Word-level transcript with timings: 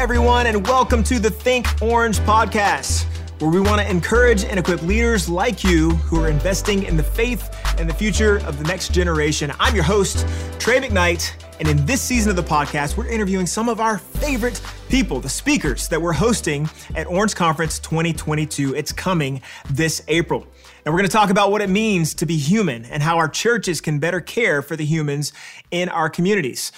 everyone, 0.00 0.46
and 0.46 0.66
welcome 0.66 1.04
to 1.04 1.18
the 1.18 1.28
Think 1.28 1.66
Orange 1.82 2.20
podcast, 2.20 3.04
where 3.38 3.50
we 3.50 3.60
want 3.60 3.82
to 3.82 3.90
encourage 3.90 4.44
and 4.44 4.58
equip 4.58 4.80
leaders 4.80 5.28
like 5.28 5.62
you 5.62 5.90
who 5.90 6.18
are 6.24 6.30
investing 6.30 6.84
in 6.84 6.96
the 6.96 7.02
faith 7.02 7.54
and 7.76 7.86
the 7.86 7.92
future 7.92 8.38
of 8.46 8.56
the 8.56 8.64
next 8.64 8.94
generation. 8.94 9.52
I'm 9.60 9.74
your 9.74 9.84
host, 9.84 10.26
Trey 10.58 10.80
McKnight, 10.80 11.30
and 11.58 11.68
in 11.68 11.84
this 11.84 12.00
season 12.00 12.30
of 12.30 12.36
the 12.36 12.42
podcast, 12.42 12.96
we're 12.96 13.08
interviewing 13.08 13.44
some 13.44 13.68
of 13.68 13.78
our 13.78 13.98
favorite 13.98 14.62
people, 14.88 15.20
the 15.20 15.28
speakers 15.28 15.86
that 15.88 16.00
we're 16.00 16.14
hosting 16.14 16.66
at 16.94 17.06
Orange 17.06 17.34
Conference 17.34 17.78
2022. 17.78 18.74
It's 18.74 18.92
coming 18.92 19.42
this 19.68 20.02
April. 20.08 20.46
And 20.86 20.94
we're 20.94 21.00
going 21.00 21.10
to 21.10 21.12
talk 21.12 21.28
about 21.28 21.50
what 21.50 21.60
it 21.60 21.68
means 21.68 22.14
to 22.14 22.24
be 22.24 22.38
human 22.38 22.86
and 22.86 23.02
how 23.02 23.18
our 23.18 23.28
churches 23.28 23.82
can 23.82 23.98
better 23.98 24.22
care 24.22 24.62
for 24.62 24.76
the 24.76 24.84
humans 24.86 25.34
in 25.70 25.90
our 25.90 26.08
communities. 26.08 26.72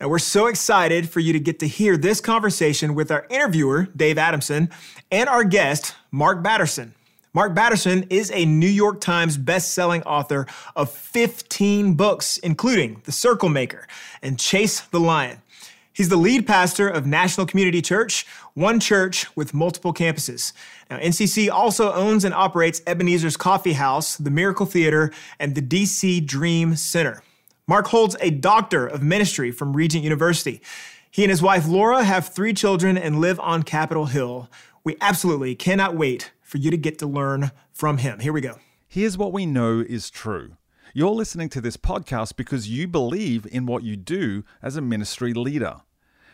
And 0.00 0.10
we're 0.10 0.18
so 0.18 0.46
excited 0.46 1.08
for 1.08 1.20
you 1.20 1.32
to 1.32 1.40
get 1.40 1.60
to 1.60 1.68
hear 1.68 1.96
this 1.96 2.20
conversation 2.20 2.94
with 2.94 3.10
our 3.10 3.26
interviewer, 3.30 3.88
Dave 3.96 4.18
Adamson, 4.18 4.70
and 5.10 5.28
our 5.28 5.44
guest, 5.44 5.94
Mark 6.10 6.42
Batterson. 6.42 6.94
Mark 7.32 7.54
Batterson 7.54 8.06
is 8.10 8.30
a 8.32 8.44
New 8.44 8.68
York 8.68 9.00
Times 9.00 9.36
best-selling 9.36 10.02
author 10.02 10.46
of 10.76 10.90
15 10.90 11.94
books, 11.94 12.38
including 12.38 13.02
The 13.04 13.12
Circle 13.12 13.48
Maker 13.48 13.86
and 14.22 14.38
Chase 14.38 14.80
the 14.80 15.00
Lion. 15.00 15.38
He's 15.92 16.08
the 16.08 16.16
lead 16.16 16.46
pastor 16.46 16.88
of 16.88 17.06
National 17.06 17.46
Community 17.46 17.80
Church, 17.80 18.26
one 18.54 18.80
church 18.80 19.34
with 19.36 19.54
multiple 19.54 19.94
campuses. 19.94 20.52
Now, 20.90 20.98
NCC 20.98 21.50
also 21.50 21.92
owns 21.92 22.24
and 22.24 22.34
operates 22.34 22.82
Ebenezer's 22.86 23.36
Coffee 23.36 23.74
House, 23.74 24.16
the 24.16 24.30
Miracle 24.30 24.66
Theater, 24.66 25.12
and 25.38 25.54
the 25.54 25.62
DC 25.62 26.26
Dream 26.26 26.74
Center. 26.74 27.22
Mark 27.66 27.86
holds 27.86 28.14
a 28.20 28.28
doctor 28.28 28.86
of 28.86 29.02
ministry 29.02 29.50
from 29.50 29.72
Regent 29.72 30.04
University. 30.04 30.60
He 31.10 31.24
and 31.24 31.30
his 31.30 31.40
wife 31.40 31.66
Laura 31.66 32.04
have 32.04 32.28
three 32.28 32.52
children 32.52 32.98
and 32.98 33.22
live 33.22 33.40
on 33.40 33.62
Capitol 33.62 34.04
Hill. 34.04 34.50
We 34.84 34.96
absolutely 35.00 35.54
cannot 35.54 35.96
wait 35.96 36.32
for 36.42 36.58
you 36.58 36.70
to 36.70 36.76
get 36.76 36.98
to 36.98 37.06
learn 37.06 37.52
from 37.72 37.98
him. 37.98 38.20
Here 38.20 38.34
we 38.34 38.42
go. 38.42 38.56
Here's 38.86 39.16
what 39.16 39.32
we 39.32 39.46
know 39.46 39.80
is 39.80 40.10
true. 40.10 40.58
You're 40.92 41.08
listening 41.08 41.48
to 41.50 41.62
this 41.62 41.78
podcast 41.78 42.36
because 42.36 42.68
you 42.68 42.86
believe 42.86 43.46
in 43.50 43.64
what 43.64 43.82
you 43.82 43.96
do 43.96 44.44
as 44.62 44.76
a 44.76 44.82
ministry 44.82 45.32
leader. 45.32 45.80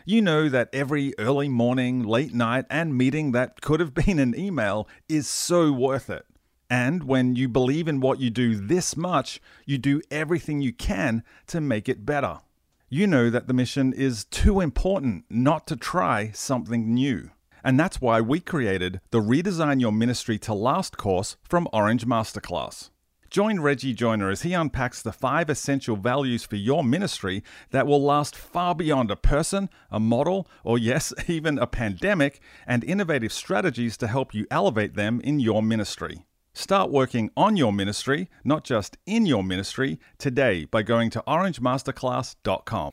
You 0.05 0.21
know 0.21 0.49
that 0.49 0.67
every 0.73 1.13
early 1.17 1.47
morning, 1.47 2.03
late 2.03 2.33
night, 2.33 2.65
and 2.69 2.97
meeting 2.97 3.31
that 3.31 3.61
could 3.61 3.79
have 3.79 3.93
been 4.05 4.19
an 4.19 4.37
email 4.37 4.85
is 5.07 5.29
so 5.29 5.71
worth 5.71 6.09
it. 6.09 6.25
And 6.71 7.03
when 7.03 7.35
you 7.35 7.49
believe 7.49 7.89
in 7.89 7.99
what 7.99 8.21
you 8.21 8.29
do 8.29 8.55
this 8.55 8.95
much, 8.95 9.41
you 9.65 9.77
do 9.77 10.01
everything 10.09 10.61
you 10.61 10.71
can 10.71 11.21
to 11.47 11.59
make 11.59 11.89
it 11.89 12.05
better. 12.05 12.39
You 12.87 13.07
know 13.07 13.29
that 13.29 13.49
the 13.49 13.53
mission 13.53 13.91
is 13.91 14.23
too 14.23 14.61
important 14.61 15.25
not 15.29 15.67
to 15.67 15.75
try 15.75 16.31
something 16.33 16.93
new. 16.93 17.31
And 17.61 17.77
that's 17.77 17.99
why 17.99 18.21
we 18.21 18.39
created 18.39 19.01
the 19.11 19.19
Redesign 19.19 19.81
Your 19.81 19.91
Ministry 19.91 20.39
to 20.39 20.53
Last 20.53 20.95
course 20.95 21.35
from 21.43 21.67
Orange 21.73 22.05
Masterclass. 22.05 22.89
Join 23.29 23.59
Reggie 23.59 23.93
Joiner 23.93 24.29
as 24.29 24.43
he 24.43 24.53
unpacks 24.53 25.01
the 25.01 25.11
five 25.11 25.49
essential 25.49 25.97
values 25.97 26.45
for 26.45 26.55
your 26.55 26.85
ministry 26.85 27.43
that 27.71 27.85
will 27.85 28.01
last 28.01 28.33
far 28.33 28.75
beyond 28.75 29.11
a 29.11 29.17
person, 29.17 29.69
a 29.91 29.99
model, 29.99 30.47
or 30.63 30.77
yes, 30.77 31.13
even 31.27 31.59
a 31.59 31.67
pandemic, 31.67 32.39
and 32.65 32.85
innovative 32.85 33.33
strategies 33.33 33.97
to 33.97 34.07
help 34.07 34.33
you 34.33 34.47
elevate 34.49 34.95
them 34.95 35.19
in 35.19 35.41
your 35.41 35.61
ministry. 35.61 36.25
Start 36.53 36.91
working 36.91 37.31
on 37.37 37.55
your 37.55 37.71
ministry, 37.71 38.29
not 38.43 38.63
just 38.63 38.97
in 39.05 39.25
your 39.25 39.43
ministry, 39.43 39.99
today 40.17 40.65
by 40.65 40.83
going 40.83 41.09
to 41.11 41.23
orangemasterclass.com. 41.25 42.91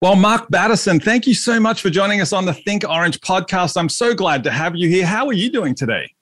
Well, 0.00 0.16
Mark 0.16 0.48
Batterson, 0.48 0.98
thank 0.98 1.26
you 1.26 1.34
so 1.34 1.60
much 1.60 1.80
for 1.80 1.90
joining 1.90 2.20
us 2.20 2.32
on 2.32 2.44
the 2.44 2.54
Think 2.54 2.84
Orange 2.88 3.20
podcast. 3.20 3.76
I'm 3.76 3.88
so 3.88 4.14
glad 4.14 4.42
to 4.44 4.50
have 4.50 4.74
you 4.74 4.88
here. 4.88 5.06
How 5.06 5.26
are 5.26 5.32
you 5.32 5.50
doing 5.50 5.74
today? 5.74 6.12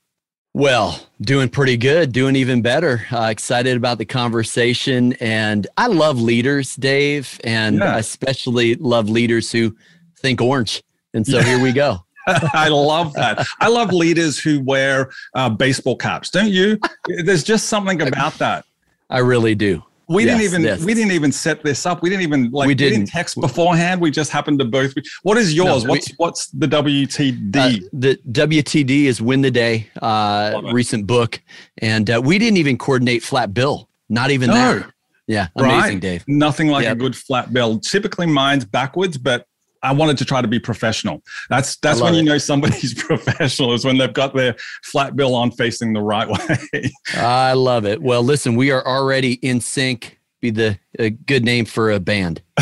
Well, 0.52 1.00
doing 1.20 1.48
pretty 1.48 1.76
good, 1.76 2.12
doing 2.12 2.34
even 2.34 2.60
better. 2.60 3.06
Uh, 3.12 3.28
excited 3.30 3.76
about 3.76 3.98
the 3.98 4.04
conversation. 4.04 5.12
And 5.14 5.66
I 5.76 5.86
love 5.86 6.20
leaders, 6.20 6.74
Dave, 6.74 7.40
and 7.44 7.78
yeah. 7.78 7.94
I 7.94 7.98
especially 8.00 8.74
love 8.74 9.08
leaders 9.08 9.52
who 9.52 9.76
think 10.18 10.42
orange. 10.42 10.82
And 11.14 11.26
so 11.26 11.40
here 11.40 11.62
we 11.62 11.72
go. 11.72 12.04
I 12.54 12.68
love 12.68 13.12
that. 13.14 13.46
I 13.60 13.68
love 13.68 13.92
leaders 13.92 14.38
who 14.38 14.60
wear 14.62 15.10
uh, 15.34 15.50
baseball 15.50 15.96
caps. 15.96 16.30
Don't 16.30 16.50
you? 16.50 16.78
There's 17.24 17.44
just 17.44 17.66
something 17.66 18.00
about 18.02 18.34
that. 18.34 18.64
I 19.08 19.18
really 19.18 19.54
do. 19.54 19.82
We 20.10 20.24
yes, 20.24 20.38
didn't 20.38 20.44
even 20.44 20.62
yes. 20.62 20.84
we 20.84 20.92
didn't 20.92 21.12
even 21.12 21.30
set 21.30 21.62
this 21.62 21.86
up. 21.86 22.02
We 22.02 22.10
didn't 22.10 22.22
even 22.22 22.50
like 22.50 22.66
we 22.66 22.74
didn't, 22.74 22.90
we 22.90 22.96
didn't 22.98 23.10
text 23.10 23.40
beforehand. 23.40 24.00
We 24.00 24.10
just 24.10 24.32
happened 24.32 24.58
to 24.58 24.64
both. 24.64 24.92
Be, 24.92 25.04
what 25.22 25.38
is 25.38 25.54
yours? 25.54 25.84
No, 25.84 25.90
what's 25.90 26.08
we, 26.08 26.14
what's 26.16 26.46
the 26.48 26.66
WTD? 26.66 27.56
Uh, 27.56 27.88
the 27.92 28.16
WTD 28.32 29.04
is 29.04 29.22
Win 29.22 29.40
the 29.40 29.52
Day. 29.52 29.86
Uh, 30.02 30.62
recent 30.72 31.06
book, 31.06 31.40
and 31.78 32.10
uh, 32.10 32.20
we 32.24 32.40
didn't 32.40 32.56
even 32.56 32.76
coordinate 32.76 33.22
flat 33.22 33.54
bill. 33.54 33.88
Not 34.08 34.32
even 34.32 34.48
no. 34.50 34.54
that. 34.54 34.92
Yeah, 35.28 35.46
amazing, 35.54 35.78
right? 35.78 36.00
Dave. 36.00 36.24
Nothing 36.26 36.68
like 36.70 36.82
yep. 36.82 36.94
a 36.94 36.98
good 36.98 37.14
flat 37.14 37.52
bill. 37.52 37.78
Typically, 37.78 38.26
mine's 38.26 38.64
backwards, 38.64 39.16
but 39.16 39.46
I 39.82 39.92
wanted 39.92 40.18
to 40.18 40.24
try 40.24 40.42
to 40.42 40.48
be 40.48 40.58
professional. 40.58 41.22
That's 41.48 41.76
that's 41.76 42.00
when 42.00 42.14
you 42.14 42.20
it. 42.20 42.24
know 42.24 42.38
somebody's 42.38 42.94
professional 43.04 43.72
is 43.72 43.84
when 43.84 43.98
they've 43.98 44.12
got 44.12 44.34
their 44.34 44.56
flat 44.84 45.16
bill 45.16 45.34
on 45.34 45.50
facing 45.50 45.92
the 45.92 46.02
right 46.02 46.28
way. 46.28 46.90
I 47.14 47.54
love 47.54 47.86
it. 47.86 48.02
Well, 48.02 48.22
listen, 48.22 48.56
we 48.56 48.70
are 48.70 48.86
already 48.86 49.34
in 49.34 49.60
sync. 49.60 50.18
Be 50.40 50.50
the 50.50 50.78
a 50.98 51.10
good 51.10 51.44
name 51.44 51.66
for 51.66 51.90
a 51.90 52.00
band. 52.00 52.42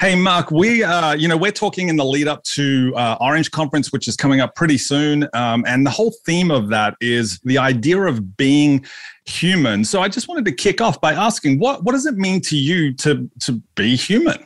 hey, 0.00 0.14
Mark, 0.16 0.50
we 0.50 0.82
uh, 0.82 1.14
you 1.14 1.28
know 1.28 1.36
we're 1.36 1.52
talking 1.52 1.88
in 1.88 1.96
the 1.96 2.04
lead 2.04 2.28
up 2.28 2.42
to 2.44 2.92
uh, 2.96 3.16
Orange 3.20 3.50
Conference, 3.50 3.92
which 3.92 4.08
is 4.08 4.16
coming 4.16 4.40
up 4.40 4.54
pretty 4.54 4.78
soon, 4.78 5.28
um, 5.34 5.64
and 5.66 5.86
the 5.86 5.90
whole 5.90 6.14
theme 6.24 6.50
of 6.50 6.68
that 6.70 6.94
is 7.00 7.38
the 7.44 7.58
idea 7.58 8.00
of 8.02 8.36
being 8.36 8.84
human. 9.24 9.84
So 9.84 10.00
I 10.00 10.08
just 10.08 10.28
wanted 10.28 10.44
to 10.46 10.52
kick 10.52 10.80
off 10.80 11.00
by 11.00 11.12
asking, 11.12 11.58
what 11.58 11.84
what 11.84 11.92
does 11.92 12.06
it 12.06 12.16
mean 12.16 12.40
to 12.42 12.56
you 12.56 12.92
to 12.94 13.30
to 13.40 13.62
be 13.74 13.96
human? 13.96 14.44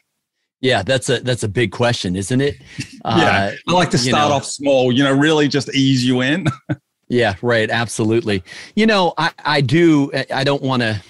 Yeah, 0.61 0.83
that's 0.83 1.09
a 1.09 1.21
that's 1.21 1.43
a 1.43 1.49
big 1.49 1.73
question, 1.73 2.17
isn't 2.17 2.41
it? 2.41 2.57
yeah, 3.05 3.53
uh, 3.53 3.53
I 3.69 3.73
like 3.73 3.91
to 3.91 3.99
start 3.99 4.29
know, 4.29 4.37
off 4.37 4.45
small. 4.45 4.93
You 4.93 5.05
know, 5.05 5.13
really 5.13 5.49
just 5.49 5.75
ease 5.75 6.05
you 6.05 6.21
in. 6.21 6.47
yeah, 7.09 7.35
right. 7.41 7.71
Absolutely. 7.71 8.43
You 8.77 8.87
know, 8.87 9.15
I 9.17 9.33
I 9.39 9.61
do. 9.63 10.11
I 10.33 10.45
don't 10.45 10.63
want 10.63 10.83
to. 10.83 11.03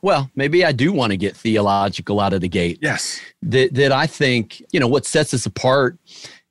Well, 0.00 0.30
maybe 0.36 0.64
I 0.64 0.72
do 0.72 0.92
want 0.92 1.10
to 1.10 1.16
get 1.16 1.36
theological 1.36 2.20
out 2.20 2.32
of 2.32 2.40
the 2.40 2.48
gate. 2.48 2.78
Yes. 2.80 3.20
That 3.42 3.74
that 3.74 3.92
I 3.92 4.06
think 4.06 4.62
you 4.72 4.80
know 4.80 4.88
what 4.88 5.04
sets 5.04 5.34
us 5.34 5.44
apart 5.44 5.98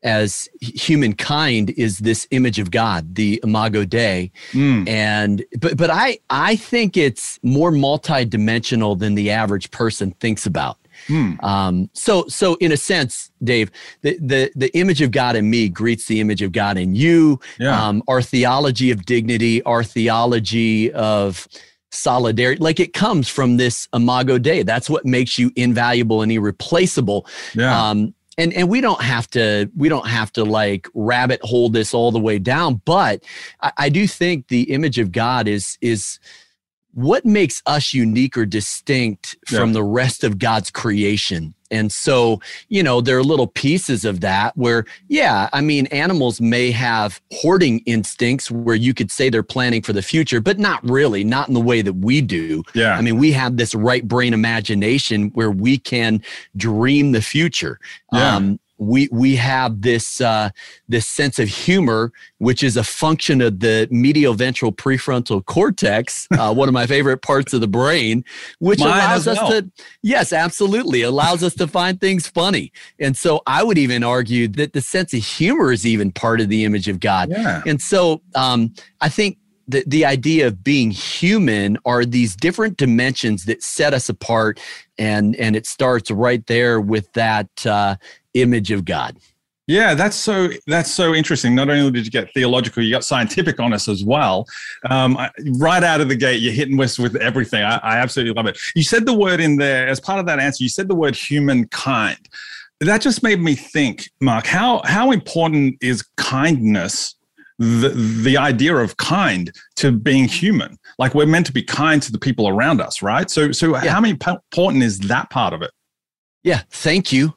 as 0.04 0.48
humankind 0.62 1.72
is 1.72 1.98
this 2.00 2.28
image 2.30 2.60
of 2.60 2.70
God, 2.70 3.16
the 3.16 3.42
Imago 3.44 3.84
Dei, 3.84 4.32
mm. 4.52 4.88
and 4.88 5.44
but 5.60 5.76
but 5.76 5.90
I 5.90 6.20
I 6.30 6.56
think 6.56 6.98
it's 6.98 7.40
more 7.42 7.72
multidimensional 7.72 8.98
than 8.98 9.16
the 9.16 9.32
average 9.32 9.72
person 9.72 10.12
thinks 10.20 10.46
about. 10.46 10.78
Hmm. 11.08 11.34
Um, 11.42 11.90
so, 11.94 12.28
so 12.28 12.56
in 12.56 12.72
a 12.72 12.78
sense, 12.78 13.32
Dave, 13.44 13.72
the, 14.02 14.18
the 14.20 14.52
the 14.56 14.78
image 14.78 15.02
of 15.02 15.12
God 15.12 15.36
in 15.36 15.50
me 15.50 15.70
greets 15.70 16.06
the 16.08 16.20
image 16.20 16.42
of 16.42 16.52
God 16.52 16.78
in 16.78 16.96
you. 16.96 17.40
Yeah. 17.60 17.88
Um, 17.88 18.04
our 18.08 18.22
theology 18.22 18.92
of 18.92 19.06
dignity, 19.06 19.64
our 19.64 19.84
theology 19.84 20.92
of 20.92 21.48
solidarity, 21.92 22.62
like 22.62 22.80
it 22.80 22.94
comes 22.94 23.30
from 23.30 23.58
this 23.58 23.88
Imago 23.94 24.38
Dei. 24.38 24.64
That's 24.64 24.90
what 24.90 25.06
makes 25.06 25.40
you 25.40 25.52
invaluable 25.56 26.22
and 26.22 26.32
irreplaceable. 26.32 27.28
Yeah. 27.54 27.90
Um, 27.90 28.14
and 28.38 28.54
and 28.54 28.70
we 28.70 28.82
don't 28.82 29.02
have 29.02 29.30
to 29.32 29.70
we 29.76 29.90
don't 29.90 30.08
have 30.08 30.32
to 30.34 30.44
like 30.44 30.88
rabbit 30.94 31.42
hole 31.42 31.70
this 31.70 31.94
all 31.94 32.12
the 32.12 32.20
way 32.20 32.38
down, 32.38 32.82
but 32.86 33.24
I, 33.62 33.72
I 33.78 33.90
do 33.90 34.08
think 34.08 34.48
the 34.48 34.72
image 34.72 35.00
of 35.00 35.12
God 35.12 35.48
is 35.48 35.78
is 35.82 36.20
what 36.98 37.26
makes 37.26 37.62
us 37.68 37.94
unique 37.94 38.36
or 38.36 38.44
distinct 38.44 39.38
yeah. 39.52 39.60
from 39.60 39.74
the 39.74 39.84
rest 39.84 40.24
of 40.24 40.40
God's 40.40 40.72
creation? 40.72 41.54
And 41.70 41.92
so, 41.92 42.42
you 42.70 42.82
know, 42.82 43.02
there 43.02 43.20
are 43.20 43.24
little 43.24 43.46
pieces 43.46 44.04
of 44.04 44.22
that 44.22 44.58
where, 44.58 44.84
yeah, 45.08 45.48
I 45.54 45.62
mean, 45.62 45.86
animals 45.88 46.42
may 46.42 46.72
have 46.72 47.22
hoarding 47.34 47.80
instincts 47.86 48.50
where 48.50 48.76
you 48.76 48.96
could 48.96 49.12
say 49.12 49.30
they're 49.30 49.44
planning 49.44 49.84
for 49.84 49.94
the 49.94 50.02
future, 50.02 50.42
but 50.42 50.58
not 50.58 50.84
really, 50.90 51.24
not 51.24 51.48
in 51.48 51.54
the 51.54 51.62
way 51.62 51.84
that 51.84 51.94
we 51.94 52.20
do. 52.20 52.64
Yeah. 52.74 52.98
I 52.98 53.02
mean, 53.02 53.20
we 53.20 53.32
have 53.34 53.58
this 53.58 53.76
right 53.76 54.08
brain 54.08 54.34
imagination 54.34 55.30
where 55.36 55.52
we 55.52 55.78
can 55.78 56.24
dream 56.56 57.12
the 57.12 57.22
future. 57.22 57.80
Yeah. 58.12 58.38
Um, 58.38 58.60
we 58.78 59.10
we 59.12 59.36
have 59.36 59.82
this 59.82 60.22
uh, 60.22 60.50
this 60.88 61.08
sense 61.08 61.40
of 61.40 61.48
humor, 61.48 62.12
which 62.38 62.64
is 62.64 62.78
a 62.78 62.84
function 62.84 63.42
of 63.42 63.60
the 63.60 63.88
medial 63.92 64.34
ventral 64.34 64.72
prefrontal 64.72 65.44
cortex, 65.46 66.28
uh, 66.38 66.54
one 66.54 66.68
of 66.68 66.74
my 66.74 66.86
favorite 66.86 67.22
parts 67.22 67.54
of 67.54 67.62
the 67.62 67.68
brain, 67.68 68.24
which 68.60 68.80
Mine 68.80 68.90
allows 68.90 69.28
us 69.28 69.38
well. 69.38 69.50
to 69.50 69.72
yes, 70.04 70.32
absolutely 70.32 71.02
allows 71.02 71.44
us 71.44 71.54
to 71.56 71.68
find 71.68 72.00
things 72.00 72.28
funny. 72.28 72.72
And 73.00 73.18
so 73.18 73.42
I 73.48 73.64
would 73.64 73.78
even 73.78 74.04
argue 74.04 74.48
that 74.50 74.74
the 74.74 74.82
sense 74.82 75.14
of 75.14 75.24
humor 75.24 75.72
is 75.72 75.86
even 75.86 76.12
part 76.12 76.42
of 76.42 76.50
the 76.50 76.64
image 76.64 76.88
of 76.88 77.00
God. 77.00 77.30
Yeah. 77.30 77.64
And 77.66 77.82
so 77.82 78.22
um, 78.36 78.74
I 79.02 79.10
think 79.10 79.38
the, 79.68 79.84
the 79.86 80.06
idea 80.06 80.48
of 80.48 80.64
being 80.64 80.92
human 80.92 81.78
are 81.86 82.06
these 82.06 82.36
different 82.36 82.78
dimensions 82.78 83.46
that 83.46 83.62
set 83.62 83.94
us 83.94 84.08
apart 84.08 84.60
and 84.98 85.36
and 85.36 85.56
it 85.56 85.66
starts 85.66 86.10
right 86.10 86.46
there 86.48 86.80
with 86.80 87.12
that 87.14 87.48
uh, 87.66 87.96
image 88.42 88.72
of 88.72 88.86
god 88.86 89.18
Yeah, 89.68 89.96
that's 89.96 90.16
so 90.16 90.50
that's 90.66 90.90
so 90.90 91.14
interesting. 91.14 91.54
Not 91.54 91.70
only 91.70 91.92
did 91.92 92.06
you 92.06 92.12
get 92.12 92.34
theological, 92.34 92.82
you 92.82 92.90
got 92.90 93.04
scientific 93.04 93.60
on 93.60 93.74
us 93.74 93.90
as 93.90 94.02
well. 94.02 94.48
Um, 94.90 95.18
I, 95.18 95.30
right 95.60 95.84
out 95.84 96.00
of 96.00 96.08
the 96.08 96.16
gate, 96.16 96.42
you're 96.42 96.54
hitting 96.54 96.82
us 96.82 96.98
with 96.98 97.18
everything. 97.18 97.64
I, 97.64 97.76
I 97.84 97.98
absolutely 97.98 98.34
love 98.34 98.46
it. 98.46 98.58
You 98.76 98.84
said 98.84 99.06
the 99.06 99.14
word 99.14 99.42
in 99.42 99.58
there 99.58 99.90
as 99.90 100.00
part 100.00 100.22
of 100.22 100.26
that 100.28 100.40
answer. 100.40 100.64
You 100.64 100.70
said 100.70 100.88
the 100.88 100.96
word 100.96 101.18
humankind. 101.18 102.30
That 102.80 103.02
just 103.02 103.24
made 103.24 103.42
me 103.42 103.56
think, 103.56 104.10
Mark. 104.22 104.46
How 104.46 104.82
how 104.86 105.12
important 105.12 105.76
is 105.82 106.02
kindness? 106.16 107.16
The 107.60 107.90
the 107.90 108.38
idea 108.38 108.74
of 108.78 108.96
kind 108.96 109.52
to 109.78 109.92
being 109.92 110.30
human. 110.30 110.78
Like 110.98 111.14
we're 111.14 111.26
meant 111.26 111.46
to 111.48 111.52
be 111.52 111.64
kind 111.64 112.02
to 112.04 112.12
the 112.12 112.20
people 112.20 112.48
around 112.48 112.80
us, 112.80 113.02
right? 113.02 113.30
So 113.30 113.52
so 113.52 113.76
yeah. 113.76 113.90
how 113.90 114.02
important 114.06 114.84
is 114.84 115.00
that 115.00 115.30
part 115.30 115.54
of 115.54 115.62
it? 115.62 115.72
Yeah. 116.44 116.62
Thank 116.70 117.12
you. 117.12 117.37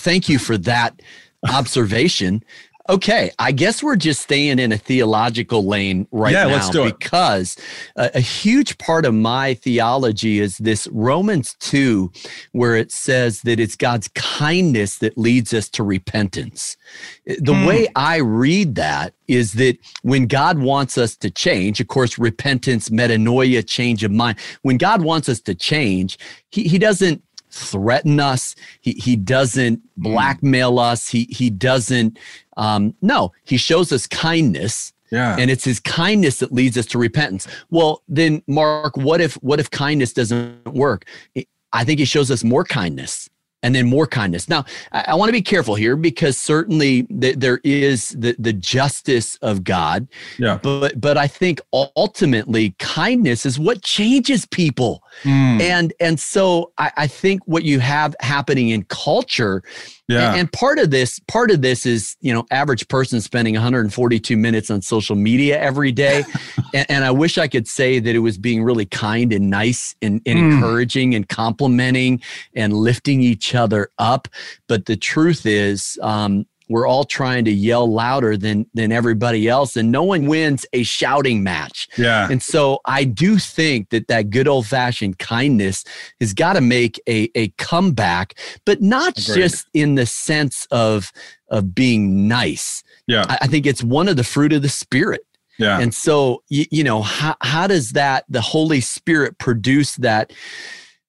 Thank 0.00 0.28
you 0.28 0.38
for 0.38 0.58
that 0.58 1.00
observation. 1.48 2.42
Okay, 2.88 3.30
I 3.38 3.52
guess 3.52 3.84
we're 3.84 3.94
just 3.94 4.20
staying 4.20 4.58
in 4.58 4.72
a 4.72 4.76
theological 4.76 5.64
lane 5.64 6.08
right 6.10 6.32
yeah, 6.32 6.44
now 6.44 6.54
let's 6.54 6.70
do 6.70 6.86
it. 6.86 6.98
because 6.98 7.56
a, 7.94 8.10
a, 8.14 8.20
huge 8.20 8.78
part 8.78 9.04
of 9.04 9.14
my 9.14 9.54
theology 9.54 10.40
is 10.40 10.58
this 10.58 10.88
Romans 10.88 11.54
2, 11.60 12.10
where 12.50 12.74
it 12.74 12.90
says 12.90 13.42
that 13.42 13.60
it's 13.60 13.76
God's 13.76 14.08
kindness 14.08 14.98
that 14.98 15.16
leads 15.16 15.54
us 15.54 15.68
to 15.68 15.84
repentance. 15.84 16.76
The 17.26 17.52
mm. 17.52 17.64
way 17.64 17.86
I 17.94 18.16
read 18.16 18.74
that 18.74 19.14
is 19.28 19.52
that 19.52 19.78
when 20.02 20.26
God 20.26 20.58
wants 20.58 20.98
us 20.98 21.16
to 21.18 21.30
change, 21.30 21.80
of 21.80 21.86
course, 21.86 22.18
repentance, 22.18 22.88
metanoia, 22.88 23.64
change 23.64 24.02
of 24.02 24.10
mind, 24.10 24.36
when 24.62 24.78
God 24.78 25.02
wants 25.02 25.28
us 25.28 25.40
to 25.42 25.54
change, 25.54 26.18
He, 26.50 26.64
he 26.64 26.78
doesn't 26.78 27.22
threaten 27.50 28.20
us. 28.20 28.54
He 28.80 28.92
he 28.92 29.16
doesn't 29.16 29.80
hmm. 29.96 30.02
blackmail 30.02 30.78
us. 30.78 31.08
He 31.08 31.24
he 31.30 31.50
doesn't. 31.50 32.18
Um, 32.56 32.94
no, 33.02 33.32
he 33.44 33.56
shows 33.56 33.92
us 33.92 34.06
kindness. 34.06 34.92
Yeah. 35.10 35.36
And 35.38 35.50
it's 35.50 35.64
his 35.64 35.80
kindness 35.80 36.38
that 36.38 36.52
leads 36.52 36.78
us 36.78 36.86
to 36.86 36.98
repentance. 36.98 37.48
Well, 37.70 38.02
then, 38.06 38.42
Mark, 38.46 38.96
what 38.96 39.20
if 39.20 39.34
what 39.42 39.58
if 39.58 39.70
kindness 39.70 40.12
doesn't 40.12 40.72
work? 40.72 41.04
I 41.72 41.84
think 41.84 41.98
he 41.98 42.04
shows 42.04 42.30
us 42.30 42.44
more 42.44 42.64
kindness 42.64 43.28
and 43.62 43.74
then 43.74 43.86
more 43.86 44.06
kindness. 44.06 44.48
Now, 44.48 44.64
I, 44.92 45.04
I 45.08 45.14
want 45.14 45.28
to 45.28 45.32
be 45.32 45.42
careful 45.42 45.74
here 45.74 45.96
because 45.96 46.38
certainly 46.38 47.04
th- 47.04 47.36
there 47.36 47.60
is 47.64 48.10
the, 48.10 48.34
the 48.38 48.52
justice 48.52 49.36
of 49.36 49.64
God. 49.64 50.08
Yeah. 50.38 50.58
But 50.62 51.00
but 51.00 51.16
I 51.18 51.26
think 51.26 51.60
ultimately 51.72 52.74
kindness 52.78 53.44
is 53.44 53.58
what 53.58 53.82
changes 53.82 54.46
people. 54.46 55.02
Mm. 55.22 55.60
And 55.60 55.92
and 56.00 56.20
so 56.20 56.72
I, 56.78 56.92
I 56.96 57.06
think 57.06 57.42
what 57.46 57.64
you 57.64 57.80
have 57.80 58.14
happening 58.20 58.70
in 58.70 58.84
culture 58.84 59.62
yeah. 60.10 60.30
And, 60.30 60.40
and, 60.40 60.52
part 60.52 60.80
of 60.80 60.90
this, 60.90 61.20
part 61.28 61.52
of 61.52 61.62
this 61.62 61.86
is, 61.86 62.16
you 62.20 62.34
know, 62.34 62.44
average 62.50 62.88
person 62.88 63.20
spending 63.20 63.54
142 63.54 64.36
minutes 64.36 64.68
on 64.68 64.82
social 64.82 65.14
media 65.14 65.60
every 65.60 65.92
day. 65.92 66.24
and, 66.74 66.86
and, 66.90 67.04
I 67.04 67.12
wish 67.12 67.38
I 67.38 67.46
could 67.46 67.68
say 67.68 68.00
that 68.00 68.14
it 68.14 68.18
was 68.18 68.36
being 68.36 68.64
really 68.64 68.86
kind 68.86 69.32
and 69.32 69.48
nice 69.48 69.94
and, 70.02 70.20
and 70.26 70.38
mm. 70.38 70.52
encouraging 70.52 71.14
and 71.14 71.28
complimenting 71.28 72.20
and 72.56 72.72
lifting 72.72 73.20
each 73.20 73.54
other 73.54 73.90
up. 73.98 74.26
But 74.66 74.86
the 74.86 74.96
truth 74.96 75.46
is, 75.46 75.96
um, 76.02 76.44
we're 76.70 76.86
all 76.86 77.04
trying 77.04 77.44
to 77.44 77.50
yell 77.50 77.90
louder 77.90 78.36
than 78.36 78.64
than 78.72 78.92
everybody 78.92 79.48
else 79.48 79.76
and 79.76 79.92
no 79.92 80.04
one 80.04 80.26
wins 80.26 80.64
a 80.72 80.82
shouting 80.82 81.42
match. 81.42 81.88
Yeah. 81.98 82.28
And 82.30 82.42
so 82.42 82.78
i 82.86 83.04
do 83.04 83.38
think 83.38 83.90
that 83.90 84.08
that 84.08 84.30
good 84.30 84.48
old 84.48 84.66
fashioned 84.66 85.18
kindness 85.18 85.84
has 86.20 86.32
got 86.32 86.54
to 86.54 86.60
make 86.60 87.00
a 87.08 87.28
a 87.34 87.48
comeback 87.58 88.34
but 88.64 88.80
not 88.80 89.18
Agreed. 89.18 89.34
just 89.34 89.66
in 89.74 89.96
the 89.96 90.06
sense 90.06 90.66
of 90.70 91.12
of 91.48 91.74
being 91.74 92.28
nice. 92.28 92.82
Yeah. 93.06 93.24
I, 93.28 93.38
I 93.42 93.46
think 93.48 93.66
it's 93.66 93.82
one 93.82 94.08
of 94.08 94.16
the 94.16 94.24
fruit 94.24 94.52
of 94.52 94.62
the 94.62 94.68
spirit. 94.68 95.26
Yeah. 95.58 95.78
And 95.78 95.92
so, 95.92 96.42
you, 96.48 96.64
you 96.70 96.84
know, 96.84 97.02
how, 97.02 97.36
how 97.42 97.66
does 97.66 97.92
that, 97.92 98.24
the 98.30 98.40
Holy 98.40 98.80
Spirit 98.80 99.38
produce 99.38 99.96
that 99.96 100.32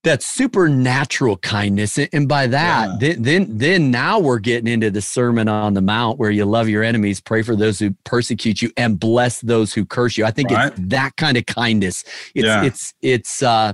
that 0.03 0.23
supernatural 0.23 1.37
kindness 1.37 1.97
and 1.97 2.27
by 2.27 2.47
that 2.47 2.89
yeah. 2.89 2.97
then, 2.99 3.21
then 3.21 3.57
then 3.57 3.91
now 3.91 4.17
we're 4.17 4.39
getting 4.39 4.67
into 4.67 4.89
the 4.89 5.01
sermon 5.01 5.47
on 5.47 5.73
the 5.73 5.81
mount 5.81 6.17
where 6.17 6.31
you 6.31 6.43
love 6.45 6.67
your 6.67 6.83
enemies 6.83 7.21
pray 7.21 7.41
for 7.41 7.55
those 7.55 7.79
who 7.79 7.91
persecute 8.03 8.61
you 8.61 8.71
and 8.77 8.99
bless 8.99 9.41
those 9.41 9.73
who 9.73 9.85
curse 9.85 10.17
you 10.17 10.25
i 10.25 10.31
think 10.31 10.49
right. 10.49 10.71
it's 10.71 10.81
that 10.87 11.15
kind 11.17 11.37
of 11.37 11.45
kindness 11.45 12.03
it's 12.33 12.45
yeah. 12.45 12.63
it's 12.63 12.93
it's 13.01 13.43
uh 13.43 13.73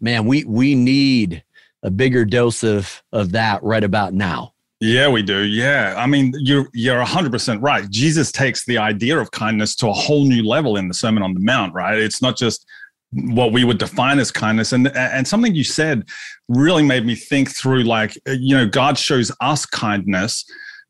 man 0.00 0.26
we 0.26 0.44
we 0.44 0.74
need 0.74 1.44
a 1.82 1.90
bigger 1.90 2.24
dose 2.24 2.62
of 2.62 3.02
of 3.12 3.32
that 3.32 3.62
right 3.62 3.84
about 3.84 4.14
now 4.14 4.52
yeah, 4.78 5.08
we 5.08 5.22
do. 5.22 5.44
Yeah. 5.44 5.94
I 5.96 6.06
mean, 6.06 6.34
you're 6.36 6.68
you're 6.74 7.02
100% 7.02 7.62
right. 7.62 7.88
Jesus 7.88 8.30
takes 8.30 8.66
the 8.66 8.76
idea 8.76 9.18
of 9.18 9.30
kindness 9.30 9.74
to 9.76 9.88
a 9.88 9.92
whole 9.92 10.26
new 10.26 10.42
level 10.42 10.76
in 10.76 10.88
the 10.88 10.94
Sermon 10.94 11.22
on 11.22 11.32
the 11.32 11.40
Mount, 11.40 11.72
right? 11.72 11.98
It's 11.98 12.20
not 12.20 12.36
just 12.36 12.66
what 13.12 13.52
we 13.52 13.64
would 13.64 13.78
define 13.78 14.18
as 14.18 14.30
kindness. 14.30 14.72
And 14.72 14.88
and 14.96 15.26
something 15.26 15.54
you 15.54 15.64
said 15.64 16.04
really 16.48 16.82
made 16.82 17.06
me 17.06 17.14
think 17.14 17.54
through 17.54 17.84
like 17.84 18.16
you 18.26 18.56
know 18.56 18.66
god 18.66 18.98
shows 18.98 19.32
us 19.40 19.66
kindness 19.66 20.44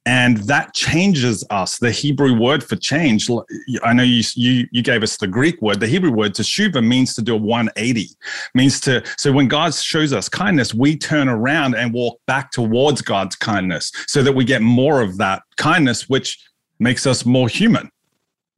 and 0.06 0.36
that 0.44 0.72
changes 0.72 1.44
us. 1.50 1.78
The 1.78 1.90
hebrew 1.90 2.38
word 2.38 2.62
for 2.62 2.76
change 2.76 3.28
i 3.82 3.92
know 3.92 4.04
you 4.04 4.22
you 4.34 4.66
you 4.70 4.82
gave 4.82 5.02
us 5.02 5.16
the 5.16 5.26
greek 5.26 5.60
word. 5.60 5.80
The 5.80 5.88
hebrew 5.88 6.12
word 6.12 6.34
teshuva 6.34 6.84
means 6.84 7.14
to 7.14 7.22
do 7.22 7.34
a 7.34 7.38
180 7.38 8.08
means 8.54 8.80
to 8.80 9.02
so 9.18 9.32
when 9.32 9.48
god 9.48 9.74
shows 9.74 10.12
us 10.12 10.28
kindness 10.28 10.72
we 10.72 10.96
turn 10.96 11.28
around 11.28 11.74
and 11.74 11.92
walk 11.92 12.18
back 12.26 12.50
towards 12.50 13.02
god's 13.02 13.36
kindness 13.36 13.92
so 14.06 14.22
that 14.22 14.32
we 14.32 14.44
get 14.44 14.62
more 14.62 15.02
of 15.02 15.18
that 15.18 15.42
kindness 15.56 16.08
which 16.08 16.38
makes 16.78 17.06
us 17.06 17.26
more 17.26 17.48
human 17.48 17.90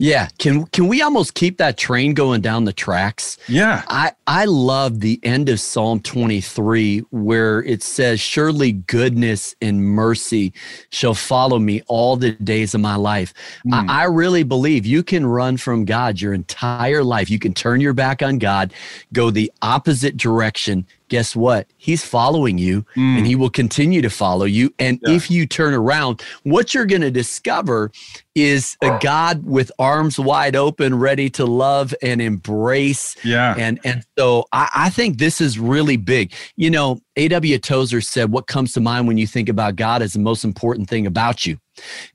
yeah, 0.00 0.28
can 0.38 0.66
can 0.66 0.86
we 0.86 1.02
almost 1.02 1.34
keep 1.34 1.58
that 1.58 1.76
train 1.76 2.14
going 2.14 2.40
down 2.40 2.64
the 2.64 2.72
tracks? 2.72 3.36
Yeah. 3.48 3.82
I 3.88 4.12
I 4.28 4.44
love 4.44 5.00
the 5.00 5.18
end 5.24 5.48
of 5.48 5.58
Psalm 5.58 5.98
23 5.98 7.00
where 7.10 7.64
it 7.64 7.82
says 7.82 8.20
surely 8.20 8.72
goodness 8.72 9.56
and 9.60 9.82
mercy 9.82 10.52
shall 10.90 11.14
follow 11.14 11.58
me 11.58 11.82
all 11.88 12.16
the 12.16 12.30
days 12.32 12.74
of 12.74 12.80
my 12.80 12.94
life. 12.94 13.34
Mm. 13.66 13.88
I, 13.88 14.02
I 14.02 14.04
really 14.04 14.44
believe 14.44 14.86
you 14.86 15.02
can 15.02 15.26
run 15.26 15.56
from 15.56 15.84
God 15.84 16.20
your 16.20 16.32
entire 16.32 17.02
life. 17.02 17.28
You 17.28 17.40
can 17.40 17.52
turn 17.52 17.80
your 17.80 17.92
back 17.92 18.22
on 18.22 18.38
God, 18.38 18.72
go 19.12 19.32
the 19.32 19.50
opposite 19.62 20.16
direction 20.16 20.86
guess 21.08 21.34
what? 21.34 21.66
He's 21.76 22.04
following 22.04 22.58
you 22.58 22.82
mm. 22.96 23.18
and 23.18 23.26
he 23.26 23.34
will 23.34 23.50
continue 23.50 24.02
to 24.02 24.10
follow 24.10 24.44
you. 24.44 24.72
And 24.78 24.98
yeah. 25.02 25.14
if 25.14 25.30
you 25.30 25.46
turn 25.46 25.74
around, 25.74 26.22
what 26.42 26.74
you're 26.74 26.86
going 26.86 27.02
to 27.02 27.10
discover 27.10 27.90
is 28.34 28.76
a 28.82 28.98
God 29.00 29.44
with 29.44 29.72
arms 29.78 30.18
wide 30.18 30.54
open, 30.54 30.98
ready 30.98 31.28
to 31.30 31.44
love 31.44 31.94
and 32.02 32.22
embrace. 32.22 33.16
Yeah. 33.24 33.54
And 33.58 33.80
and 33.84 34.04
so 34.16 34.46
I, 34.52 34.68
I 34.74 34.90
think 34.90 35.18
this 35.18 35.40
is 35.40 35.58
really 35.58 35.96
big. 35.96 36.32
You 36.56 36.70
know, 36.70 37.00
A.W. 37.18 37.58
Tozer 37.58 38.00
said, 38.00 38.30
What 38.30 38.46
comes 38.46 38.72
to 38.72 38.80
mind 38.80 39.08
when 39.08 39.18
you 39.18 39.26
think 39.26 39.48
about 39.48 39.76
God 39.76 40.02
is 40.02 40.12
the 40.12 40.20
most 40.20 40.44
important 40.44 40.88
thing 40.88 41.06
about 41.06 41.44
you. 41.44 41.58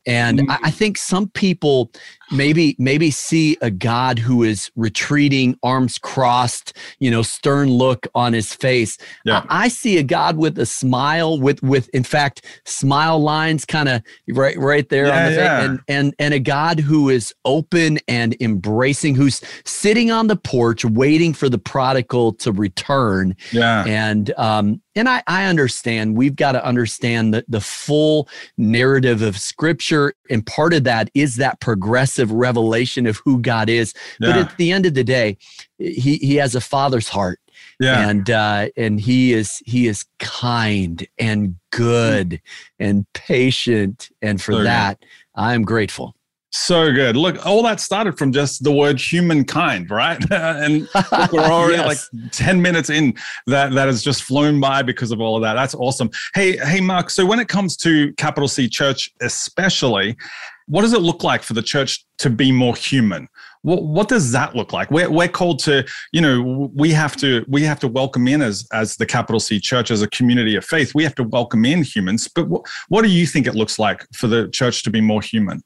And 0.06 0.40
mm-hmm. 0.40 0.52
I, 0.52 0.60
I 0.64 0.72
think 0.72 0.98
some 0.98 1.30
people 1.30 1.92
maybe 2.32 2.76
maybe 2.80 3.12
see 3.12 3.58
a 3.62 3.70
God 3.70 4.20
who 4.20 4.44
is 4.44 4.72
retreating, 4.76 5.58
arms 5.64 5.98
crossed, 5.98 6.76
you 7.00 7.12
know, 7.12 7.22
stern 7.22 7.70
look 7.70 8.08
on 8.16 8.34
his 8.34 8.54
face. 8.54 8.98
Yeah. 9.26 9.46
I, 9.50 9.66
I 9.66 9.68
see 9.68 9.98
a 9.98 10.04
God 10.04 10.38
with 10.38 10.58
a 10.58 10.66
smile, 10.66 11.40
with 11.40 11.62
with 11.64 11.90
in 11.90 12.04
fact 12.04 12.46
smile 12.66 13.20
lines 13.20 13.66
kind 13.66 13.90
of 13.90 14.02
right 14.30 14.58
right 14.58 14.88
there 14.90 15.08
yeah, 15.08 15.18
on 15.18 15.32
the 15.32 15.38
yeah. 15.38 15.60
face, 15.60 15.70
and 15.70 15.80
and 15.88 16.16
and 16.20 16.34
a 16.34 16.40
God 16.40 16.80
who 16.80 17.10
is 17.10 17.34
open 17.46 18.00
and 18.08 18.36
embracing, 18.40 19.16
who's 19.16 19.42
sitting 19.66 20.12
on 20.12 20.28
the 20.28 20.36
porch 20.36 20.84
waiting 20.86 21.34
for 21.34 21.50
the 21.50 21.60
prodigal 21.60 22.34
to 22.34 22.52
return. 22.52 23.36
Yeah, 23.52 23.86
and 23.86 24.34
um, 24.38 24.82
and 24.96 25.10
I, 25.10 25.24
I 25.28 25.46
understand 25.46 26.16
we've 26.16 26.36
got 26.36 26.54
to 26.54 26.66
understand 26.66 27.34
the, 27.34 27.46
the 27.48 27.62
full 27.62 28.28
narrative 28.58 29.22
of 29.22 29.38
scripture 29.40 30.14
and 30.30 30.46
part 30.46 30.74
of 30.74 30.84
that 30.84 31.10
is 31.14 31.38
that 31.38 31.60
progressive 31.60 32.32
revelation 32.32 33.06
of 33.06 33.22
who 33.24 33.40
god 33.40 33.70
is. 33.70 33.94
Yeah. 34.20 34.32
but 34.32 34.38
at 34.38 34.58
the 34.58 34.72
end 34.72 34.86
of 34.86 34.94
the 34.94 35.04
day 35.04 35.38
he, 35.78 36.18
he 36.18 36.36
has 36.36 36.56
a 36.56 36.62
father's 36.62 37.10
heart. 37.10 37.40
Yeah. 37.80 38.08
and 38.08 38.30
uh, 38.30 38.70
and 38.78 39.00
he 39.00 39.34
is 39.34 39.62
he 39.66 39.88
is 39.88 40.06
kind 40.20 41.06
and 41.18 41.56
good 41.72 42.42
and 42.80 43.12
patient. 43.14 44.10
And 44.22 44.42
for 44.42 44.64
that 44.64 45.04
i'm 45.36 45.64
grateful 45.64 46.16
so 46.54 46.94
good. 46.94 47.16
Look, 47.18 47.44
all 47.46 47.64
that 47.64 47.80
started 47.80 48.18
from 48.18 48.32
just 48.32 48.64
the 48.64 48.72
word 48.72 49.00
humankind, 49.00 49.90
right? 49.90 50.24
and 50.32 50.88
we're 51.32 51.40
already 51.42 51.78
yes. 51.78 52.10
like 52.14 52.32
10 52.32 52.62
minutes 52.62 52.90
in 52.92 53.16
that 53.48 53.74
that 53.74 53.88
has 53.88 54.04
just 54.04 54.24
flown 54.24 54.60
by 54.60 54.84
because 54.84 55.12
of 55.12 55.20
all 55.20 55.36
of 55.36 55.42
that. 55.42 55.56
That's 55.56 55.74
awesome. 55.74 56.12
Hey, 56.36 56.58
hey, 56.58 56.80
Mark. 56.80 57.10
So 57.10 57.26
when 57.26 57.40
it 57.40 57.48
comes 57.48 57.76
to 57.78 58.14
capital 58.14 58.48
C 58.48 58.70
church, 58.70 59.12
especially, 59.22 60.16
what 60.68 60.82
does 60.82 60.94
it 60.94 61.02
look 61.02 61.24
like 61.24 61.42
for 61.42 61.54
the 61.54 61.62
church 61.62 62.06
to 62.20 62.30
be 62.30 62.52
more 62.52 62.76
human? 62.76 63.28
What, 63.64 63.84
what 63.84 64.08
does 64.08 64.32
that 64.34 64.56
look 64.56 64.74
like? 64.74 64.92
We're, 64.92 65.10
we're 65.10 65.28
called 65.30 65.60
to, 65.60 65.86
you 66.12 66.22
know, 66.22 66.70
we 66.76 66.92
have 66.92 67.16
to 67.18 67.46
we 67.48 67.64
have 67.64 67.80
to 67.80 67.88
welcome 67.88 68.28
in 68.28 68.42
as 68.42 68.68
as 68.72 68.96
the 68.98 69.06
capital 69.06 69.40
C 69.40 69.60
Church 69.60 69.90
as 69.90 70.04
a 70.04 70.08
community 70.10 70.56
of 70.56 70.64
faith. 70.66 70.94
We 70.94 71.04
have 71.04 71.16
to 71.16 71.24
welcome 71.24 71.66
in 71.66 71.84
humans. 71.84 72.28
But 72.28 72.48
what, 72.48 72.62
what 72.90 73.02
do 73.02 73.10
you 73.10 73.26
think 73.26 73.48
it 73.48 73.56
looks 73.56 73.80
like 73.80 74.06
for 74.14 74.28
the 74.28 74.50
church 74.50 74.84
to 74.84 74.92
be 74.92 75.02
more 75.02 75.22
human? 75.22 75.64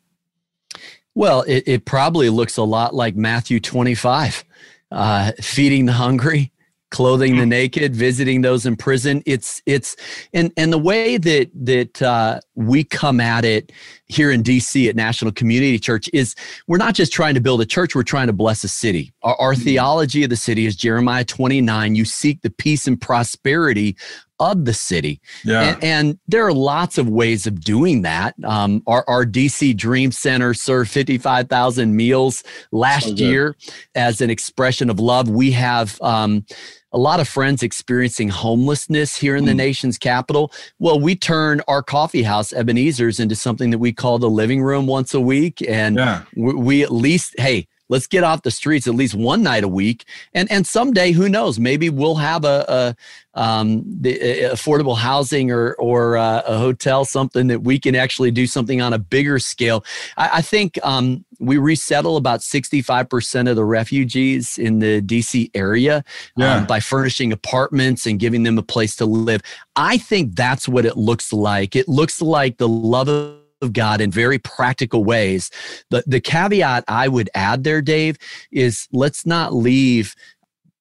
Well, 1.18 1.42
it, 1.48 1.64
it 1.66 1.86
probably 1.86 2.30
looks 2.30 2.58
a 2.58 2.64
lot 2.64 2.94
like 2.94 3.16
Matthew 3.16 3.60
25, 3.60 4.46
uh, 4.92 5.32
feeding 5.42 5.88
the 5.88 5.94
hungry, 5.94 6.52
clothing 6.92 7.38
the 7.38 7.46
naked 7.46 7.94
visiting 7.94 8.42
those 8.42 8.66
in 8.66 8.78
prison 8.78 9.22
it's 9.26 9.62
it's 9.66 9.98
and 10.34 10.54
and 10.56 10.72
the 10.72 10.78
way 10.78 11.18
that 11.18 11.50
that 11.54 12.02
uh, 12.02 12.40
we 12.56 12.82
come 12.82 13.20
at 13.20 13.44
it 13.44 13.74
here 14.06 14.32
in 14.32 14.42
dc 14.42 14.88
at 14.88 14.96
national 14.96 15.30
community 15.34 15.78
church 15.78 16.10
is 16.14 16.34
we're 16.66 16.78
not 16.78 16.94
just 16.94 17.12
trying 17.12 17.34
to 17.34 17.42
build 17.42 17.60
a 17.60 17.66
church 17.66 17.94
we're 17.94 18.04
trying 18.04 18.28
to 18.28 18.32
bless 18.32 18.64
a 18.64 18.70
city 18.70 19.12
our, 19.24 19.36
our 19.36 19.54
mm-hmm. 19.54 19.64
theology 19.64 20.24
of 20.24 20.30
the 20.30 20.38
city 20.38 20.66
is 20.66 20.78
jeremiah 20.78 21.26
29 21.26 21.94
you 21.94 22.06
seek 22.06 22.42
the 22.42 22.50
peace 22.50 22.88
and 22.88 23.02
prosperity 23.02 23.98
of 24.40 24.66
the 24.66 24.74
city. 24.74 25.20
Yeah. 25.44 25.62
And, 25.62 25.84
and, 25.84 26.20
there 26.28 26.46
are 26.46 26.54
lots 26.54 26.98
of 26.98 27.08
ways 27.10 27.48
of 27.48 27.62
doing 27.62 28.02
that. 28.02 28.36
Um, 28.44 28.84
our, 28.86 29.04
our 29.08 29.26
DC 29.26 29.76
Dream 29.76 30.12
Center 30.12 30.54
served 30.54 30.90
55,000 30.92 31.96
meals 31.96 32.44
last 32.72 33.10
so 33.10 33.14
year 33.16 33.56
as 33.96 34.22
an 34.22 34.30
expression 34.30 34.90
of 34.90 35.00
love. 35.00 35.30
We 35.30 35.52
have 35.52 36.00
um, 36.02 36.46
a 36.92 36.98
lot 36.98 37.20
of 37.20 37.28
friends 37.28 37.64
experiencing 37.64 38.30
homelessness 38.30 39.18
here 39.18 39.36
in 39.36 39.46
the 39.46 39.52
mm. 39.52 39.58
nation's 39.58 39.98
capital. 39.98 40.52
Well, 40.80 41.00
we 41.00 41.16
turn 41.16 41.62
our 41.68 41.84
coffee 41.84 42.24
house, 42.24 42.54
Ebenezer's, 42.54 43.20
into 43.20 43.36
something 43.36 43.70
that 43.72 43.80
we 43.80 43.94
call 43.94 44.20
the 44.20 44.30
living 44.30 44.62
room 44.62 44.88
once 44.88 45.14
a 45.14 45.22
week. 45.22 45.62
And 45.68 45.98
yeah. 45.98 46.24
we, 46.36 46.54
we 46.54 46.84
at 46.84 46.92
least, 46.92 47.36
hey, 47.38 47.68
let's 47.90 48.08
get 48.08 48.24
off 48.24 48.42
the 48.42 48.52
streets 48.52 48.88
at 48.88 48.96
least 48.96 49.16
one 49.16 49.44
night 49.44 49.64
a 49.64 49.68
week. 49.68 50.06
And 50.34 50.52
and 50.52 50.66
someday 50.66 51.12
who 51.12 51.30
knows 51.30 51.60
maybe 51.60 51.90
we'll 51.90 52.16
have 52.16 52.46
a, 52.46 52.66
a 52.68 52.96
um, 53.40 53.84
the 53.86 54.18
affordable 54.52 54.98
housing 54.98 55.52
or 55.52 55.74
or 55.74 56.18
uh, 56.18 56.42
a 56.46 56.58
hotel 56.58 57.06
something 57.06 57.48
that 57.48 57.62
we 57.62 57.80
can 57.80 57.96
actually 57.96 58.32
do 58.32 58.48
something 58.48 58.82
on 58.82 58.94
a 58.94 59.00
bigger 59.00 59.40
scale. 59.40 59.86
I, 60.18 60.30
I 60.38 60.42
think 60.42 60.80
um, 60.84 61.24
we 61.40 61.58
resettle 61.58 62.18
about 62.18 62.40
65% 62.40 63.50
of 63.50 63.56
the 63.56 63.64
refugees 63.64 64.58
in 64.58 64.80
the 64.80 65.02
dc 65.02 65.52
area 65.54 65.98
um, 65.98 66.04
yeah. 66.38 66.56
um, 66.56 66.66
by 66.66 66.80
furnishing 66.80 67.32
apartments 67.32 68.08
and 68.08 68.20
giving 68.20 68.44
them 68.44 68.58
a 68.58 68.64
place 68.64 68.96
to 68.98 69.06
live. 69.06 69.42
I 69.76 69.98
think 69.98 70.36
that's 70.36 70.68
what 70.68 70.86
it 70.86 70.98
looks 70.98 71.32
like. 71.32 71.76
It 71.76 71.88
looks 71.88 72.22
like 72.22 72.58
the 72.58 72.68
love 72.68 73.08
of 73.08 73.47
of 73.62 73.74
God 73.74 74.02
in 74.02 74.12
very 74.12 74.40
practical 74.40 75.04
ways. 75.04 75.50
The, 75.90 76.04
the 76.06 76.20
caveat 76.20 76.84
I 76.88 77.08
would 77.08 77.30
add 77.34 77.64
there, 77.64 77.82
Dave, 77.82 78.18
is 78.52 78.88
let's 78.92 79.26
not 79.26 79.54
leave 79.54 80.16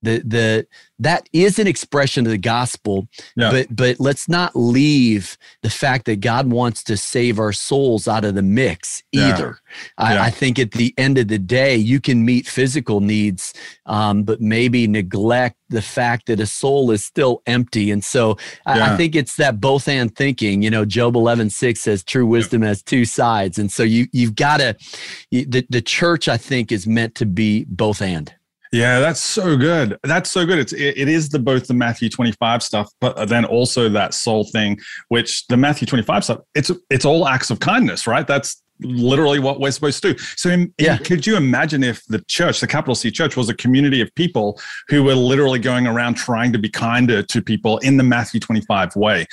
the 0.06 0.22
the 0.24 0.66
that 0.98 1.28
is 1.32 1.58
an 1.58 1.66
expression 1.66 2.24
of 2.24 2.30
the 2.30 2.38
gospel 2.38 3.08
yeah. 3.36 3.50
but 3.50 3.66
but 3.74 4.00
let's 4.00 4.28
not 4.28 4.54
leave 4.54 5.36
the 5.62 5.70
fact 5.70 6.06
that 6.06 6.20
god 6.20 6.50
wants 6.50 6.82
to 6.82 6.96
save 6.96 7.38
our 7.38 7.52
souls 7.52 8.08
out 8.08 8.24
of 8.24 8.34
the 8.34 8.42
mix 8.42 9.02
either 9.12 9.58
yeah. 9.98 10.06
I, 10.06 10.14
yeah. 10.14 10.22
I, 10.22 10.30
think 10.30 10.58
at 10.58 10.72
the 10.72 10.94
end 10.96 11.18
of 11.18 11.28
the 11.28 11.38
day 11.38 11.76
you 11.76 12.00
can 12.00 12.24
meet 12.24 12.46
physical 12.46 13.00
needs 13.00 13.52
um, 13.86 14.22
but 14.22 14.40
maybe 14.40 14.86
neglect 14.86 15.56
the 15.68 15.82
fact 15.82 16.26
that 16.26 16.40
a 16.40 16.46
soul 16.46 16.90
is 16.90 17.04
still 17.04 17.42
empty 17.46 17.90
and 17.90 18.02
so 18.04 18.36
I, 18.64 18.92
I, 18.92 18.96
think 18.96 19.16
it's 19.16 19.36
that 19.36 19.60
both 19.60 19.88
and 19.88 20.14
thinking 20.14 20.62
you 20.62 20.70
know 20.70 20.84
job 20.84 21.16
11 21.16 21.50
6 21.50 21.80
says 21.80 22.04
true 22.04 22.26
wisdom 22.26 22.62
has 22.62 22.82
two 22.82 23.04
sides 23.04 23.58
and 23.58 23.70
so 23.70 23.82
you 23.82 24.06
you've 24.12 24.36
got 24.36 24.58
to 24.58 24.76
the, 25.30 25.66
the 25.68 25.82
church 25.82 26.28
i 26.28 26.36
think 26.36 26.70
is 26.70 26.86
meant 26.86 27.14
to 27.16 27.26
be 27.26 27.64
both 27.68 28.00
and 28.00 28.34
yeah, 28.72 29.00
that's 29.00 29.20
so 29.20 29.56
good. 29.56 29.98
That's 30.02 30.30
so 30.30 30.44
good. 30.44 30.58
It's 30.58 30.72
it, 30.72 30.98
it 30.98 31.08
is 31.08 31.28
the 31.28 31.38
both 31.38 31.66
the 31.66 31.74
Matthew 31.74 32.08
25 32.08 32.62
stuff, 32.62 32.90
but 33.00 33.28
then 33.28 33.44
also 33.44 33.88
that 33.90 34.14
soul 34.14 34.44
thing, 34.44 34.78
which 35.08 35.46
the 35.48 35.56
Matthew 35.56 35.86
25 35.86 36.24
stuff, 36.24 36.40
it's 36.54 36.70
it's 36.90 37.04
all 37.04 37.28
acts 37.28 37.50
of 37.50 37.60
kindness, 37.60 38.06
right? 38.06 38.26
That's 38.26 38.62
literally 38.80 39.38
what 39.38 39.60
we're 39.60 39.70
supposed 39.70 40.02
to 40.02 40.12
do. 40.12 40.18
So, 40.36 40.66
yeah. 40.78 40.98
could 40.98 41.26
you 41.26 41.36
imagine 41.36 41.82
if 41.82 42.04
the 42.06 42.20
church, 42.28 42.60
the 42.60 42.66
capital 42.66 42.94
C 42.94 43.10
church, 43.10 43.36
was 43.36 43.48
a 43.48 43.54
community 43.54 44.00
of 44.00 44.14
people 44.14 44.60
who 44.88 45.02
were 45.02 45.14
literally 45.14 45.58
going 45.58 45.86
around 45.86 46.14
trying 46.14 46.52
to 46.52 46.58
be 46.58 46.68
kinder 46.68 47.22
to 47.22 47.42
people 47.42 47.78
in 47.78 47.96
the 47.96 48.02
Matthew 48.02 48.40
25 48.40 48.96
way? 48.96 49.26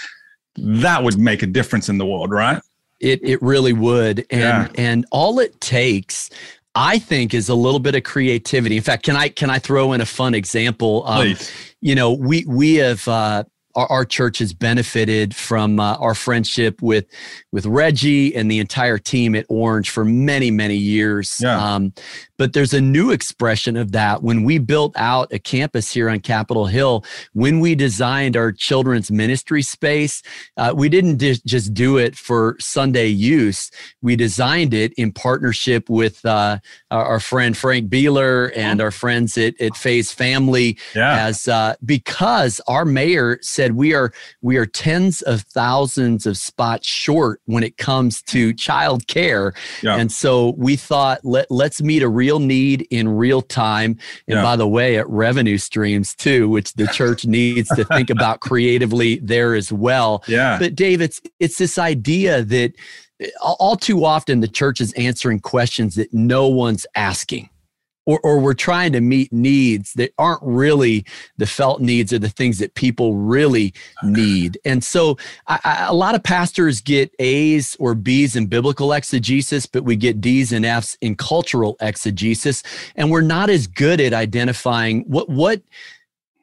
That 0.55 1.03
would 1.03 1.17
make 1.17 1.41
a 1.41 1.47
difference 1.47 1.89
in 1.89 1.97
the 1.97 2.05
world, 2.05 2.31
right? 2.31 2.61
It, 2.99 3.19
it 3.23 3.41
really 3.41 3.73
would. 3.73 4.25
And 4.29 4.39
yeah. 4.39 4.67
and 4.75 5.05
all 5.11 5.39
it 5.39 5.59
takes 5.59 6.29
I 6.75 6.99
think 6.99 7.33
is 7.33 7.49
a 7.49 7.55
little 7.55 7.79
bit 7.79 7.95
of 7.95 8.03
creativity. 8.03 8.77
In 8.77 8.83
fact, 8.83 9.03
can 9.03 9.15
I 9.15 9.29
can 9.29 9.49
I 9.49 9.59
throw 9.59 9.93
in 9.93 10.01
a 10.01 10.05
fun 10.05 10.33
example? 10.33 11.03
Um, 11.05 11.35
you 11.81 11.95
know, 11.95 12.11
we 12.11 12.45
we 12.45 12.75
have 12.75 13.07
uh, 13.07 13.43
our, 13.75 13.87
our 13.91 14.05
church 14.05 14.39
has 14.39 14.53
benefited 14.53 15.35
from 15.35 15.79
uh, 15.79 15.95
our 15.95 16.15
friendship 16.15 16.81
with 16.81 17.05
with 17.51 17.65
Reggie 17.65 18.35
and 18.35 18.49
the 18.49 18.59
entire 18.59 18.97
team 18.97 19.35
at 19.35 19.45
Orange 19.49 19.89
for 19.89 20.03
many 20.03 20.51
many 20.51 20.75
years. 20.75 21.39
Yeah. 21.41 21.57
Um, 21.57 21.93
but 22.37 22.53
there's 22.53 22.73
a 22.73 22.81
new 22.81 23.11
expression 23.11 23.77
of 23.77 23.91
that 23.91 24.23
when 24.23 24.43
we 24.43 24.57
built 24.57 24.93
out 24.95 25.31
a 25.31 25.39
campus 25.39 25.91
here 25.91 26.09
on 26.09 26.19
Capitol 26.19 26.65
Hill. 26.65 27.05
When 27.33 27.59
we 27.59 27.75
designed 27.75 28.35
our 28.35 28.51
children's 28.51 29.11
ministry 29.11 29.61
space, 29.61 30.23
uh, 30.57 30.73
we 30.75 30.89
didn't 30.89 31.19
just 31.19 31.73
do 31.73 31.97
it 31.97 32.15
for 32.15 32.55
Sunday 32.59 33.07
use. 33.07 33.71
We 34.01 34.15
designed 34.15 34.73
it 34.73 34.93
in 34.93 35.11
partnership 35.11 35.89
with 35.89 36.25
uh, 36.25 36.59
our, 36.91 37.05
our, 37.05 37.19
friend 37.19 37.55
Frank 37.55 37.89
Bealer 37.89 38.51
and 38.55 38.81
our 38.81 38.91
friends 38.91 39.37
at, 39.37 39.59
at 39.61 39.75
Phase 39.75 40.11
Family, 40.11 40.77
yeah. 40.95 41.25
as 41.25 41.47
uh, 41.47 41.75
because 41.85 42.59
our 42.67 42.85
mayor 42.85 43.39
said 43.41 43.73
we 43.73 43.93
are 43.93 44.11
we 44.41 44.57
are 44.57 44.65
tens 44.65 45.21
of 45.21 45.41
thousands 45.41 46.25
of 46.25 46.37
spots 46.37 46.87
short 46.87 47.41
when 47.45 47.63
it 47.63 47.77
comes 47.77 48.21
to 48.23 48.53
child 48.53 49.07
care, 49.07 49.53
yeah. 49.81 49.95
and 49.95 50.11
so 50.11 50.53
we 50.57 50.75
thought 50.75 51.23
let 51.23 51.49
let's 51.49 51.81
meet 51.81 52.03
a 52.03 52.09
real 52.09 52.32
need 52.39 52.87
in 52.89 53.07
real 53.07 53.41
time. 53.41 53.97
And 54.27 54.37
yeah. 54.37 54.43
by 54.43 54.55
the 54.55 54.67
way, 54.67 54.97
at 54.97 55.09
revenue 55.09 55.57
streams 55.57 56.15
too, 56.15 56.49
which 56.49 56.73
the 56.73 56.87
church 56.93 57.25
needs 57.25 57.69
to 57.69 57.83
think 57.85 58.09
about 58.09 58.39
creatively 58.39 59.17
there 59.17 59.55
as 59.55 59.71
well. 59.71 60.23
Yeah. 60.27 60.59
But 60.59 60.75
Dave, 60.75 61.01
it's 61.01 61.21
it's 61.39 61.57
this 61.57 61.77
idea 61.77 62.43
that 62.43 62.73
eh, 63.19 63.29
all 63.41 63.75
too 63.75 64.05
often 64.05 64.39
the 64.39 64.47
church 64.47 64.81
is 64.81 64.93
answering 64.93 65.39
questions 65.39 65.95
that 65.95 66.13
no 66.13 66.47
one's 66.47 66.85
asking 66.95 67.49
or, 68.05 68.19
or 68.21 68.39
we're 68.39 68.53
trying 68.53 68.91
to 68.93 69.01
meet 69.01 69.31
needs 69.31 69.93
that 69.93 70.13
aren't 70.17 70.41
really 70.43 71.05
the 71.37 71.45
felt 71.45 71.81
needs 71.81 72.11
or 72.11 72.19
the 72.19 72.29
things 72.29 72.59
that 72.59 72.75
people 72.75 73.15
really 73.15 73.73
need. 74.03 74.57
And 74.65 74.83
so 74.83 75.17
I, 75.47 75.59
I, 75.63 75.85
a 75.87 75.93
lot 75.93 76.15
of 76.15 76.23
pastors 76.23 76.81
get 76.81 77.13
A's 77.19 77.75
or 77.79 77.95
B's 77.95 78.35
in 78.35 78.47
biblical 78.47 78.93
exegesis, 78.93 79.65
but 79.65 79.83
we 79.83 79.95
get 79.95 80.21
D's 80.21 80.51
and 80.51 80.65
F's 80.65 80.97
in 81.01 81.15
cultural 81.15 81.77
exegesis. 81.79 82.63
And 82.95 83.09
we're 83.09 83.21
not 83.21 83.49
as 83.49 83.67
good 83.67 84.01
at 84.01 84.13
identifying 84.13 85.01
what, 85.01 85.29
what, 85.29 85.61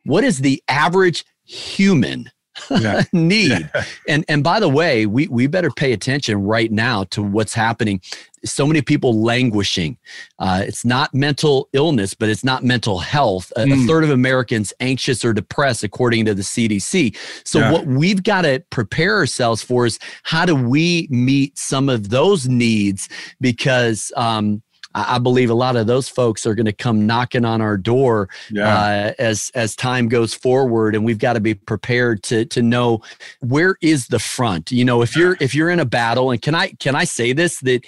what 0.05 0.25
is 0.25 0.39
the 0.39 0.63
average 0.69 1.25
human 1.45 2.31
yeah. 2.71 3.03
need. 3.13 3.69
Yeah. 3.75 3.85
And 4.09 4.25
and 4.29 4.45
by 4.45 4.61
the 4.61 4.69
way, 4.69 5.07
we 5.07 5.29
we 5.29 5.47
better 5.47 5.71
pay 5.71 5.93
attention 5.93 6.43
right 6.43 6.71
now 6.71 7.05
to 7.05 7.23
what's 7.23 7.55
happening. 7.55 8.01
So 8.45 8.67
many 8.67 8.81
people 8.81 9.23
languishing. 9.23 9.99
Uh, 10.39 10.63
it's 10.67 10.85
not 10.85 11.13
mental 11.15 11.69
illness, 11.75 12.15
but 12.15 12.31
it's 12.31 12.43
not 12.43 12.65
mental 12.65 12.99
health. 12.99 13.53
A, 13.57 13.61
mm. 13.61 13.73
a, 13.73 13.77
hmm. 13.77 13.87
third 13.87 14.03
of 14.03 14.11
Americans 14.11 14.73
anxious 14.81 15.27
or 15.27 15.35
depressed, 15.35 15.85
according 15.85 16.25
to 16.25 16.35
the 16.35 16.43
CDC. 16.43 17.15
So 17.45 17.59
yeah. 17.59 17.71
what 17.71 17.87
we've 17.87 18.23
got 18.23 18.43
to 18.43 18.65
prepare 18.71 19.17
ourselves 19.17 19.63
for 19.63 19.85
is 19.85 19.99
how 20.23 20.47
do 20.47 20.57
we 20.57 21.07
meet 21.11 21.59
some 21.59 21.89
of 21.89 22.09
those 22.09 22.49
needs 22.49 23.09
because. 23.41 24.11
Um, 24.17 24.63
I 24.95 25.19
believe 25.19 25.51
a 25.51 25.55
lot 25.55 25.77
of 25.77 25.87
those 25.87 26.09
folks 26.09 26.47
are 26.47 26.55
going 26.55 26.67
to 26.67 26.73
come 26.73 27.07
knocking 27.07 27.45
on 27.45 27.61
our 27.61 27.77
door 27.77 28.29
yeah. 28.51 28.69
uh, 28.69 29.13
as 29.19 29.51
as 29.55 29.77
time 29.77 30.09
goes 30.09 30.35
forward, 30.35 30.95
and 30.95 31.05
we've 31.05 31.19
got 31.19 31.35
to 31.35 31.41
be 31.41 31.55
prepared 31.55 32.23
to 32.25 32.45
to 32.47 32.63
know 32.63 33.01
where 33.41 33.77
is 33.81 34.09
the 34.09 34.19
front. 34.19 34.73
You 34.73 34.85
know, 34.85 35.03
if 35.03 35.17
you're 35.17 35.37
if 35.41 35.55
you're 35.55 35.71
in 35.71 35.81
a 35.81 35.85
battle, 35.85 36.31
and 36.31 36.43
can 36.43 36.55
I 36.55 36.69
can 36.73 36.97
I 36.97 37.05
say 37.05 37.33
this 37.33 37.61
that 37.61 37.85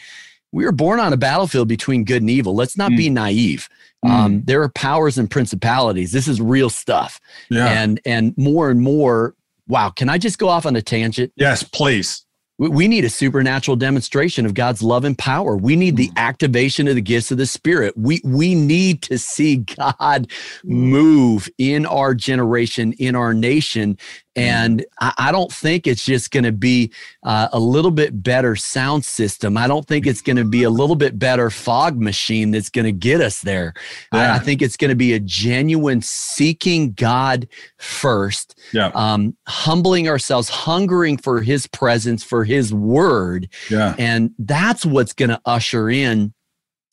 we 0.53 0.65
were 0.65 0.73
born 0.73 1.01
on 1.01 1.13
a 1.13 1.17
battlefield 1.17 1.67
between 1.67 2.05
good 2.05 2.23
and 2.23 2.31
evil. 2.31 2.55
Let's 2.55 2.77
not 2.77 2.93
mm. 2.93 2.99
be 2.99 3.11
naive. 3.11 3.69
Mm. 4.05 4.11
Um, 4.11 4.43
there 4.45 4.63
are 4.63 4.69
powers 4.69 5.19
and 5.19 5.31
principalities. 5.31 6.13
This 6.13 6.29
is 6.29 6.41
real 6.41 6.71
stuff. 6.71 7.21
Yeah. 7.51 7.67
And 7.67 8.01
and 8.05 8.37
more 8.37 8.71
and 8.71 8.81
more. 8.81 9.35
Wow, 9.69 9.91
can 9.91 10.09
I 10.09 10.19
just 10.19 10.39
go 10.39 10.49
off 10.49 10.67
on 10.67 10.77
a 10.77 10.83
tangent? 10.83 11.33
Yes, 11.37 11.63
please. 11.63 12.25
We 12.59 12.87
need 12.87 13.05
a 13.05 13.11
supernatural 13.11 13.77
demonstration 13.77 14.47
of 14.47 14.55
God's 14.55 14.83
love 14.83 15.05
and 15.05 15.17
power. 15.17 15.57
We 15.57 15.75
need 15.75 15.97
the 15.97 16.09
hmm. 16.09 16.19
activation 16.19 16.87
of 16.87 16.95
the 16.95 17.01
gifts 17.01 17.31
of 17.31 17.39
the 17.39 17.47
Spirit. 17.47 17.95
We, 17.97 18.21
we 18.25 18.55
need 18.55 19.03
to 19.03 19.19
see 19.19 19.57
God 19.77 20.31
hmm. 20.63 20.73
move 20.73 21.49
in 21.59 21.87
our 21.87 22.15
generation, 22.15 22.93
in 22.95 23.17
our 23.17 23.35
nation. 23.35 23.99
And 24.35 24.85
I, 25.01 25.13
I 25.19 25.33
don't 25.33 25.53
think 25.53 25.87
it's 25.87 26.05
just 26.05 26.31
going 26.31 26.45
to 26.45 26.53
be 26.53 26.93
uh, 27.23 27.49
a 27.53 27.61
little 27.61 27.91
bit 27.91 28.23
better 28.23 28.57
sound 28.57 29.05
system. 29.05 29.57
I 29.57 29.67
don't 29.67 29.87
think 29.87 30.07
it's 30.07 30.23
going 30.23 30.37
to 30.37 30.45
be 30.45 30.63
a 30.63 30.71
little 30.71 30.97
bit 30.97 31.19
better 31.19 31.51
fog 31.51 32.01
machine 32.01 32.51
that's 32.51 32.71
going 32.71 32.87
to 32.87 32.93
get 32.93 33.21
us 33.21 33.41
there. 33.41 33.75
Yeah. 34.13 34.33
I, 34.33 34.37
I, 34.37 34.39
think 34.39 34.63
it's 34.63 34.77
going 34.77 34.89
to 34.91 34.97
be 34.97 35.13
a 35.13 35.21
genuine 35.21 36.01
seeking 36.01 36.93
God 36.93 37.47
first, 37.79 38.59
yeah. 38.73 38.91
um, 38.95 39.37
humbling 39.47 40.09
ourselves, 40.09 40.49
hungering 40.49 41.19
for 41.19 41.43
His 41.43 41.67
presence, 41.67 42.25
for 42.25 42.45
His 42.45 42.73
word. 42.73 43.49
Yeah. 43.71 43.95
And 43.99 44.31
that's 44.39 44.87
what's 44.87 45.13
going 45.13 45.31
to 45.31 45.41
usher 45.45 45.91
in 45.91 46.33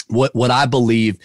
what 0.08 0.36
what 0.36 0.51
I 0.51 0.65
believe 0.65 1.17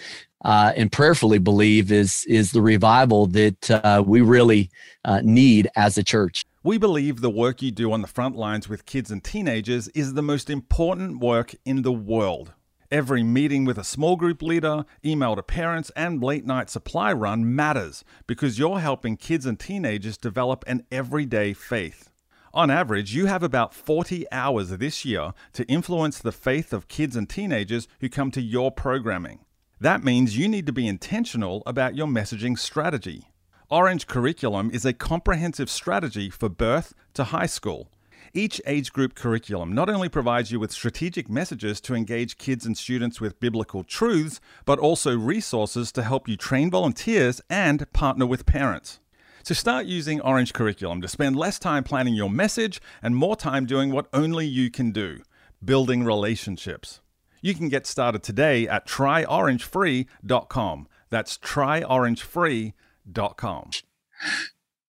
uh, 0.45 0.71
and 0.75 0.91
prayerfully 0.91 1.39
believe 1.39 1.91
is 1.91 2.23
is 2.27 2.51
the 2.51 2.61
revival 2.61 3.25
that 3.25 3.71
uh, 3.71 4.03
we 4.05 4.21
really 4.21 4.69
uh, 5.05 5.21
need 5.23 5.69
as 5.75 5.97
a 5.97 6.03
church. 6.03 6.43
We 6.63 6.77
believe 6.77 7.21
the 7.21 7.29
work 7.29 7.61
you 7.61 7.71
do 7.71 7.93
on 7.93 8.01
the 8.01 8.07
front 8.07 8.35
lines 8.35 8.67
with 8.67 8.85
kids 8.85 9.11
and 9.11 9.23
teenagers 9.23 9.87
is 9.89 10.15
the 10.15 10.21
most 10.21 10.49
important 10.49 11.19
work 11.19 11.55
in 11.63 11.83
the 11.83 11.93
world. 11.93 12.53
Every 12.91 13.23
meeting 13.23 13.65
with 13.65 13.77
a 13.77 13.83
small 13.83 14.15
group 14.15 14.41
leader, 14.41 14.85
email 15.03 15.35
to 15.35 15.43
parents, 15.43 15.91
and 15.95 16.23
late 16.23 16.45
night 16.45 16.69
supply 16.69 17.13
run 17.13 17.55
matters 17.55 18.03
because 18.27 18.59
you're 18.59 18.79
helping 18.79 19.15
kids 19.15 19.45
and 19.45 19.59
teenagers 19.59 20.17
develop 20.17 20.63
an 20.67 20.83
everyday 20.91 21.53
faith. 21.53 22.09
On 22.53 22.71
average, 22.71 23.13
you 23.13 23.25
have 23.25 23.43
about 23.43 23.73
40 23.73 24.25
hours 24.31 24.69
this 24.69 25.03
year 25.03 25.33
to 25.53 25.65
influence 25.65 26.19
the 26.19 26.31
faith 26.31 26.73
of 26.73 26.87
kids 26.87 27.15
and 27.15 27.29
teenagers 27.29 27.87
who 27.99 28.07
come 28.07 28.31
to 28.31 28.41
your 28.41 28.71
programming. 28.71 29.39
That 29.79 30.03
means 30.03 30.37
you 30.37 30.47
need 30.47 30.65
to 30.67 30.71
be 30.71 30.87
intentional 30.87 31.63
about 31.65 31.95
your 31.95 32.07
messaging 32.07 32.57
strategy. 32.57 33.29
Orange 33.71 34.05
Curriculum 34.05 34.69
is 34.71 34.85
a 34.85 34.93
comprehensive 34.93 35.71
strategy 35.71 36.29
for 36.29 36.49
birth 36.49 36.93
to 37.15 37.23
high 37.25 37.47
school. 37.47 37.89
Each 38.31 38.61
age 38.67 38.93
group 38.93 39.15
curriculum 39.15 39.73
not 39.73 39.89
only 39.89 40.07
provides 40.07 40.51
you 40.51 40.59
with 40.59 40.71
strategic 40.71 41.27
messages 41.29 41.81
to 41.81 41.95
engage 41.95 42.37
kids 42.37 42.67
and 42.67 42.77
students 42.77 43.19
with 43.19 43.39
biblical 43.39 43.83
truths, 43.83 44.39
but 44.65 44.77
also 44.77 45.17
resources 45.17 45.91
to 45.93 46.03
help 46.03 46.27
you 46.27 46.37
train 46.37 46.69
volunteers 46.69 47.41
and 47.49 47.91
partner 47.91 48.27
with 48.27 48.45
parents. 48.45 48.99
So 49.41 49.55
start 49.55 49.87
using 49.87 50.21
Orange 50.21 50.53
Curriculum 50.53 51.01
to 51.01 51.07
spend 51.07 51.35
less 51.35 51.57
time 51.57 51.83
planning 51.83 52.13
your 52.13 52.29
message 52.29 52.79
and 53.01 53.15
more 53.15 53.35
time 53.35 53.65
doing 53.65 53.91
what 53.91 54.05
only 54.13 54.45
you 54.45 54.69
can 54.69 54.91
do 54.91 55.23
building 55.63 56.03
relationships. 56.03 56.99
You 57.41 57.55
can 57.55 57.69
get 57.69 57.87
started 57.87 58.21
today 58.21 58.67
at 58.67 58.85
tryorangefree.com. 58.85 60.87
That's 61.09 61.37
tryorangefree.com. 61.39 62.73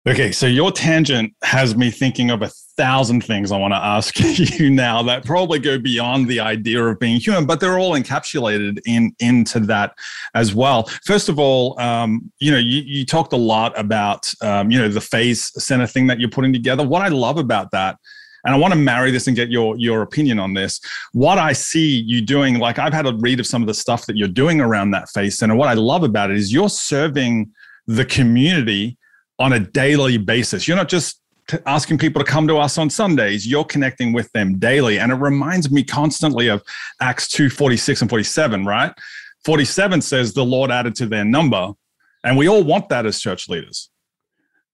Okay, 0.08 0.32
so 0.32 0.48
your 0.48 0.72
tangent 0.72 1.34
has 1.44 1.76
me 1.76 1.92
thinking 1.92 2.30
of 2.30 2.42
a 2.42 2.48
thousand 2.78 3.26
things 3.26 3.52
I 3.52 3.58
want 3.58 3.74
to 3.74 3.78
ask 3.78 4.18
you 4.60 4.70
now 4.70 5.04
that 5.04 5.26
probably 5.26 5.60
go 5.60 5.78
beyond 5.78 6.30
the 6.30 6.40
idea 6.40 6.82
of 6.82 6.98
being 6.98 7.20
human, 7.20 7.46
but 7.46 7.60
they're 7.60 7.78
all 7.78 7.92
encapsulated 7.92 8.80
in 8.86 9.14
into 9.20 9.60
that 9.62 9.98
as 10.34 10.56
well. 10.56 10.84
First 11.04 11.28
of 11.28 11.40
all, 11.40 11.78
um, 11.82 12.32
you 12.40 12.52
know, 12.52 12.58
you, 12.58 12.84
you 12.86 13.06
talked 13.06 13.34
a 13.34 13.38
lot 13.38 13.78
about 13.78 14.32
um, 14.42 14.72
you 14.72 14.80
know 14.80 14.88
the 14.88 15.02
phase 15.02 15.52
center 15.62 15.88
thing 15.88 16.08
that 16.08 16.22
you're 16.22 16.30
putting 16.30 16.54
together. 16.54 16.88
What 16.88 17.02
I 17.02 17.10
love 17.10 17.38
about 17.38 17.72
that 17.72 17.98
and 18.46 18.56
I 18.56 18.58
want 18.58 18.74
to 18.74 18.80
marry 18.80 19.12
this 19.12 19.28
and 19.28 19.36
get 19.36 19.50
your 19.50 19.76
your 19.78 20.04
opinion 20.04 20.40
on 20.40 20.54
this. 20.54 20.80
What 21.12 21.38
I 21.38 21.52
see 21.52 22.00
you 22.00 22.22
doing, 22.22 22.60
like 22.60 22.80
I've 22.80 22.94
had 22.94 23.06
a 23.06 23.14
read 23.18 23.42
of 23.42 23.46
some 23.46 23.62
of 23.62 23.68
the 23.68 23.74
stuff 23.74 24.06
that 24.06 24.16
you're 24.16 24.30
doing 24.30 24.62
around 24.62 24.92
that 24.92 25.10
phase 25.10 25.38
center. 25.38 25.54
What 25.54 25.68
I 25.68 25.74
love 25.74 26.04
about 26.04 26.32
it 26.32 26.38
is 26.38 26.54
you're 26.54 26.70
serving 26.70 27.52
the 27.88 28.06
community 28.06 28.98
on 29.40 29.54
a 29.54 29.60
daily 29.60 30.18
basis. 30.18 30.68
You're 30.68 30.78
not 30.78 30.90
just 30.90 31.22
asking 31.66 31.98
people 31.98 32.24
to 32.24 32.30
come 32.30 32.48
to 32.48 32.58
us 32.58 32.78
on 32.78 32.90
Sundays. 32.90 33.48
You're 33.48 33.64
connecting 33.64 34.14
with 34.14 34.32
them 34.34 34.60
daily. 34.60 35.00
And 35.00 35.12
it 35.12 35.16
reminds 35.16 35.72
me 35.72 35.84
constantly 35.84 36.48
of 36.48 36.62
Acts 37.02 37.28
2 37.30 37.50
46 37.50 38.02
and 38.02 38.10
47, 38.10 38.66
right? 38.66 38.94
47 39.46 40.02
says 40.02 40.34
the 40.34 40.44
Lord 40.44 40.72
added 40.72 40.96
to 40.96 41.06
their 41.06 41.24
number. 41.24 41.72
And 42.24 42.38
we 42.38 42.50
all 42.50 42.64
want 42.64 42.90
that 42.90 43.06
as 43.06 43.22
church 43.22 43.48
leaders. 43.48 43.90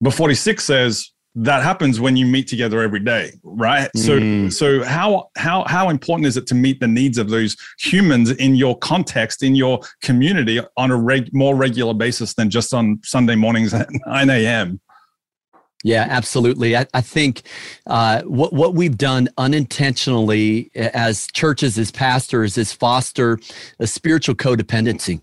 But 0.02 0.14
46 0.14 0.64
says 0.64 1.12
that 1.36 1.64
happens 1.64 2.00
when 2.00 2.16
you 2.16 2.26
meet 2.26 2.48
together 2.48 2.82
every 2.82 3.00
day 3.00 3.32
right 3.44 3.90
mm. 3.96 4.52
so 4.52 4.80
so 4.80 4.84
how 4.84 5.30
how 5.36 5.64
how 5.66 5.90
important 5.90 6.28
is 6.28 6.38
it 6.38 6.46
to 6.46 6.56
meet 6.56 6.80
the 6.80 6.88
needs 6.88 7.18
of 7.18 7.30
those 7.30 7.58
humans 7.80 8.32
in 8.32 8.56
your 8.56 8.78
context 8.80 9.42
in 9.42 9.56
your 9.56 9.80
community 10.02 10.60
on 10.78 10.92
a 10.92 10.98
reg, 10.98 11.34
more 11.34 11.56
regular 11.56 11.94
basis 11.94 12.34
than 12.36 12.50
just 12.50 12.74
on 12.74 13.00
sunday 13.04 13.36
mornings 13.36 13.74
at 13.74 13.88
9 14.06 14.30
a.m 14.30 14.80
yeah, 15.86 16.08
absolutely. 16.10 16.78
I, 16.78 16.86
I 16.94 17.02
think 17.02 17.42
uh, 17.88 18.22
what 18.22 18.54
what 18.54 18.74
we've 18.74 18.98
done 18.98 19.28
unintentionally 19.38 20.72
as 20.76 21.28
churches, 21.34 21.78
as 21.78 21.92
pastors, 21.92 22.58
is 22.58 22.72
foster 22.72 23.38
a 23.80 23.86
spiritual 23.86 24.36
codependency. 24.36 25.22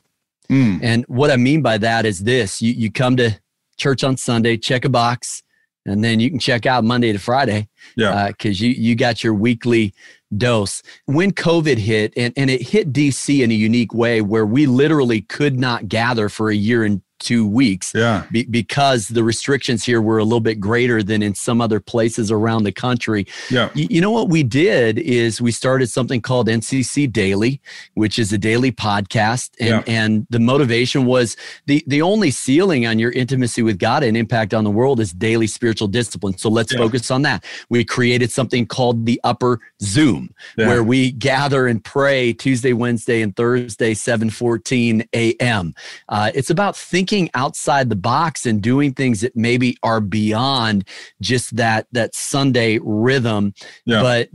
Mm. 0.50 0.80
And 0.82 1.04
what 1.06 1.30
I 1.30 1.36
mean 1.36 1.62
by 1.62 1.78
that 1.78 2.04
is 2.04 2.20
this: 2.20 2.60
you 2.60 2.74
you 2.74 2.92
come 2.92 3.16
to 3.16 3.40
church 3.78 4.04
on 4.04 4.18
Sunday, 4.18 4.58
check 4.58 4.84
a 4.84 4.90
box, 4.90 5.42
and 5.86 6.04
then 6.04 6.20
you 6.20 6.30
can 6.30 6.38
check 6.38 6.66
out 6.66 6.84
Monday 6.84 7.12
to 7.12 7.18
Friday. 7.18 7.68
Yeah. 7.96 8.28
Because 8.28 8.60
uh, 8.60 8.64
you 8.64 8.70
you 8.70 8.94
got 8.94 9.24
your 9.24 9.34
weekly 9.34 9.94
dose. 10.36 10.82
When 11.06 11.32
COVID 11.32 11.78
hit, 11.78 12.12
and, 12.16 12.32
and 12.36 12.50
it 12.50 12.62
hit 12.62 12.92
DC 12.92 13.42
in 13.42 13.50
a 13.50 13.54
unique 13.54 13.94
way 13.94 14.20
where 14.20 14.46
we 14.46 14.66
literally 14.66 15.22
could 15.22 15.58
not 15.58 15.88
gather 15.88 16.28
for 16.28 16.50
a 16.50 16.54
year 16.54 16.84
and 16.84 17.02
two 17.20 17.46
weeks. 17.46 17.92
Yeah. 17.94 18.24
Be, 18.32 18.44
because 18.44 19.08
the 19.08 19.22
restrictions 19.22 19.84
here 19.84 20.00
were 20.02 20.18
a 20.18 20.24
little 20.24 20.40
bit 20.40 20.58
greater 20.58 21.02
than 21.02 21.22
in 21.22 21.34
some 21.34 21.60
other 21.60 21.78
places 21.78 22.30
around 22.30 22.64
the 22.64 22.72
country. 22.72 23.26
Yeah. 23.50 23.70
Y- 23.76 23.86
you 23.90 24.00
know 24.00 24.10
what 24.10 24.28
we 24.28 24.42
did 24.42 24.98
is 24.98 25.40
we 25.40 25.52
started 25.52 25.88
something 25.88 26.20
called 26.20 26.48
NCC 26.48 27.10
Daily, 27.10 27.60
which 27.94 28.18
is 28.18 28.32
a 28.32 28.38
daily 28.38 28.72
podcast. 28.72 29.50
And, 29.60 29.68
yeah. 29.68 29.82
and 29.86 30.26
the 30.30 30.40
motivation 30.40 31.04
was 31.04 31.36
the, 31.66 31.84
the 31.86 32.02
only 32.02 32.30
ceiling 32.30 32.86
on 32.86 32.98
your 32.98 33.12
intimacy 33.12 33.62
with 33.62 33.78
God 33.78 34.02
and 34.02 34.16
impact 34.16 34.54
on 34.54 34.64
the 34.64 34.70
world 34.70 34.98
is 34.98 35.12
daily 35.12 35.46
spiritual 35.46 35.88
discipline. 35.88 36.36
So 36.38 36.48
let's 36.48 36.72
yeah. 36.72 36.78
focus 36.78 37.10
on 37.10 37.22
that. 37.22 37.44
We 37.68 37.84
created 37.84 38.32
something 38.32 38.66
called 38.66 39.06
the 39.06 39.20
Upper 39.24 39.60
Zoom, 39.82 40.34
yeah. 40.56 40.66
where 40.68 40.82
we 40.82 41.12
gather 41.12 41.66
and 41.66 41.84
pray 41.84 42.32
Tuesday, 42.32 42.72
Wednesday, 42.72 43.20
and 43.22 43.36
Thursday, 43.36 43.94
7:14 43.94 45.06
a.m. 45.14 45.74
Uh, 46.08 46.30
it's 46.34 46.50
about 46.50 46.76
thinking 46.76 47.09
thinking 47.10 47.30
outside 47.34 47.90
the 47.90 47.96
box 47.96 48.46
and 48.46 48.62
doing 48.62 48.92
things 48.94 49.20
that 49.20 49.34
maybe 49.34 49.76
are 49.82 50.00
beyond 50.00 50.86
just 51.20 51.56
that 51.56 51.86
that 51.92 52.14
Sunday 52.14 52.78
rhythm. 52.82 53.52
Yeah. 53.84 54.02
But 54.02 54.28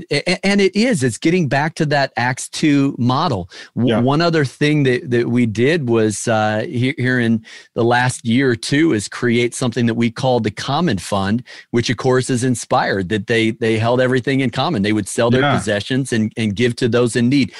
and 0.43 0.59
it 0.59 0.75
is 0.75 1.03
it's 1.03 1.17
getting 1.17 1.47
back 1.47 1.75
to 1.75 1.85
that 1.87 2.11
Acts 2.17 2.49
2 2.49 2.95
model. 2.97 3.49
Yeah. 3.75 4.01
One 4.01 4.21
other 4.21 4.43
thing 4.43 4.83
that 4.83 5.09
that 5.09 5.29
we 5.29 5.45
did 5.45 5.89
was 5.89 6.27
uh, 6.27 6.65
here 6.67 7.19
in 7.19 7.45
the 7.75 7.83
last 7.83 8.25
year 8.25 8.51
or 8.51 8.55
two 8.55 8.93
is 8.93 9.07
create 9.07 9.55
something 9.55 9.85
that 9.85 9.95
we 9.95 10.11
called 10.11 10.43
the 10.43 10.51
Common 10.51 10.97
Fund, 10.97 11.43
which 11.71 11.89
of 11.89 11.97
course 11.97 12.29
is 12.29 12.43
inspired 12.43 13.09
that 13.09 13.27
they 13.27 13.51
they 13.51 13.77
held 13.77 14.01
everything 14.01 14.41
in 14.41 14.49
common. 14.49 14.81
They 14.81 14.93
would 14.93 15.07
sell 15.07 15.31
their 15.31 15.41
yeah. 15.41 15.57
possessions 15.57 16.11
and 16.11 16.33
and 16.35 16.55
give 16.55 16.75
to 16.77 16.89
those 16.89 17.15
in 17.15 17.29
need. 17.29 17.53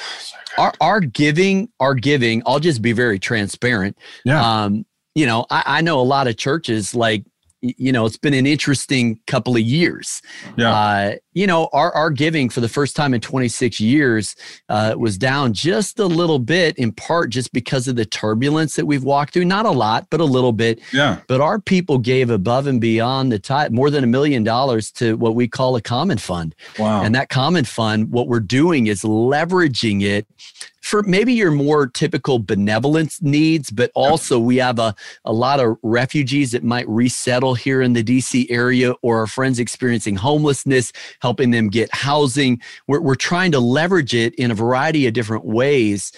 Our, 0.58 0.72
our 0.80 1.00
giving, 1.00 1.68
our 1.80 1.94
giving, 1.94 2.42
I'll 2.46 2.60
just 2.60 2.80
be 2.80 2.92
very 2.92 3.18
transparent. 3.18 3.98
Yeah. 4.24 4.40
Um, 4.40 4.86
you 5.16 5.24
know, 5.24 5.46
I, 5.50 5.62
I 5.66 5.80
know 5.80 5.98
a 5.98 6.02
lot 6.02 6.28
of 6.28 6.36
churches 6.36 6.94
like 6.94 7.24
you 7.62 7.90
know 7.90 8.04
it's 8.04 8.18
been 8.18 8.34
an 8.34 8.46
interesting 8.46 9.18
couple 9.26 9.56
of 9.56 9.62
years. 9.62 10.20
Yeah. 10.56 10.70
Uh, 10.70 11.14
you 11.32 11.46
know 11.46 11.70
our, 11.72 11.90
our 11.92 12.10
giving 12.10 12.50
for 12.50 12.60
the 12.60 12.68
first 12.68 12.94
time 12.94 13.14
in 13.14 13.22
26 13.22 13.80
years 13.80 14.36
uh, 14.68 14.94
was 14.96 15.16
down 15.16 15.54
just 15.54 15.98
a 15.98 16.04
little 16.04 16.38
bit 16.38 16.76
in 16.76 16.92
part 16.92 17.30
just 17.30 17.54
because 17.54 17.88
of 17.88 17.96
the 17.96 18.04
turbulence 18.04 18.76
that 18.76 18.84
we've 18.84 19.02
walked 19.02 19.32
through. 19.32 19.46
Not 19.46 19.64
a 19.64 19.70
lot 19.70 20.06
but 20.10 20.20
a 20.20 20.24
little 20.24 20.52
bit. 20.52 20.80
Yeah. 20.92 21.20
But 21.28 21.40
our 21.40 21.58
people 21.58 21.96
gave 21.98 22.28
above 22.28 22.66
and 22.66 22.78
beyond 22.80 23.32
the 23.32 23.38
tithe 23.38 23.72
more 23.72 23.88
than 23.88 24.04
a 24.04 24.06
million 24.06 24.44
dollars 24.44 24.92
to 24.92 25.16
what 25.16 25.34
we 25.34 25.48
call 25.48 25.76
a 25.76 25.82
common 25.82 26.18
fund. 26.18 26.54
Wow. 26.78 27.02
And 27.02 27.14
that 27.14 27.30
common 27.30 27.64
fund 27.64 28.12
what 28.12 28.28
we're 28.28 28.38
doing 28.40 28.86
is 28.86 29.02
leveraging 29.02 30.02
it 30.02 30.26
for 30.86 31.02
maybe 31.02 31.32
your 31.32 31.50
more 31.50 31.88
typical 31.88 32.38
benevolence 32.38 33.20
needs, 33.20 33.70
but 33.70 33.90
also 33.96 34.38
we 34.38 34.56
have 34.58 34.78
a, 34.78 34.94
a 35.24 35.32
lot 35.32 35.58
of 35.58 35.76
refugees 35.82 36.52
that 36.52 36.62
might 36.62 36.88
resettle 36.88 37.54
here 37.54 37.82
in 37.82 37.92
the 37.92 38.04
DC 38.04 38.46
area 38.50 38.92
or 39.02 39.18
our 39.18 39.26
friends 39.26 39.58
experiencing 39.58 40.14
homelessness, 40.14 40.92
helping 41.20 41.50
them 41.50 41.70
get 41.70 41.92
housing. 41.92 42.62
We're, 42.86 43.00
we're 43.00 43.16
trying 43.16 43.50
to 43.50 43.58
leverage 43.58 44.14
it 44.14 44.32
in 44.36 44.52
a 44.52 44.54
variety 44.54 45.08
of 45.08 45.12
different 45.12 45.44
ways. 45.44 46.12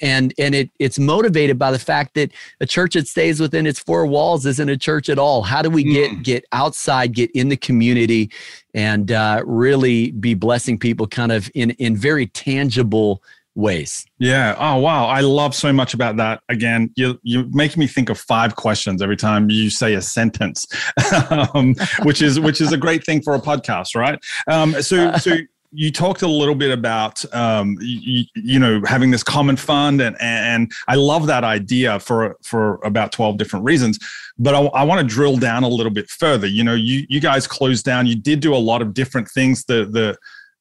And, 0.00 0.32
and 0.38 0.54
it, 0.54 0.70
it's 0.78 0.98
motivated 0.98 1.58
by 1.58 1.70
the 1.70 1.78
fact 1.78 2.14
that 2.14 2.32
a 2.60 2.66
church 2.66 2.94
that 2.94 3.06
stays 3.06 3.40
within 3.40 3.66
its 3.66 3.78
four 3.78 4.06
walls 4.06 4.46
isn't 4.46 4.70
a 4.70 4.78
church 4.78 5.10
at 5.10 5.18
all. 5.18 5.42
How 5.42 5.60
do 5.60 5.68
we 5.68 5.84
get, 5.84 6.10
mm. 6.10 6.24
get 6.24 6.46
outside, 6.52 7.12
get 7.12 7.30
in 7.32 7.50
the 7.50 7.58
community, 7.58 8.30
and 8.72 9.12
uh, 9.12 9.42
really 9.44 10.12
be 10.12 10.32
blessing 10.32 10.78
people 10.78 11.06
kind 11.06 11.30
of 11.30 11.50
in, 11.54 11.72
in 11.72 11.94
very 11.94 12.28
tangible 12.28 13.22
ways. 13.54 14.04
Yeah. 14.18 14.56
Oh 14.58 14.78
wow. 14.78 15.06
I 15.06 15.20
love 15.20 15.54
so 15.54 15.72
much 15.72 15.94
about 15.94 16.16
that. 16.16 16.42
Again, 16.48 16.90
you 16.96 17.18
you 17.22 17.48
make 17.52 17.76
me 17.76 17.86
think 17.86 18.08
of 18.08 18.18
five 18.18 18.56
questions 18.56 19.02
every 19.02 19.16
time 19.16 19.50
you 19.50 19.70
say 19.70 19.94
a 19.94 20.02
sentence, 20.02 20.66
um, 21.30 21.74
which 22.02 22.22
is 22.22 22.40
which 22.40 22.60
is 22.60 22.72
a 22.72 22.76
great 22.76 23.04
thing 23.04 23.22
for 23.22 23.34
a 23.34 23.40
podcast, 23.40 23.94
right? 23.94 24.18
Um, 24.48 24.72
so 24.82 25.16
so 25.16 25.36
you 25.76 25.90
talked 25.90 26.22
a 26.22 26.28
little 26.28 26.54
bit 26.54 26.70
about 26.70 27.24
um, 27.34 27.76
you, 27.80 28.24
you, 28.36 28.58
know 28.60 28.80
having 28.86 29.10
this 29.10 29.24
common 29.24 29.56
fund 29.56 30.00
and 30.00 30.16
and 30.20 30.72
I 30.86 30.94
love 30.94 31.26
that 31.26 31.42
idea 31.42 31.98
for 31.98 32.36
for 32.42 32.78
about 32.84 33.10
12 33.10 33.38
different 33.38 33.64
reasons 33.64 33.98
but 34.38 34.54
I, 34.54 34.60
I 34.66 34.84
want 34.84 35.00
to 35.00 35.06
drill 35.06 35.36
down 35.36 35.64
a 35.64 35.68
little 35.68 35.90
bit 35.90 36.08
further 36.08 36.46
you 36.46 36.62
know 36.62 36.74
you 36.74 37.04
you 37.08 37.20
guys 37.20 37.48
closed 37.48 37.84
down 37.84 38.06
you 38.06 38.14
did 38.14 38.38
do 38.38 38.54
a 38.54 38.56
lot 38.56 38.82
of 38.82 38.94
different 38.94 39.28
things 39.28 39.64
the 39.64 39.84
the 39.84 40.16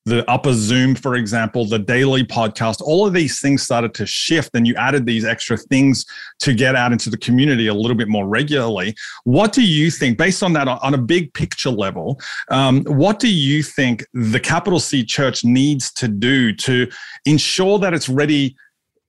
the 0.06 0.30
upper 0.30 0.54
Zoom, 0.54 0.96
for 0.96 1.16
example, 1.16 1.66
the 1.66 1.80
daily 1.80 2.24
podcast, 2.24 2.82
all 2.82 3.08
of 3.08 3.14
these 3.14 3.40
things 3.40 3.64
started 3.64 3.94
to 3.94 4.06
shift 4.06 4.52
and 4.54 4.68
you 4.68 4.76
added 4.76 5.06
these 5.06 5.24
extra 5.24 5.58
things 5.58 6.06
to 6.40 6.54
get 6.54 6.76
out 6.76 6.92
into 6.92 7.10
the 7.10 7.18
community 7.18 7.68
a 7.68 7.74
little 7.74 7.96
bit 7.96 8.10
more 8.10 8.28
regularly. 8.28 8.96
What 9.24 9.54
do 9.54 9.64
you 9.64 9.90
think, 9.90 10.18
based 10.18 10.44
on 10.44 10.54
that, 10.54 10.68
on 10.68 10.94
a 10.94 10.98
big 10.98 11.34
picture 11.34 11.70
level, 11.70 12.20
um, 12.50 12.84
what 12.84 13.20
do 13.20 13.34
you 13.34 13.64
think 13.64 14.06
the 14.14 14.40
capital 14.40 14.80
C 14.80 15.06
church 15.06 15.46
needs 15.46 15.92
to 15.94 16.08
do 16.08 16.54
to 16.54 16.90
ensure 17.26 17.80
that 17.80 17.94
it's 17.94 18.10
ready 18.10 18.56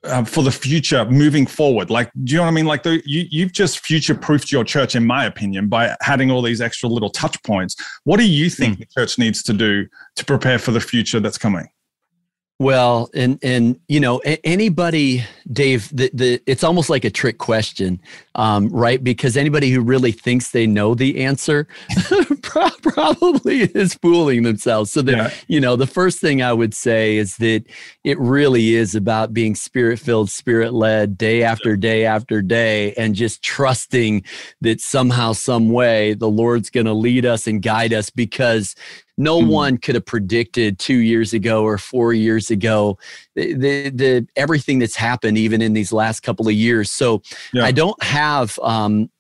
uh, 0.05 0.25
for 0.25 0.43
the 0.43 0.51
future 0.51 1.05
moving 1.07 1.47
forward. 1.47 1.91
Like 1.91 2.11
do 2.25 2.33
you 2.33 2.39
know 2.39 2.45
what 2.45 2.49
i 2.49 2.53
mean? 2.53 2.67
Like 2.67 2.83
the, 2.83 3.03
you, 3.05 3.27
you've 3.31 3.53
just 3.53 3.81
future 3.81 4.15
proofed 4.15 4.53
your 4.53 4.65
church 4.65 4.95
in 4.95 5.05
my 5.05 5.25
opinion 5.25 5.69
by 5.69 5.97
adding 6.03 6.31
all 6.31 6.43
these 6.43 6.61
extra 6.61 6.89
little 6.89 7.11
touch 7.11 7.43
points. 7.43 7.77
What 8.05 8.19
do 8.19 8.29
you 8.29 8.51
think 8.51 8.77
mm. 8.77 8.81
the 8.81 8.87
church 8.87 9.19
needs 9.19 9.43
to 9.45 9.53
do 9.53 9.87
to 10.17 10.25
prepare 10.25 10.59
for 10.59 10.71
the 10.71 10.81
future 10.81 11.21
that's 11.21 11.39
coming 11.39 11.69
well, 12.65 13.11
and 13.13 13.39
and 13.43 13.79
you 13.89 14.01
know 14.01 14.23
anybody, 14.43 15.23
Dave, 15.53 15.95
the, 15.95 16.11
the 16.15 16.41
it's 16.47 16.65
almost 16.65 16.89
like 16.89 17.05
a 17.05 17.11
trick 17.11 17.37
question, 17.37 18.01
um, 18.37 18.71
right? 18.71 19.05
Because 19.05 19.37
anybody 19.37 19.71
who 19.71 19.83
really 19.83 20.13
thinks 20.13 20.51
they 20.51 20.67
know 20.67 20.95
the 20.95 21.23
answer 21.23 21.69
probably 22.83 23.65
is 23.65 23.93
fooling 23.93 24.45
themselves. 24.45 24.91
So 24.91 25.03
that 25.03 25.15
yeah. 25.15 25.31
you 25.47 25.61
know, 25.61 25.77
the 25.77 25.87
first 25.87 26.23
thing 26.23 26.41
I 26.41 26.55
would 26.55 26.73
say 26.73 27.19
is 27.19 27.37
that 27.37 27.65
it 28.03 28.19
really 28.19 28.75
is 28.77 28.95
about 28.95 29.35
being 29.35 29.55
spirit 29.55 29.99
filled, 29.99 30.31
spirit 30.31 30.73
led, 30.73 31.19
day 31.19 31.43
after 31.43 31.77
day 31.77 32.07
after 32.07 32.41
day, 32.41 32.95
and 32.95 33.15
just 33.15 33.43
trusting 33.43 34.25
that 34.63 34.81
somehow, 34.81 35.35
some 35.35 35.69
way, 35.69 36.15
the 36.15 36.31
Lord's 36.31 36.71
going 36.71 36.87
to 36.87 36.95
lead 36.95 37.27
us 37.27 37.47
and 37.47 37.61
guide 37.61 37.93
us 37.93 38.09
because 38.09 38.75
no 39.17 39.39
mm-hmm. 39.39 39.49
one 39.49 39.79
could 39.79 39.95
have 39.95 40.07
predicted 40.07 40.79
two 40.79 40.97
years 40.97 41.33
ago 41.33 41.63
or 41.63 41.79
four 41.79 42.13
years 42.13 42.51
ago 42.51 42.99
the, 43.35 43.55
the, 43.55 43.91
the, 43.91 44.29
everything 44.37 44.79
that's 44.79 44.97
happened 44.97 45.39
even 45.39 45.63
in 45.63 45.73
these 45.73 45.93
last 45.93 46.21
couple 46.21 46.49
of 46.49 46.55
years. 46.55 46.91
So 46.91 47.23
yeah. 47.53 47.65
I 47.65 47.73
don't 47.73 48.01
have 48.03 48.59
um, 48.63 49.11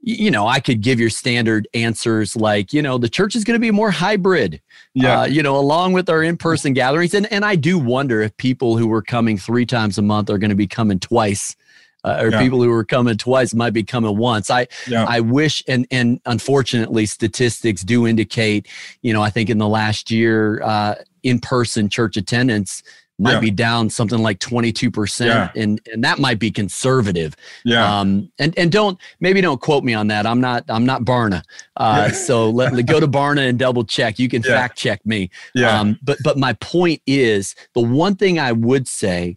you 0.00 0.30
know, 0.30 0.46
I 0.46 0.60
could 0.60 0.80
give 0.80 1.00
your 1.00 1.10
standard 1.10 1.66
answers 1.74 2.36
like, 2.36 2.72
you 2.72 2.80
know, 2.80 2.98
the 2.98 3.08
church 3.08 3.34
is 3.34 3.44
going 3.44 3.56
to 3.56 3.60
be 3.60 3.70
more 3.70 3.90
hybrid, 3.90 4.60
yeah. 4.94 5.20
Uh, 5.20 5.26
you 5.26 5.42
know, 5.42 5.56
along 5.56 5.92
with 5.92 6.08
our 6.08 6.22
in-person 6.22 6.72
gatherings. 6.72 7.14
And, 7.14 7.30
and 7.32 7.44
I 7.44 7.56
do 7.56 7.78
wonder 7.78 8.22
if 8.22 8.36
people 8.36 8.76
who 8.76 8.86
were 8.86 9.02
coming 9.02 9.36
three 9.36 9.66
times 9.66 9.98
a 9.98 10.02
month 10.02 10.30
are 10.30 10.38
going 10.38 10.50
to 10.50 10.56
be 10.56 10.66
coming 10.66 10.98
twice 10.98 11.56
uh, 12.04 12.18
or 12.20 12.30
yeah. 12.30 12.40
people 12.40 12.62
who 12.62 12.68
were 12.68 12.84
coming 12.84 13.16
twice 13.16 13.54
might 13.54 13.72
be 13.72 13.82
coming 13.82 14.16
once. 14.16 14.50
I 14.50 14.68
yeah. 14.86 15.04
I 15.08 15.20
wish 15.20 15.62
and 15.66 15.86
and 15.90 16.20
unfortunately 16.26 17.06
statistics 17.06 17.82
do 17.82 18.06
indicate, 18.06 18.68
you 19.02 19.12
know, 19.12 19.22
I 19.22 19.30
think 19.30 19.50
in 19.50 19.58
the 19.58 19.68
last 19.68 20.10
year 20.10 20.62
uh, 20.62 20.94
in 21.22 21.40
person 21.40 21.88
church 21.88 22.16
attendance 22.16 22.82
might 23.18 23.34
yeah. 23.34 23.40
be 23.40 23.50
down 23.50 23.90
something 23.90 24.20
like 24.20 24.38
22% 24.38 25.26
yeah. 25.26 25.50
and 25.56 25.80
and 25.92 26.04
that 26.04 26.18
might 26.18 26.38
be 26.38 26.50
conservative 26.50 27.34
yeah 27.64 28.00
um 28.00 28.30
and 28.38 28.56
and 28.56 28.70
don't 28.70 28.98
maybe 29.20 29.40
don't 29.40 29.60
quote 29.60 29.82
me 29.82 29.92
on 29.92 30.06
that 30.06 30.26
i'm 30.26 30.40
not 30.40 30.64
i'm 30.68 30.86
not 30.86 31.02
barna 31.02 31.42
uh 31.76 32.06
yeah. 32.06 32.12
so 32.12 32.48
let, 32.48 32.72
let, 32.72 32.86
go 32.86 33.00
to 33.00 33.08
barna 33.08 33.48
and 33.48 33.58
double 33.58 33.84
check 33.84 34.18
you 34.18 34.28
can 34.28 34.42
fact 34.42 34.78
check 34.78 35.04
me 35.04 35.30
yeah 35.54 35.80
um 35.80 35.98
but 36.02 36.18
but 36.22 36.38
my 36.38 36.52
point 36.54 37.02
is 37.06 37.54
the 37.74 37.80
one 37.80 38.14
thing 38.14 38.38
i 38.38 38.52
would 38.52 38.86
say 38.86 39.36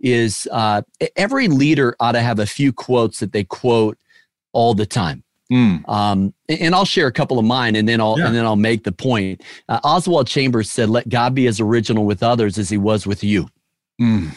is 0.00 0.48
uh, 0.50 0.82
every 1.16 1.48
leader 1.48 1.94
ought 2.00 2.12
to 2.12 2.20
have 2.20 2.38
a 2.38 2.46
few 2.46 2.72
quotes 2.72 3.20
that 3.20 3.32
they 3.32 3.44
quote 3.44 3.98
all 4.52 4.74
the 4.74 4.86
time. 4.86 5.22
Mm. 5.52 5.88
Um, 5.88 6.32
and 6.48 6.74
I'll 6.74 6.84
share 6.84 7.08
a 7.08 7.12
couple 7.12 7.38
of 7.38 7.44
mine, 7.44 7.74
and 7.74 7.88
then 7.88 8.00
I'll 8.00 8.16
yeah. 8.18 8.26
and 8.26 8.36
then 8.36 8.44
I'll 8.44 8.54
make 8.54 8.84
the 8.84 8.92
point. 8.92 9.42
Uh, 9.68 9.80
Oswald 9.82 10.28
Chambers 10.28 10.70
said, 10.70 10.88
"Let 10.88 11.08
God 11.08 11.34
be 11.34 11.48
as 11.48 11.60
original 11.60 12.04
with 12.04 12.22
others 12.22 12.56
as 12.56 12.68
He 12.68 12.78
was 12.78 13.04
with 13.04 13.24
you." 13.24 13.48
Mm. 14.00 14.30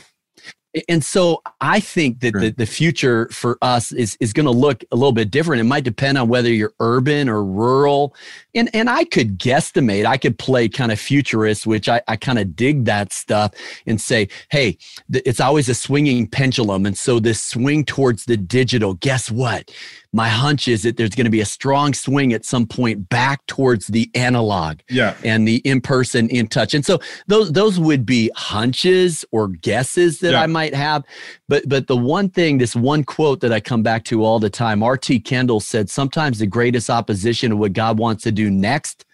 And 0.89 1.03
so 1.03 1.41
I 1.61 1.79
think 1.79 2.21
that 2.21 2.33
the, 2.33 2.49
the 2.49 2.65
future 2.65 3.27
for 3.31 3.57
us 3.61 3.91
is, 3.91 4.17
is 4.19 4.33
going 4.33 4.47
to 4.47 4.51
look 4.51 4.83
a 4.91 4.95
little 4.95 5.11
bit 5.11 5.29
different. 5.29 5.59
It 5.59 5.65
might 5.65 5.83
depend 5.83 6.17
on 6.17 6.27
whether 6.29 6.51
you're 6.51 6.73
urban 6.79 7.29
or 7.29 7.43
rural. 7.43 8.15
And, 8.55 8.69
and 8.73 8.89
I 8.89 9.03
could 9.03 9.37
guesstimate, 9.37 10.05
I 10.05 10.17
could 10.17 10.39
play 10.39 10.67
kind 10.67 10.91
of 10.91 10.99
futurist, 10.99 11.67
which 11.67 11.87
I, 11.87 12.01
I 12.07 12.15
kind 12.15 12.39
of 12.39 12.55
dig 12.55 12.85
that 12.85 13.13
stuff 13.13 13.53
and 13.85 14.01
say, 14.01 14.29
hey, 14.49 14.77
th- 15.11 15.23
it's 15.25 15.39
always 15.39 15.69
a 15.69 15.75
swinging 15.75 16.27
pendulum. 16.27 16.85
And 16.87 16.97
so 16.97 17.19
this 17.19 17.43
swing 17.43 17.85
towards 17.85 18.25
the 18.25 18.37
digital, 18.37 18.95
guess 18.95 19.29
what? 19.29 19.69
My 20.13 20.29
hunch 20.29 20.67
is 20.67 20.83
that 20.83 20.95
there's 20.95 21.09
going 21.09 21.25
to 21.25 21.31
be 21.31 21.41
a 21.41 21.45
strong 21.45 21.93
swing 21.93 22.33
at 22.33 22.45
some 22.45 22.67
point 22.67 23.09
back 23.09 23.45
towards 23.47 23.87
the 23.87 24.09
analog 24.13 24.79
yeah. 24.89 25.15
and 25.23 25.47
the 25.47 25.57
in-person 25.57 26.29
in 26.29 26.47
touch 26.47 26.73
and 26.73 26.85
so 26.85 26.99
those 27.27 27.51
those 27.51 27.79
would 27.79 28.05
be 28.05 28.31
hunches 28.35 29.25
or 29.31 29.47
guesses 29.49 30.19
that 30.19 30.31
yeah. 30.31 30.41
i 30.41 30.47
might 30.47 30.73
have 30.73 31.03
but 31.49 31.67
but 31.67 31.87
the 31.87 31.97
one 31.97 32.29
thing 32.29 32.59
this 32.59 32.75
one 32.75 33.03
quote 33.03 33.41
that 33.41 33.51
i 33.51 33.59
come 33.59 33.83
back 33.83 34.05
to 34.05 34.23
all 34.23 34.39
the 34.39 34.49
time 34.49 34.83
rt 34.83 35.09
kendall 35.25 35.59
said 35.59 35.89
sometimes 35.89 36.39
the 36.39 36.47
greatest 36.47 36.89
opposition 36.89 37.49
to 37.49 37.57
what 37.57 37.73
god 37.73 37.97
wants 37.97 38.23
to 38.23 38.31
do 38.31 38.49
next 38.49 39.05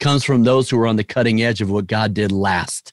comes 0.00 0.24
from 0.24 0.42
those 0.42 0.70
who 0.70 0.78
are 0.78 0.86
on 0.86 0.96
the 0.96 1.04
cutting 1.04 1.42
edge 1.42 1.60
of 1.60 1.70
what 1.70 1.86
god 1.86 2.14
did 2.14 2.32
last 2.32 2.92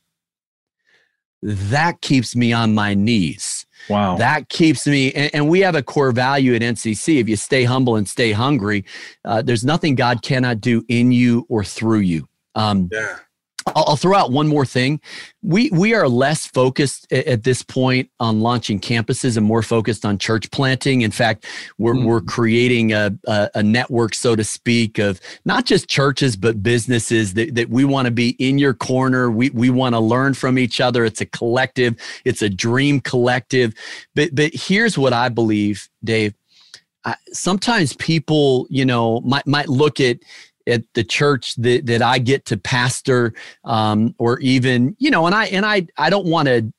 that 1.41 2.01
keeps 2.01 2.35
me 2.35 2.51
on 2.51 2.73
my 2.73 2.93
knees 2.93 3.65
Wow. 3.89 4.17
That 4.17 4.49
keeps 4.49 4.85
me, 4.85 5.13
and, 5.13 5.33
and, 5.33 5.49
we 5.49 5.61
have 5.61 5.75
a 5.75 5.83
core 5.83 6.11
value 6.11 6.55
at 6.55 6.61
NCC. 6.61 7.19
If 7.19 7.29
you 7.29 7.35
stay 7.35 7.63
humble 7.63 7.95
and 7.95 8.07
stay 8.07 8.31
hungry, 8.31 8.85
uh, 9.23 9.41
there's 9.41 9.63
nothing 9.63 9.95
God 9.95 10.21
cannot 10.21 10.59
do 10.59 10.83
in 10.89 11.11
you 11.11 11.45
or 11.49 11.63
through 11.63 11.99
you. 11.99 12.27
Um, 12.55 12.89
yeah. 12.91 13.19
I'll, 13.75 13.95
throw 13.97 14.15
out 14.15 14.31
one 14.31 14.47
more 14.47 14.65
thing. 14.65 15.01
We 15.41 15.69
we 15.71 15.93
are 15.93 16.07
less 16.07 16.45
focused 16.45 17.11
at, 17.11 17.43
this 17.43 17.63
point 17.63 18.09
on 18.19 18.41
launching 18.41 18.79
campuses 18.79 19.37
and 19.37 19.45
more 19.45 19.61
focused 19.61 20.05
on 20.05 20.17
church 20.17 20.49
planting. 20.51 21.01
In 21.01 21.11
fact, 21.11 21.45
we're 21.77 21.93
mm. 21.93 22.05
we're 22.05 22.21
creating 22.21 22.93
a, 22.93 23.17
a, 23.27 23.49
a 23.55 23.63
network, 23.63 24.15
so 24.15 24.35
to 24.35 24.43
speak, 24.43 24.97
of 24.97 25.19
not 25.45 25.65
just 25.65 25.87
churches 25.87 26.35
but 26.35 26.61
businesses 26.61 27.33
that, 27.35 27.55
that 27.55 27.69
we 27.69 27.85
want 27.85 28.05
to 28.05 28.11
be 28.11 28.29
in 28.39 28.57
your 28.57 28.73
corner. 28.73 29.29
We 29.29 29.49
we 29.51 29.69
want 29.69 29.95
to 29.95 29.99
learn 29.99 30.33
from 30.33 30.57
each 30.57 30.79
other. 30.81 31.05
It's 31.05 31.21
a 31.21 31.25
collective. 31.25 31.95
It's 32.25 32.41
a 32.41 32.49
dream 32.49 32.99
collective. 32.99 33.73
But 34.15 34.35
but 34.35 34.51
here's 34.53 34.97
what 34.97 35.13
I 35.13 35.29
believe, 35.29 35.89
Dave. 36.03 36.33
Sometimes 37.31 37.93
people, 37.93 38.67
you 38.69 38.83
know, 38.83 39.21
might 39.21 39.47
might 39.47 39.69
look 39.69 39.99
at 40.01 40.17
at 40.67 40.83
the 40.93 41.03
church 41.03 41.55
that, 41.55 41.85
that 41.85 42.01
I 42.01 42.19
get 42.19 42.45
to 42.45 42.57
pastor, 42.57 43.33
um, 43.63 44.13
or 44.19 44.39
even, 44.39 44.95
you 44.99 45.09
know, 45.09 45.25
and 45.25 45.33
I, 45.33 45.45
and 45.45 45.65
I, 45.65 45.87
I 45.97 46.09
don't 46.09 46.27
want 46.27 46.47
to, 46.47 46.71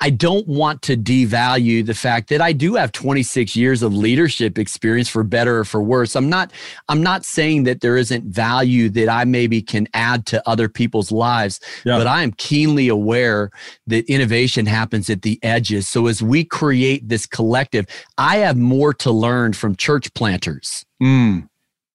I 0.00 0.08
don't 0.08 0.48
want 0.48 0.80
to 0.82 0.96
devalue 0.96 1.84
the 1.84 1.94
fact 1.94 2.30
that 2.30 2.40
I 2.40 2.52
do 2.52 2.74
have 2.74 2.90
26 2.92 3.54
years 3.54 3.82
of 3.82 3.94
leadership 3.94 4.58
experience 4.58 5.10
for 5.10 5.22
better 5.22 5.58
or 5.58 5.64
for 5.64 5.82
worse. 5.82 6.16
I'm 6.16 6.30
not 6.30 6.52
I'm 6.88 7.02
not 7.02 7.24
saying 7.24 7.64
that 7.64 7.82
there 7.82 7.98
isn't 7.98 8.24
value 8.24 8.88
that 8.90 9.10
I 9.10 9.24
maybe 9.24 9.60
can 9.60 9.86
add 9.92 10.24
to 10.26 10.48
other 10.48 10.68
people's 10.68 11.12
lives, 11.12 11.60
yeah. 11.84 11.98
but 11.98 12.06
I 12.06 12.22
am 12.22 12.32
keenly 12.32 12.88
aware 12.88 13.50
that 13.88 14.10
innovation 14.10 14.64
happens 14.64 15.10
at 15.10 15.20
the 15.22 15.38
edges. 15.42 15.86
So 15.86 16.06
as 16.06 16.22
we 16.22 16.44
create 16.44 17.06
this 17.06 17.26
collective, 17.26 17.86
I 18.16 18.38
have 18.38 18.56
more 18.56 18.94
to 18.94 19.10
learn 19.10 19.52
from 19.52 19.76
church 19.76 20.12
planters. 20.14 20.84
Mm 21.02 21.50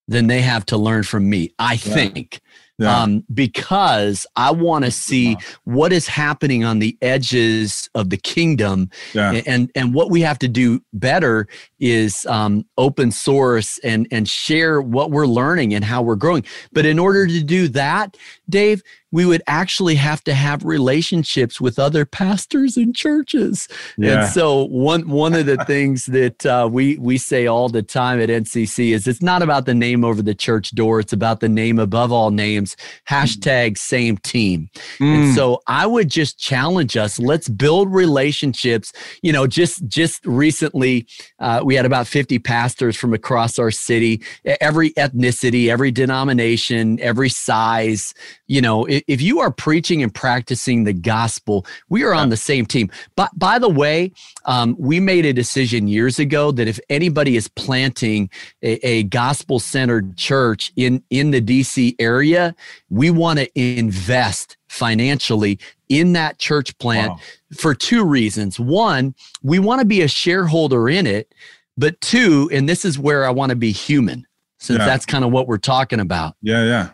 than 0.08 0.28
they 0.28 0.42
have 0.42 0.66
to 0.68 0.78
learn 0.78 1.04
from 1.04 1.30
me, 1.30 1.54
I 1.60 1.74
yeah. 1.74 1.78
think. 1.78 2.42
Yeah. 2.78 3.04
Um, 3.04 3.24
because 3.34 4.28
I 4.36 4.52
want 4.52 4.84
to 4.84 4.92
see 4.92 5.38
what 5.64 5.94
is 5.94 6.10
happening 6.10 6.66
on 6.66 6.80
the 6.80 6.98
edges 7.02 7.90
of 7.96 8.10
the 8.10 8.18
kingdom, 8.18 8.90
yeah. 9.14 9.42
and 9.48 9.72
and 9.76 9.94
what 9.94 10.12
we 10.12 10.20
have 10.20 10.38
to 10.40 10.50
do 10.50 10.84
better 10.92 11.48
is 11.80 12.26
um, 12.26 12.66
open 12.78 13.12
source 13.12 13.78
and 13.78 14.08
and 14.12 14.28
share 14.28 14.82
what 14.82 15.10
we're 15.10 15.26
learning 15.26 15.74
and 15.74 15.86
how 15.86 16.02
we're 16.02 16.18
growing. 16.18 16.44
But 16.74 16.86
in 16.86 17.00
order 17.00 17.26
to 17.28 17.42
do 17.42 17.70
that, 17.70 18.18
Dave, 18.50 18.84
we 19.12 19.26
would 19.26 19.42
actually 19.48 19.96
have 19.96 20.24
to 20.26 20.34
have 20.34 20.66
relationships 20.66 21.62
with 21.62 21.80
other 21.80 22.06
pastors 22.06 22.76
and 22.76 22.96
churches. 22.96 23.68
Yeah. 23.98 24.26
And 24.26 24.34
so 24.34 24.66
one 24.66 25.08
one 25.08 25.34
of 25.34 25.46
the 25.46 25.58
things 25.68 26.06
that 26.08 26.46
uh, 26.46 26.68
we 26.72 26.98
we 26.98 27.18
say 27.18 27.48
all 27.48 27.70
the 27.70 27.84
time 27.84 28.20
at 28.20 28.30
NCC 28.30 28.94
is 28.94 29.08
it's 29.08 29.22
not 29.22 29.42
about 29.42 29.66
the 29.66 29.74
name 29.74 30.04
over 30.04 30.22
the 30.22 30.36
church 30.36 30.72
door; 30.72 31.00
it's 31.00 31.14
about 31.14 31.40
the 31.40 31.50
name 31.50 31.80
above 31.80 32.12
all 32.12 32.32
names. 32.32 32.76
Hashtag 33.10 33.78
same 33.78 34.18
team. 34.18 34.70
Mm. 35.00 35.16
And 35.16 35.36
so 35.36 35.62
I 35.68 35.86
would 35.86 36.10
just 36.10 36.38
challenge 36.40 36.98
us. 36.98 37.20
Let's 37.20 37.48
build 37.48 37.94
relationships. 37.94 38.92
You 39.22 39.32
know, 39.32 39.48
just 39.48 39.88
just 39.88 40.26
recently, 40.26 41.08
uh, 41.40 41.62
we 41.64 41.76
had 41.76 41.86
about 41.86 42.08
50 42.08 42.40
pastors 42.40 42.96
from 42.96 43.14
across 43.14 43.60
our 43.60 43.72
city, 43.72 44.22
every 44.60 44.92
ethnicity, 44.92 45.70
every 45.70 45.92
denomination, 45.92 47.00
every 47.00 47.30
size. 47.30 48.14
You 48.48 48.62
know, 48.62 48.86
if, 49.08 49.22
you 49.22 49.40
are 49.40 49.52
preaching 49.52 50.02
and 50.04 50.14
practicing 50.14 50.84
the 50.84 50.94
gospel, 50.94 51.66
we 51.90 52.04
are 52.04 52.14
on 52.14 52.30
the 52.30 52.38
same 52.38 52.66
team. 52.66 52.90
But 53.16 53.30
by 53.38 53.60
the 53.60 53.70
way, 53.70 54.12
um, 54.46 54.76
we 54.80 55.00
made 55.00 55.26
a 55.26 55.34
decision 55.34 55.88
years 55.88 56.20
ago 56.20 56.52
that 56.52 56.68
if 56.68 56.80
anybody 56.90 57.36
is 57.36 57.48
planting 57.48 58.30
a, 58.62 58.74
a 58.86 59.04
gospel 59.04 59.60
centered 59.60 60.18
church 60.18 60.72
in 60.76 61.04
in 61.10 61.32
the 61.32 61.42
DC 61.42 61.96
area, 62.00 62.56
we 62.90 63.10
want 63.12 63.40
to 63.40 63.50
invest 63.60 64.58
financially 64.68 65.60
in 65.90 66.14
that 66.14 66.38
church 66.40 66.78
plant 66.80 67.12
Wow. 67.12 67.20
for 67.58 67.74
two 67.76 68.04
reasons. 68.04 68.60
One, 68.60 69.16
we 69.44 69.60
want 69.60 69.80
to 69.80 69.86
be 69.86 70.02
a 70.02 70.08
shareholder 70.08 70.90
in 70.90 71.08
it, 71.08 71.34
but 71.78 72.00
two, 72.02 72.50
and 72.52 72.68
this 72.68 72.84
is 72.86 72.98
where 73.00 73.26
I 73.26 73.30
want 73.30 73.52
to 73.52 73.56
be 73.56 73.72
human, 73.72 74.26
since 74.60 74.80
Yeah. 74.80 74.86
that's 74.86 75.06
kind 75.06 75.24
of 75.24 75.32
what 75.32 75.48
we're 75.48 75.58
talking 75.58 76.00
about. 76.00 76.36
Yeah, 76.42 76.64
yeah. 76.66 76.90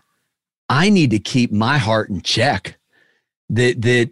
I 0.72 0.90
need 0.90 1.12
to 1.12 1.20
keep 1.20 1.52
my 1.52 1.78
heart 1.78 2.10
in 2.10 2.22
check. 2.22 2.78
That 3.50 3.82
that 3.82 4.10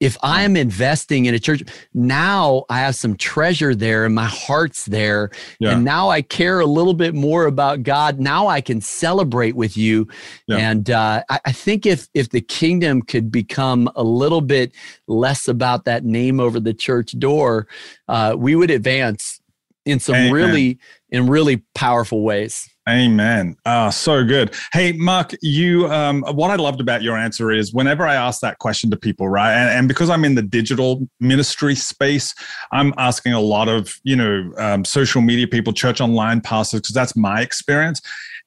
if 0.00 0.18
I 0.22 0.42
am 0.42 0.56
investing 0.56 1.26
in 1.26 1.34
a 1.34 1.38
church, 1.38 1.62
now 1.94 2.64
I 2.68 2.80
have 2.80 2.96
some 2.96 3.16
treasure 3.16 3.72
there 3.72 4.04
and 4.04 4.14
my 4.14 4.26
heart's 4.26 4.84
there. 4.86 5.30
Yeah. 5.60 5.70
And 5.70 5.84
now 5.84 6.10
I 6.10 6.22
care 6.22 6.58
a 6.58 6.66
little 6.66 6.92
bit 6.92 7.14
more 7.14 7.46
about 7.46 7.84
God. 7.84 8.18
Now 8.18 8.48
I 8.48 8.60
can 8.60 8.80
celebrate 8.80 9.54
with 9.54 9.76
you. 9.76 10.08
Yeah. 10.48 10.56
And 10.56 10.90
uh, 10.90 11.22
I, 11.30 11.40
I 11.46 11.52
think 11.52 11.86
if 11.86 12.08
if 12.12 12.30
the 12.30 12.40
kingdom 12.42 13.00
could 13.00 13.30
become 13.30 13.88
a 13.94 14.02
little 14.02 14.42
bit 14.42 14.74
less 15.06 15.48
about 15.48 15.84
that 15.84 16.04
name 16.04 16.38
over 16.38 16.60
the 16.60 16.74
church 16.74 17.18
door, 17.18 17.66
uh, 18.08 18.34
we 18.36 18.56
would 18.56 18.70
advance 18.70 19.40
in 19.86 20.00
some 20.00 20.16
Amen. 20.16 20.32
really 20.32 20.78
in 21.08 21.28
really 21.28 21.62
powerful 21.74 22.22
ways. 22.22 22.68
Amen. 22.88 23.56
Ah, 23.64 23.90
so 23.90 24.24
good. 24.24 24.54
Hey, 24.72 24.90
Mark, 24.90 25.36
you, 25.40 25.86
um, 25.86 26.24
what 26.32 26.50
I 26.50 26.56
loved 26.56 26.80
about 26.80 27.00
your 27.00 27.16
answer 27.16 27.52
is 27.52 27.72
whenever 27.72 28.04
I 28.04 28.16
ask 28.16 28.40
that 28.40 28.58
question 28.58 28.90
to 28.90 28.96
people, 28.96 29.28
right? 29.28 29.52
And, 29.52 29.70
and 29.70 29.88
because 29.88 30.10
I'm 30.10 30.24
in 30.24 30.34
the 30.34 30.42
digital 30.42 31.06
ministry 31.20 31.76
space, 31.76 32.34
I'm 32.72 32.92
asking 32.98 33.34
a 33.34 33.40
lot 33.40 33.68
of, 33.68 33.94
you 34.02 34.16
know, 34.16 34.52
um, 34.58 34.84
social 34.84 35.22
media 35.22 35.46
people, 35.46 35.72
church 35.72 36.00
online 36.00 36.40
pastors, 36.40 36.80
because 36.80 36.94
that's 36.94 37.14
my 37.14 37.40
experience. 37.40 38.00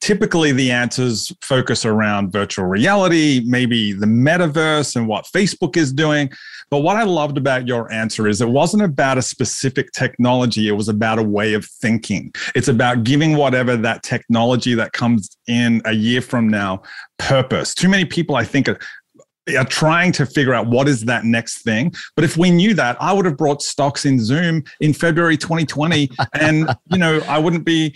Typically, 0.05 0.51
the 0.51 0.69
answers 0.69 1.33
focus 1.41 1.83
around 1.83 2.31
virtual 2.31 2.65
reality, 2.65 3.41
maybe 3.43 3.91
the 3.91 4.05
metaverse 4.05 4.95
and 4.95 5.07
what 5.07 5.25
Facebook 5.25 5.75
is 5.75 5.91
doing. 5.91 6.29
But 6.69 6.81
what 6.81 6.95
I 6.95 7.01
loved 7.01 7.39
about 7.39 7.67
your 7.67 7.91
answer 7.91 8.27
is 8.27 8.39
it 8.39 8.47
wasn't 8.47 8.83
about 8.83 9.17
a 9.17 9.23
specific 9.23 9.91
technology, 9.93 10.67
it 10.67 10.73
was 10.73 10.89
about 10.89 11.17
a 11.17 11.23
way 11.23 11.55
of 11.55 11.65
thinking. 11.65 12.31
It's 12.53 12.67
about 12.67 13.03
giving 13.03 13.35
whatever 13.35 13.75
that 13.77 14.03
technology 14.03 14.75
that 14.75 14.91
comes 14.91 15.35
in 15.47 15.81
a 15.85 15.93
year 15.93 16.21
from 16.21 16.49
now 16.49 16.83
purpose. 17.17 17.73
Too 17.73 17.89
many 17.89 18.05
people, 18.05 18.35
I 18.35 18.43
think, 18.43 18.69
are, 19.57 19.65
trying 19.65 20.11
to 20.13 20.25
figure 20.25 20.53
out 20.53 20.67
what 20.67 20.87
is 20.87 21.01
that 21.05 21.25
next 21.25 21.63
thing. 21.63 21.93
But 22.15 22.23
if 22.23 22.37
we 22.37 22.49
knew 22.51 22.73
that, 22.75 22.97
I 23.01 23.13
would 23.13 23.25
have 23.25 23.37
brought 23.37 23.61
stocks 23.61 24.05
in 24.05 24.19
Zoom 24.19 24.63
in 24.79 24.93
February 24.93 25.37
2020, 25.37 26.09
and 26.33 26.75
you 26.91 26.97
know, 26.97 27.19
I 27.27 27.37
wouldn't 27.37 27.65
be. 27.65 27.95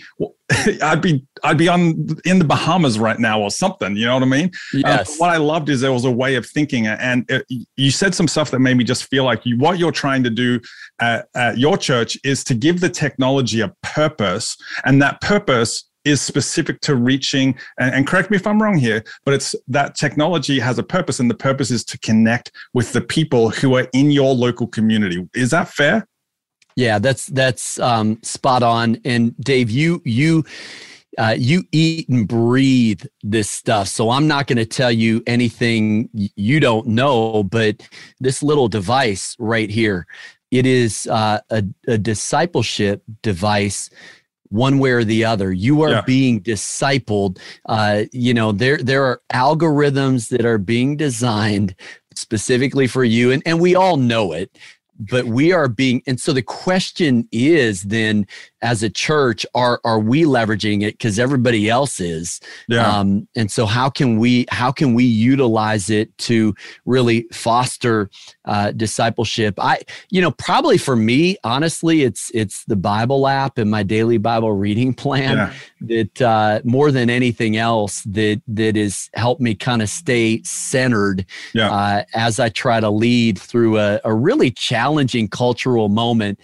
I'd 0.82 1.00
be 1.00 1.24
I'd 1.44 1.58
be 1.58 1.68
on 1.68 2.08
in 2.24 2.40
the 2.40 2.44
Bahamas 2.44 2.98
right 2.98 3.20
now 3.20 3.40
or 3.40 3.52
something. 3.52 3.94
You 3.94 4.06
know 4.06 4.14
what 4.14 4.24
I 4.24 4.26
mean? 4.26 4.44
Um, 4.74 4.80
Yes. 4.80 5.16
what 5.18 5.30
I 5.30 5.36
loved 5.36 5.68
is 5.68 5.80
there 5.80 5.92
was 5.92 6.04
a 6.04 6.10
way 6.10 6.34
of 6.34 6.44
thinking, 6.44 6.88
uh, 6.88 6.96
and 7.00 7.30
uh, 7.30 7.38
it, 7.48 7.68
you 7.76 7.92
said 7.92 8.16
some 8.16 8.26
stuff 8.26 8.50
that 8.50 8.58
made 8.58 8.76
me 8.76 8.82
just 8.82 9.04
feel 9.04 9.22
like 9.24 9.46
you, 9.46 9.56
what 9.58 9.78
you're 9.78 9.92
trying 9.92 10.24
to 10.24 10.30
do 10.30 10.60
at, 11.00 11.28
at 11.36 11.58
your 11.58 11.76
church 11.76 12.18
is 12.24 12.42
to 12.44 12.54
give 12.54 12.80
the 12.80 12.88
technology 12.88 13.60
a 13.60 13.72
purpose, 13.82 14.56
and 14.84 15.00
that 15.02 15.20
purpose 15.20 15.88
is 16.04 16.20
specific 16.20 16.80
to 16.80 16.94
reaching. 16.94 17.58
And, 17.78 17.94
and 17.94 18.06
correct 18.06 18.30
me 18.30 18.36
if 18.36 18.46
I'm 18.46 18.62
wrong 18.62 18.76
here, 18.76 19.04
but 19.24 19.34
it's 19.34 19.54
that 19.68 19.94
technology 19.94 20.58
has 20.58 20.78
a 20.78 20.82
purpose, 20.82 21.20
and 21.20 21.30
the 21.30 21.34
purpose 21.34 21.70
is 21.70 21.84
to 21.84 21.98
connect 21.98 22.52
with 22.74 22.92
the 22.92 23.00
people 23.00 23.50
who 23.50 23.76
are 23.76 23.88
in 23.92 24.10
your 24.10 24.34
local 24.34 24.66
community. 24.66 25.28
Is 25.34 25.50
that 25.50 25.68
fair? 25.68 26.06
Yeah, 26.76 26.98
that's 26.98 27.26
that's 27.26 27.78
um, 27.80 28.18
spot 28.22 28.62
on. 28.62 28.98
And 29.04 29.36
Dave, 29.38 29.70
you 29.70 30.00
you 30.04 30.44
uh, 31.18 31.34
you 31.36 31.64
eat 31.72 32.08
and 32.08 32.26
breathe 32.26 33.02
this 33.22 33.50
stuff, 33.50 33.88
so 33.88 34.10
I'm 34.10 34.26
not 34.26 34.46
going 34.46 34.58
to 34.58 34.64
tell 34.64 34.92
you 34.92 35.22
anything 35.26 36.08
you 36.14 36.60
don't 36.60 36.86
know. 36.86 37.42
But 37.42 37.86
this 38.20 38.42
little 38.42 38.68
device 38.68 39.36
right 39.38 39.68
here, 39.68 40.06
it 40.50 40.64
is 40.64 41.06
uh, 41.08 41.40
a, 41.50 41.64
a 41.86 41.98
discipleship 41.98 43.02
device. 43.22 43.90
One 44.50 44.78
way 44.78 44.90
or 44.90 45.04
the 45.04 45.24
other, 45.24 45.52
you 45.52 45.82
are 45.82 45.90
Yeah. 45.90 46.02
being 46.02 46.40
discipled. 46.42 47.38
Uh, 47.66 48.04
you 48.12 48.34
know 48.34 48.52
there 48.52 48.78
there 48.78 49.04
are 49.04 49.20
algorithms 49.32 50.28
that 50.28 50.44
are 50.44 50.58
being 50.58 50.96
designed 50.96 51.74
specifically 52.14 52.86
for 52.86 53.04
you, 53.04 53.30
and 53.32 53.42
and 53.46 53.60
we 53.60 53.74
all 53.74 53.96
know 53.96 54.32
it 54.32 54.50
but 55.02 55.24
we 55.24 55.50
are 55.50 55.66
being 55.66 56.02
and 56.06 56.20
so 56.20 56.30
the 56.30 56.42
question 56.42 57.26
is 57.32 57.84
then 57.84 58.26
as 58.62 58.82
a 58.82 58.90
church 58.90 59.46
are 59.54 59.80
are 59.84 59.98
we 59.98 60.24
leveraging 60.24 60.82
it 60.82 60.94
because 60.94 61.18
everybody 61.18 61.68
else 61.68 62.00
is 62.00 62.40
um, 62.98 63.26
and 63.34 63.50
so 63.50 63.66
how 63.66 63.88
can 63.88 64.18
we 64.18 64.44
how 64.50 64.70
can 64.70 64.94
we 64.94 65.04
utilize 65.04 65.88
it 65.90 66.16
to 66.18 66.54
really 66.84 67.26
foster 67.32 68.10
uh, 68.44 68.70
discipleship 68.72 69.54
i 69.58 69.78
you 70.10 70.20
know 70.20 70.30
probably 70.32 70.76
for 70.78 70.96
me 70.96 71.36
honestly 71.44 72.02
it's 72.02 72.30
it's 72.34 72.64
the 72.66 72.76
bible 72.76 73.26
app 73.26 73.58
and 73.58 73.70
my 73.70 73.82
daily 73.82 74.18
bible 74.18 74.52
reading 74.52 74.92
plan 75.04 75.36
Yeah. 75.36 75.52
that 75.82 76.22
uh, 76.22 76.60
more 76.64 76.90
than 76.92 77.08
anything 77.10 77.56
else 77.56 78.02
that 78.02 78.42
that 78.48 78.76
has 78.76 79.08
helped 79.14 79.40
me 79.40 79.54
kind 79.54 79.80
of 79.82 79.88
stay 79.88 80.42
centered 80.42 81.24
Yeah. 81.54 81.70
uh, 81.70 82.04
as 82.14 82.38
I 82.38 82.48
try 82.50 82.80
to 82.80 82.90
lead 82.90 83.38
through 83.38 83.78
a, 83.78 84.00
a 84.04 84.12
really 84.12 84.50
challenging 84.50 85.28
cultural 85.28 85.88
moment. 85.88 86.38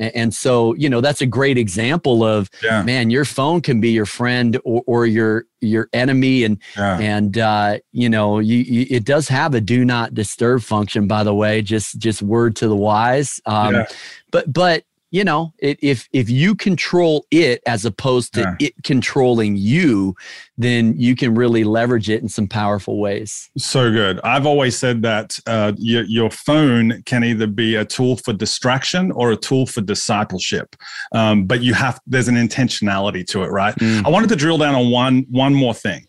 And 0.00 0.34
so, 0.34 0.74
you 0.74 0.88
know, 0.88 1.00
that's 1.00 1.20
a 1.20 1.26
great 1.26 1.58
example 1.58 2.24
of 2.24 2.50
yeah. 2.62 2.82
man, 2.82 3.10
your 3.10 3.24
phone 3.24 3.60
can 3.60 3.80
be 3.80 3.90
your 3.90 4.06
friend 4.06 4.58
or, 4.64 4.82
or 4.86 5.06
your 5.06 5.44
your 5.60 5.88
enemy, 5.92 6.44
and 6.44 6.58
Yeah. 6.76 6.98
and 6.98 7.36
uh, 7.36 7.78
you 7.92 8.08
know, 8.08 8.38
you, 8.38 8.58
you, 8.58 8.86
it 8.90 9.04
does 9.04 9.28
have 9.28 9.54
a 9.54 9.60
do 9.60 9.84
not 9.84 10.14
disturb 10.14 10.62
function. 10.62 11.06
By 11.06 11.22
the 11.22 11.34
way, 11.34 11.60
just 11.62 11.98
just 11.98 12.22
word 12.22 12.56
to 12.56 12.68
the 12.68 12.76
wise. 12.76 13.40
Um, 13.44 13.74
Yeah. 13.74 13.86
But 14.30 14.52
but 14.52 14.84
you 15.10 15.24
know, 15.24 15.52
it, 15.58 15.78
if 15.82 16.08
if 16.12 16.30
you 16.30 16.54
control 16.54 17.26
it 17.30 17.62
as 17.66 17.84
opposed 17.84 18.32
to 18.34 18.40
Yeah. 18.40 18.66
it 18.68 18.74
controlling 18.84 19.56
you, 19.56 20.14
then 20.56 20.94
you 20.96 21.16
can 21.16 21.34
really 21.34 21.64
leverage 21.64 22.08
it 22.08 22.22
in 22.22 22.28
some 22.28 22.46
powerful 22.46 23.00
ways. 23.00 23.50
So 23.58 23.90
good. 23.90 24.20
I've 24.22 24.46
always 24.46 24.78
said 24.78 25.02
that 25.02 25.38
uh, 25.46 25.72
your, 25.78 26.04
your 26.04 26.30
phone 26.30 27.02
can 27.06 27.24
either 27.24 27.46
be 27.46 27.74
a 27.74 27.84
tool 27.84 28.16
for 28.16 28.32
distraction 28.32 29.10
or 29.12 29.32
a 29.32 29.36
tool 29.36 29.66
for 29.66 29.80
discipleship, 29.80 30.76
um, 31.12 31.44
but 31.44 31.62
you 31.62 31.74
have 31.74 32.00
there's 32.06 32.28
an 32.28 32.36
intentionality 32.36 33.26
to 33.28 33.42
it, 33.42 33.48
right? 33.48 33.74
Mm. 33.76 34.06
I 34.06 34.10
wanted 34.10 34.28
to 34.28 34.36
drill 34.36 34.58
down 34.58 34.74
on 34.74 34.90
one 34.90 35.26
one 35.28 35.54
more 35.54 35.74
thing. 35.74 36.06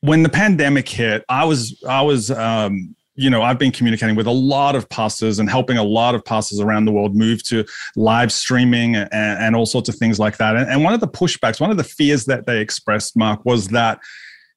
When 0.00 0.22
the 0.22 0.28
pandemic 0.28 0.88
hit, 0.88 1.24
I 1.28 1.44
was 1.44 1.82
I 1.88 2.02
was 2.02 2.30
um, 2.30 2.94
you 3.16 3.30
know 3.30 3.42
I've 3.42 3.58
been 3.58 3.72
communicating 3.72 4.16
with 4.16 4.26
a 4.26 4.32
lot 4.32 4.74
of 4.74 4.88
pastors 4.88 5.38
and 5.38 5.48
helping 5.48 5.78
a 5.78 5.84
lot 5.84 6.14
of 6.14 6.24
pastors 6.24 6.60
around 6.60 6.84
the 6.84 6.92
world 6.92 7.14
move 7.14 7.42
to 7.44 7.64
live 7.96 8.32
streaming 8.32 8.96
and, 8.96 9.10
and 9.12 9.56
all 9.56 9.66
sorts 9.66 9.88
of 9.88 9.94
things 9.96 10.18
like 10.18 10.36
that. 10.38 10.56
And, 10.56 10.68
and 10.68 10.82
one 10.82 10.94
of 10.94 11.00
the 11.00 11.08
pushbacks, 11.08 11.60
one 11.60 11.70
of 11.70 11.76
the 11.76 11.84
fears 11.84 12.24
that 12.26 12.46
they 12.46 12.60
expressed, 12.60 13.16
Mark, 13.16 13.44
was 13.44 13.68
that 13.68 14.00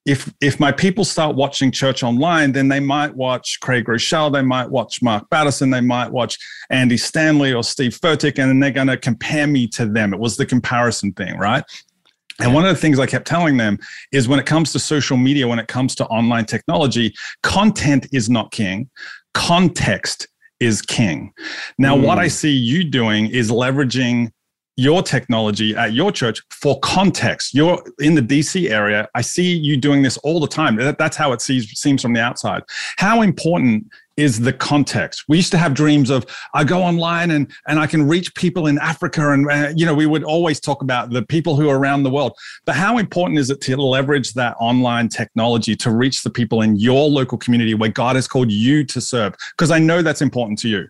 if 0.08 0.34
if 0.40 0.58
my 0.58 0.72
people 0.72 1.04
start 1.04 1.36
watching 1.36 1.70
church 1.70 2.02
online, 2.02 2.54
then 2.54 2.70
they 2.70 2.80
might 2.80 3.14
watch 3.14 3.60
Craig 3.60 3.86
Groeschel, 3.86 4.32
they 4.32 4.42
might 4.42 4.70
watch 4.70 5.02
Mark 5.02 5.30
Batterson, 5.30 5.70
they 5.70 5.82
might 5.82 6.10
watch 6.10 6.38
Andy 6.70 6.96
Stanley 6.96 7.54
or 7.54 7.62
Steve 7.62 8.00
Furtick, 8.02 8.40
and 8.40 8.50
then 8.50 8.60
they're 8.62 8.72
going 8.72 8.88
to 8.88 8.98
compare 8.98 9.48
me 9.48 9.68
to 9.68 9.86
them. 9.86 10.14
It 10.14 10.20
was 10.20 10.38
the 10.38 10.46
comparison 10.46 11.12
thing, 11.12 11.38
right? 11.38 11.64
And 12.40 12.54
one 12.54 12.66
of 12.66 12.70
the 12.70 12.80
things 12.80 13.00
I 13.00 13.06
kept 13.06 13.28
telling 13.28 13.58
them 13.58 13.80
is 14.12 14.28
when 14.28 14.40
it 14.40 14.46
comes 14.46 14.72
to 14.74 14.80
social 14.80 15.18
media, 15.18 15.48
when 15.48 15.60
it 15.60 15.68
comes 15.68 15.96
to 15.96 16.06
online 16.08 16.46
technology, 16.46 17.14
content 17.44 18.08
is 18.14 18.30
not 18.30 18.52
king, 18.52 18.90
context 19.34 20.28
is 20.60 20.82
king. 20.82 21.34
Now, 21.78 21.96
what 21.96 22.18
I 22.18 22.28
mm. 22.28 22.32
see 22.32 22.52
you 22.52 22.84
doing 22.84 23.28
is 23.28 23.52
leveraging 23.52 24.32
your 24.76 25.02
technology 25.02 25.76
at 25.76 25.94
your 25.94 26.12
church 26.12 26.42
for 26.52 26.80
context. 26.82 27.54
You're 27.54 27.84
in 28.00 28.14
the 28.14 28.22
DC 28.22 28.70
area. 28.70 29.10
I 29.16 29.22
see 29.22 29.56
you 29.56 29.76
doing 29.76 30.04
this 30.04 30.18
all 30.18 30.40
the 30.40 30.48
time. 30.48 30.76
That's 30.76 31.18
how 31.18 31.34
it 31.34 31.42
sees, 31.42 31.68
seems 31.80 32.02
from 32.02 32.14
the 32.14 32.22
outside. 32.22 32.62
How 32.98 33.24
important 33.24 33.88
is 34.18 34.40
the 34.40 34.52
context. 34.52 35.24
We 35.28 35.38
used 35.38 35.52
to 35.52 35.58
have 35.58 35.74
dreams 35.74 36.10
of 36.10 36.26
I 36.54 36.64
go 36.64 36.82
online 36.82 37.32
and 37.32 37.52
and 37.68 37.80
I 37.80 37.88
can 37.88 38.08
reach 38.08 38.34
people 38.36 38.68
in 38.68 38.78
Africa 38.80 39.32
and 39.32 39.50
uh, 39.50 39.72
you 39.76 39.86
know 39.86 39.94
we 39.94 40.08
would 40.08 40.24
always 40.24 40.60
talk 40.60 40.82
about 40.82 41.12
the 41.12 41.22
people 41.22 41.56
who 41.56 41.70
are 41.70 41.78
around 41.78 42.04
the 42.04 42.10
world. 42.10 42.34
But 42.66 42.76
how 42.76 42.98
important 42.98 43.40
is 43.40 43.50
it 43.50 43.62
to 43.62 43.78
leverage 43.78 44.34
that 44.34 44.56
online 44.60 45.08
technology 45.10 45.76
to 45.78 45.92
reach 45.92 46.24
the 46.24 46.30
people 46.30 46.62
in 46.62 46.76
your 46.78 47.08
local 47.10 47.38
community 47.38 47.76
where 47.76 47.90
God 47.90 48.16
has 48.16 48.28
called 48.28 48.52
you 48.52 48.84
to 48.86 49.00
serve? 49.00 49.36
Because 49.52 49.72
I 49.72 49.80
know 49.80 50.02
that's 50.02 50.22
important 50.22 50.60
to 50.60 50.70
you. 50.70 50.88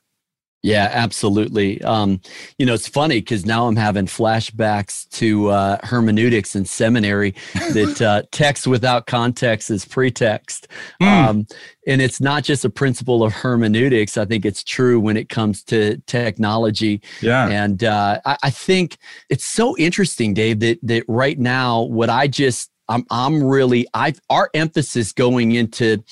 Yeah, 0.67 0.89
absolutely. 0.91 1.81
Um, 1.81 2.19
you 2.57 2.65
know, 2.65 2.73
it's 2.73 2.89
funny 2.89 3.21
because 3.21 3.45
now 3.45 3.67
I'm 3.67 3.77
having 3.77 4.05
flashbacks 4.05 5.07
to 5.11 5.49
uh, 5.49 5.77
hermeneutics 5.83 6.57
in 6.57 6.65
seminary 6.65 7.31
that 7.53 8.01
uh, 8.01 8.23
text 8.31 8.67
without 8.67 9.07
context 9.07 9.71
is 9.71 9.85
pretext. 9.85 10.67
Mm. 11.01 11.07
Um, 11.07 11.47
and 11.87 12.01
it's 12.01 12.19
not 12.19 12.43
just 12.43 12.65
a 12.65 12.69
principle 12.69 13.23
of 13.23 13.31
hermeneutics. 13.31 14.17
I 14.17 14.25
think 14.25 14.45
it's 14.45 14.61
true 14.61 14.99
when 14.99 15.15
it 15.15 15.29
comes 15.29 15.63
to 15.65 15.97
technology. 16.05 17.01
Yeah. 17.21 17.47
And 17.47 17.85
uh, 17.85 18.19
I, 18.25 18.37
I 18.43 18.49
think 18.49 18.97
it's 19.29 19.45
so 19.45 19.77
interesting, 19.77 20.33
Dave, 20.33 20.59
that, 20.59 20.79
that 20.83 21.03
right 21.07 21.39
now, 21.39 21.83
what 21.83 22.09
I 22.09 22.27
just 22.27 22.71
I'm 22.89 23.05
I'm 23.09 23.43
really 23.43 23.87
I 23.93 24.13
our 24.29 24.49
emphasis 24.53 25.11
going 25.11 25.53
into 25.53 26.03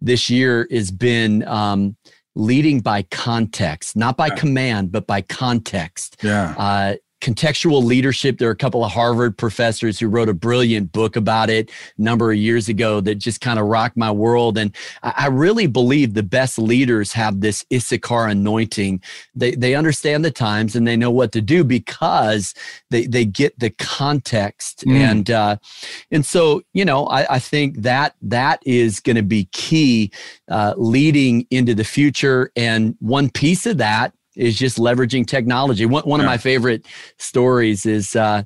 this 0.00 0.28
year 0.28 0.66
has 0.70 0.90
been 0.90 1.46
um, 1.46 1.96
leading 2.34 2.80
by 2.80 3.02
context, 3.02 3.96
not 3.96 4.16
by 4.16 4.26
yeah. 4.26 4.34
command, 4.34 4.92
but 4.92 5.06
by 5.06 5.20
context. 5.20 6.20
Yeah. 6.22 6.54
Uh, 6.56 6.94
contextual 7.24 7.82
leadership. 7.82 8.36
There 8.36 8.48
are 8.50 8.52
a 8.52 8.56
couple 8.56 8.84
of 8.84 8.92
Harvard 8.92 9.38
professors 9.38 9.98
who 9.98 10.08
wrote 10.08 10.28
a 10.28 10.34
brilliant 10.34 10.92
book 10.92 11.16
about 11.16 11.48
it 11.48 11.70
a 11.70 12.02
number 12.02 12.30
of 12.30 12.36
years 12.36 12.68
ago 12.68 13.00
that 13.00 13.14
just 13.14 13.40
kind 13.40 13.58
of 13.58 13.64
rocked 13.66 13.96
my 13.96 14.10
world. 14.10 14.58
And 14.58 14.76
I 15.02 15.28
really 15.28 15.66
believe 15.66 16.12
the 16.12 16.22
best 16.22 16.58
leaders 16.58 17.14
have 17.14 17.40
this 17.40 17.64
Issachar 17.72 18.28
anointing. 18.28 19.02
They, 19.34 19.52
they 19.52 19.74
understand 19.74 20.22
the 20.22 20.30
times 20.30 20.76
and 20.76 20.86
they 20.86 20.98
know 20.98 21.10
what 21.10 21.32
to 21.32 21.40
do 21.40 21.64
because 21.64 22.52
they, 22.90 23.06
they 23.06 23.24
get 23.24 23.58
the 23.58 23.70
context. 23.70 24.84
Mm. 24.86 24.94
And, 24.94 25.30
uh, 25.30 25.56
and 26.10 26.26
so, 26.26 26.60
you 26.74 26.84
know, 26.84 27.06
I, 27.06 27.36
I 27.36 27.38
think 27.38 27.78
that 27.78 28.16
that 28.20 28.62
is 28.66 29.00
going 29.00 29.16
to 29.16 29.22
be 29.22 29.46
key 29.52 30.12
uh, 30.50 30.74
leading 30.76 31.46
into 31.50 31.74
the 31.74 31.84
future. 31.84 32.52
And 32.54 32.96
one 33.00 33.30
piece 33.30 33.64
of 33.64 33.78
that 33.78 34.12
is 34.36 34.58
just 34.58 34.78
leveraging 34.78 35.26
technology. 35.26 35.86
One, 35.86 36.04
one 36.04 36.20
yeah. 36.20 36.26
of 36.26 36.30
my 36.30 36.38
favorite 36.38 36.86
stories 37.18 37.86
is, 37.86 38.16
uh, 38.16 38.42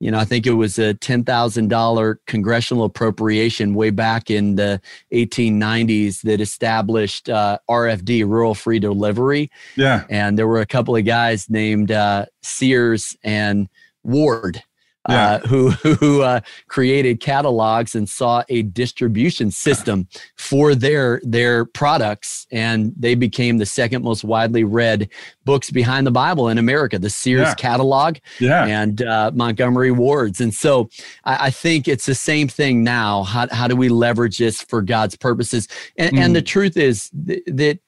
you 0.00 0.10
know, 0.10 0.18
I 0.18 0.24
think 0.24 0.46
it 0.46 0.52
was 0.52 0.78
a 0.78 0.94
$10,000 0.94 2.16
congressional 2.26 2.84
appropriation 2.84 3.74
way 3.74 3.90
back 3.90 4.30
in 4.30 4.56
the 4.56 4.80
1890s 5.12 6.22
that 6.22 6.40
established 6.40 7.28
uh, 7.28 7.58
RFD, 7.70 8.26
rural 8.26 8.54
free 8.54 8.78
delivery. 8.78 9.50
Yeah. 9.76 10.04
And 10.10 10.38
there 10.38 10.48
were 10.48 10.60
a 10.60 10.66
couple 10.66 10.96
of 10.96 11.04
guys 11.04 11.48
named 11.48 11.90
uh, 11.90 12.26
Sears 12.42 13.16
and 13.22 13.68
Ward 14.02 14.62
yeah. 15.08 15.34
uh, 15.34 15.38
who 15.40 15.70
who 15.70 16.22
uh, 16.22 16.40
created 16.68 17.20
catalogs 17.20 17.94
and 17.94 18.08
saw 18.08 18.42
a 18.48 18.62
distribution 18.62 19.50
system 19.50 20.08
for 20.36 20.74
their 20.74 21.20
their 21.24 21.64
products, 21.64 22.46
and 22.50 22.92
they 22.96 23.14
became 23.14 23.58
the 23.58 23.66
second 23.66 24.02
most 24.02 24.24
widely 24.24 24.64
read 24.64 25.08
books 25.44 25.70
behind 25.70 26.06
the 26.06 26.10
Bible 26.10 26.48
in 26.48 26.58
America. 26.58 26.98
The 26.98 27.10
Sears 27.10 27.48
yeah. 27.48 27.54
catalog 27.54 28.16
yeah. 28.40 28.66
and 28.66 29.02
uh, 29.02 29.30
Montgomery 29.34 29.90
Ward's, 29.90 30.40
and 30.40 30.54
so 30.54 30.88
I, 31.24 31.46
I, 31.46 31.50
think 31.50 31.88
it's 31.88 32.06
the 32.06 32.14
same 32.14 32.48
thing 32.48 32.82
now. 32.82 33.24
How 33.24 33.48
how 33.50 33.68
do 33.68 33.76
we 33.76 33.88
leverage 33.88 34.38
this 34.38 34.62
for 34.62 34.82
God's 34.82 35.16
purposes? 35.16 35.68
And, 35.96 36.16
mm. 36.16 36.20
and 36.20 36.36
the 36.36 36.42
truth 36.42 36.76
is 36.76 37.10
th- 37.26 37.42
that 37.46 37.78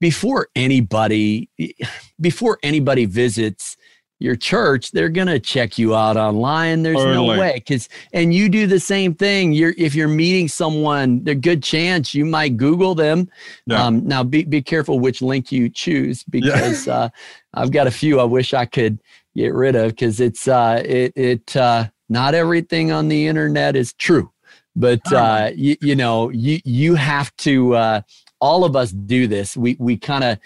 before 0.00 0.48
anybody 0.54 1.50
before 2.20 2.58
anybody 2.62 3.04
visits 3.04 3.76
your 4.18 4.34
church, 4.34 4.90
they're 4.90 5.08
going 5.08 5.28
to 5.28 5.38
check 5.38 5.78
you 5.78 5.94
out 5.94 6.16
online. 6.16 6.82
There's 6.82 7.04
no 7.04 7.24
way 7.24 7.60
cuz 7.60 7.88
and 8.12 8.34
you 8.34 8.48
do 8.48 8.66
the 8.66 8.80
same 8.80 9.14
thing. 9.14 9.52
You're 9.52 9.74
if 9.78 9.94
you're 9.94 10.08
meeting 10.08 10.48
someone, 10.48 11.22
a 11.26 11.34
good 11.34 11.62
chance 11.62 12.14
you 12.14 12.24
might 12.24 12.56
Google 12.56 12.94
them. 12.94 13.28
Yeah. 13.66 13.84
Um, 13.84 14.06
now 14.06 14.24
be 14.24 14.44
be 14.44 14.62
careful 14.62 14.98
which 14.98 15.22
link 15.22 15.52
you 15.52 15.68
choose 15.68 16.24
because 16.24 16.86
yeah. 16.86 16.94
uh, 16.94 17.08
I've 17.54 17.70
got 17.70 17.86
a 17.86 17.92
few 17.92 18.20
I 18.20 18.24
wish 18.24 18.54
I 18.54 18.64
could 18.64 18.98
get 19.36 19.54
rid 19.54 19.76
of 19.76 19.96
cuz 19.96 20.20
it's 20.20 20.48
uh, 20.48 20.82
it 20.84 21.12
it 21.16 21.56
uh, 21.56 21.88
not 22.08 22.34
everything 22.34 22.90
on 22.90 23.08
the 23.08 23.26
internet 23.26 23.76
is 23.76 23.92
true. 23.92 24.30
But 24.74 25.00
oh. 25.12 25.16
uh, 25.16 25.50
you, 25.54 25.76
you 25.80 25.96
know, 25.96 26.30
you 26.30 26.60
you 26.64 26.94
have 26.94 27.34
to 27.38 27.74
uh, 27.74 28.00
all 28.40 28.64
of 28.64 28.76
us 28.76 28.92
do 28.92 29.26
this. 29.26 29.56
We 29.56 29.76
we 29.78 29.96
kind 29.96 30.24
of 30.24 30.38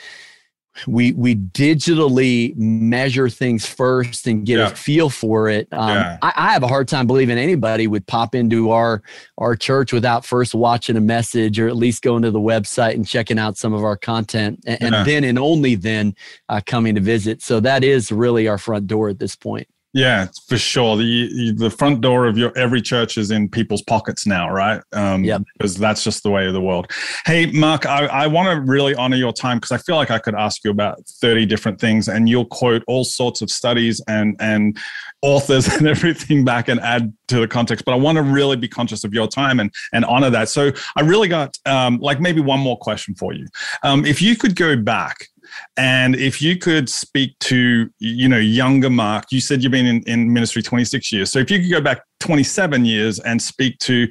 we 0.86 1.12
we 1.12 1.36
digitally 1.36 2.56
measure 2.56 3.28
things 3.28 3.66
first 3.66 4.26
and 4.26 4.46
get 4.46 4.58
yeah. 4.58 4.68
a 4.68 4.74
feel 4.74 5.10
for 5.10 5.48
it. 5.48 5.68
Um, 5.72 5.88
yeah. 5.90 6.18
I, 6.22 6.32
I, 6.36 6.52
have 6.52 6.62
a 6.62 6.68
hard 6.68 6.88
time 6.88 7.06
believing 7.06 7.38
anybody 7.38 7.86
would 7.86 8.06
pop 8.06 8.34
into 8.34 8.70
our 8.70 9.02
our 9.38 9.54
church 9.54 9.92
without 9.92 10.24
first 10.24 10.54
watching 10.54 10.96
a 10.96 11.00
message 11.00 11.58
or 11.58 11.68
at 11.68 11.76
least 11.76 12.02
going 12.02 12.22
to 12.22 12.30
the 12.30 12.40
website 12.40 12.94
and 12.94 13.06
checking 13.06 13.38
out 13.38 13.56
some 13.56 13.72
of 13.72 13.84
our 13.84 13.96
content, 13.96 14.60
and, 14.66 14.78
yeah. 14.80 14.86
and 14.86 15.06
then 15.06 15.24
and 15.24 15.38
only 15.38 15.74
then 15.74 16.14
uh, 16.48 16.60
coming 16.64 16.94
to 16.94 17.00
visit. 17.00 17.42
So 17.42 17.60
that 17.60 17.84
is 17.84 18.10
really 18.10 18.48
our 18.48 18.58
front 18.58 18.86
door 18.86 19.08
at 19.08 19.18
this 19.18 19.36
point. 19.36 19.68
Yeah, 19.94 20.28
for 20.48 20.56
sure. 20.56 20.96
The 20.96 21.52
the 21.52 21.68
front 21.68 22.00
door 22.00 22.26
of 22.26 22.38
your 22.38 22.56
every 22.56 22.80
church 22.80 23.18
is 23.18 23.30
in 23.30 23.50
people's 23.50 23.82
pockets 23.82 24.26
now, 24.26 24.50
right? 24.50 24.80
Um, 24.92 25.22
yeah, 25.22 25.38
because 25.58 25.76
that's 25.76 26.02
just 26.02 26.22
the 26.22 26.30
way 26.30 26.46
of 26.46 26.54
the 26.54 26.62
world. 26.62 26.90
Hey, 27.26 27.46
Mark, 27.46 27.84
I, 27.84 28.06
I 28.06 28.26
want 28.26 28.48
to 28.48 28.62
really 28.62 28.94
honor 28.94 29.16
your 29.16 29.34
time 29.34 29.58
because 29.58 29.70
I 29.70 29.76
feel 29.76 29.96
like 29.96 30.10
I 30.10 30.18
could 30.18 30.34
ask 30.34 30.64
you 30.64 30.70
about 30.70 31.06
thirty 31.06 31.44
different 31.44 31.78
things, 31.78 32.08
and 32.08 32.26
you'll 32.26 32.46
quote 32.46 32.82
all 32.86 33.04
sorts 33.04 33.42
of 33.42 33.50
studies 33.50 34.00
and 34.08 34.34
and 34.40 34.78
authors 35.20 35.68
and 35.76 35.86
everything 35.86 36.42
back 36.42 36.68
and 36.68 36.80
add 36.80 37.12
to 37.28 37.40
the 37.40 37.48
context. 37.48 37.84
But 37.84 37.92
I 37.92 37.96
want 37.96 38.16
to 38.16 38.22
really 38.22 38.56
be 38.56 38.68
conscious 38.68 39.04
of 39.04 39.12
your 39.12 39.28
time 39.28 39.60
and 39.60 39.70
and 39.92 40.06
honor 40.06 40.30
that. 40.30 40.48
So 40.48 40.72
I 40.96 41.02
really 41.02 41.28
got 41.28 41.58
um, 41.66 41.98
like 41.98 42.18
maybe 42.18 42.40
one 42.40 42.60
more 42.60 42.78
question 42.78 43.14
for 43.14 43.34
you. 43.34 43.46
Um, 43.82 44.06
if 44.06 44.22
you 44.22 44.36
could 44.36 44.56
go 44.56 44.74
back 44.74 45.28
and 45.76 46.16
if 46.16 46.42
you 46.42 46.56
could 46.56 46.88
speak 46.88 47.38
to, 47.40 47.90
you 47.98 48.28
know, 48.28 48.38
younger 48.38 48.90
Mark, 48.90 49.26
you 49.30 49.40
said 49.40 49.62
you've 49.62 49.72
been 49.72 49.86
in, 49.86 50.02
in 50.04 50.32
ministry 50.32 50.62
26 50.62 51.12
years. 51.12 51.30
So 51.30 51.38
if 51.38 51.50
you 51.50 51.60
could 51.60 51.70
go 51.70 51.80
back 51.80 52.02
27 52.20 52.84
years 52.84 53.18
and 53.20 53.40
speak 53.40 53.78
to 53.80 54.08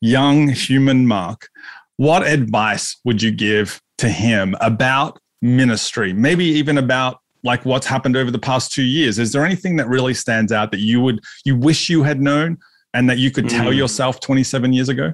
young 0.00 0.48
human 0.48 1.06
Mark, 1.06 1.48
what 1.96 2.26
advice 2.26 2.96
would 3.04 3.22
you 3.22 3.30
give 3.30 3.80
to 3.98 4.08
him 4.08 4.56
about 4.60 5.18
ministry? 5.40 6.12
Maybe 6.12 6.44
even 6.44 6.78
about 6.78 7.18
like 7.44 7.64
what's 7.64 7.86
happened 7.86 8.16
over 8.16 8.30
the 8.30 8.38
past 8.38 8.72
two 8.72 8.82
years. 8.82 9.18
Is 9.18 9.32
there 9.32 9.44
anything 9.44 9.76
that 9.76 9.88
really 9.88 10.14
stands 10.14 10.52
out 10.52 10.70
that 10.70 10.80
you 10.80 11.00
would 11.00 11.20
you 11.44 11.56
wish 11.56 11.88
you 11.88 12.02
had 12.02 12.20
known 12.20 12.58
and 12.94 13.08
that 13.10 13.18
you 13.18 13.30
could 13.30 13.48
tell 13.48 13.66
mm. 13.66 13.76
yourself 13.76 14.20
27 14.20 14.72
years 14.72 14.88
ago? 14.88 15.12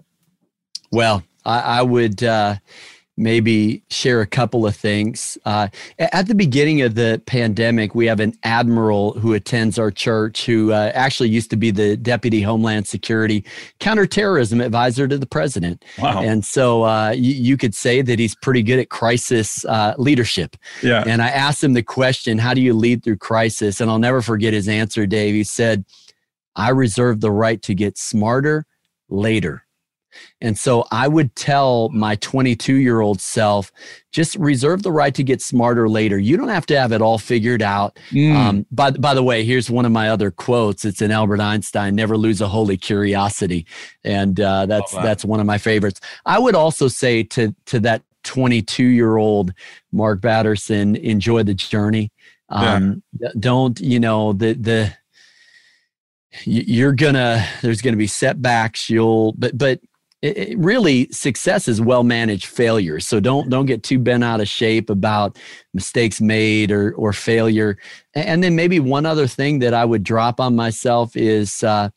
Well, 0.92 1.22
I, 1.44 1.60
I 1.60 1.82
would 1.82 2.22
uh 2.22 2.56
maybe 3.18 3.82
share 3.90 4.20
a 4.20 4.26
couple 4.26 4.66
of 4.66 4.74
things. 4.76 5.36
Uh, 5.44 5.68
at 5.98 6.28
the 6.28 6.34
beginning 6.34 6.80
of 6.82 6.94
the 6.94 7.20
pandemic, 7.26 7.94
we 7.94 8.06
have 8.06 8.20
an 8.20 8.32
admiral 8.44 9.12
who 9.14 9.34
attends 9.34 9.78
our 9.78 9.90
church 9.90 10.46
who 10.46 10.72
uh, 10.72 10.92
actually 10.94 11.28
used 11.28 11.50
to 11.50 11.56
be 11.56 11.70
the 11.70 11.96
deputy 11.96 12.40
Homeland 12.40 12.86
Security 12.86 13.44
counterterrorism 13.80 14.60
advisor 14.60 15.08
to 15.08 15.18
the 15.18 15.26
president. 15.26 15.84
Wow. 15.98 16.22
And 16.22 16.44
so 16.44 16.84
uh, 16.84 17.10
you, 17.10 17.34
you, 17.34 17.56
could 17.58 17.74
say 17.74 18.02
that 18.02 18.18
he's 18.18 18.36
pretty 18.36 18.62
good 18.62 18.78
at 18.78 18.88
crisis 18.88 19.64
uh, 19.64 19.94
leadership. 19.98 20.56
Yeah. 20.82 21.02
And 21.06 21.20
I 21.20 21.28
asked 21.28 21.62
him 21.62 21.72
the 21.72 21.82
question, 21.82 22.38
How 22.38 22.54
do 22.54 22.60
you 22.60 22.72
lead 22.72 23.02
through 23.02 23.16
crisis? 23.16 23.80
And 23.80 23.90
I'll 23.90 23.98
never 23.98 24.22
forget 24.22 24.54
his 24.54 24.68
answer, 24.68 25.06
Dave. 25.06 25.34
He 25.34 25.44
said, 25.44 25.84
I 26.54 26.70
reserve 26.70 27.20
the 27.20 27.32
right 27.32 27.60
to 27.62 27.74
get 27.74 27.98
smarter 27.98 28.64
later. 29.08 29.64
And 30.40 30.56
so 30.56 30.86
I 30.92 31.08
would 31.08 31.34
tell 31.34 31.88
my 31.90 32.14
22 32.16 32.76
year 32.76 33.00
old 33.00 33.20
self, 33.20 33.72
just 34.12 34.36
reserve 34.36 34.82
the 34.82 34.92
right 34.92 35.14
to 35.14 35.24
get 35.24 35.42
smarter 35.42 35.88
later. 35.88 36.18
You 36.18 36.36
don't 36.36 36.48
have 36.48 36.66
to 36.66 36.78
have 36.78 36.92
it 36.92 37.02
all 37.02 37.18
figured 37.18 37.62
out. 37.62 37.98
Mm. 38.10 38.34
Um, 38.34 38.66
by, 38.70 38.92
by 38.92 39.14
the 39.14 39.22
way, 39.22 39.44
here's 39.44 39.70
one 39.70 39.84
of 39.84 39.92
my 39.92 40.08
other 40.10 40.30
quotes. 40.30 40.84
It's 40.84 41.02
in 41.02 41.10
Albert 41.10 41.40
Einstein, 41.40 41.94
never 41.94 42.16
lose 42.16 42.40
a 42.40 42.48
holy 42.48 42.76
curiosity. 42.76 43.66
And 44.04 44.40
uh, 44.40 44.66
that's, 44.66 44.92
that. 44.92 45.02
that's 45.02 45.24
one 45.24 45.40
of 45.40 45.46
my 45.46 45.58
favorites. 45.58 46.00
I 46.24 46.38
would 46.38 46.54
also 46.54 46.88
say 46.88 47.22
to, 47.24 47.54
to 47.66 47.80
that 47.80 48.02
22 48.24 48.84
year 48.84 49.16
old 49.16 49.52
Mark 49.92 50.20
Batterson, 50.20 50.96
enjoy 50.96 51.42
the 51.42 51.54
journey. 51.54 52.12
Um, 52.50 53.02
yeah. 53.18 53.28
Don't, 53.38 53.78
you 53.80 54.00
know, 54.00 54.32
the, 54.32 54.54
the, 54.54 54.92
you're 56.44 56.92
gonna 56.92 57.44
there's 57.62 57.80
gonna 57.80 57.96
be 57.96 58.06
setbacks 58.06 58.90
you'll 58.90 59.32
but 59.32 59.56
but 59.56 59.80
it, 60.22 60.58
really 60.58 61.08
success 61.10 61.68
is 61.68 61.80
well 61.80 62.04
managed 62.04 62.46
failure. 62.46 63.00
So 63.00 63.20
don't 63.20 63.48
don't 63.48 63.66
get 63.66 63.82
too 63.82 63.98
bent 63.98 64.24
out 64.24 64.40
of 64.40 64.48
shape 64.48 64.90
about 64.90 65.38
mistakes 65.74 66.20
made 66.20 66.70
or 66.70 66.92
or 66.94 67.12
failure. 67.12 67.78
And 68.14 68.42
then 68.42 68.56
maybe 68.56 68.80
one 68.80 69.06
other 69.06 69.26
thing 69.26 69.60
that 69.60 69.74
i 69.74 69.84
would 69.84 70.02
drop 70.02 70.40
on 70.40 70.56
myself 70.56 71.16
is 71.16 71.62
uh, 71.62 71.90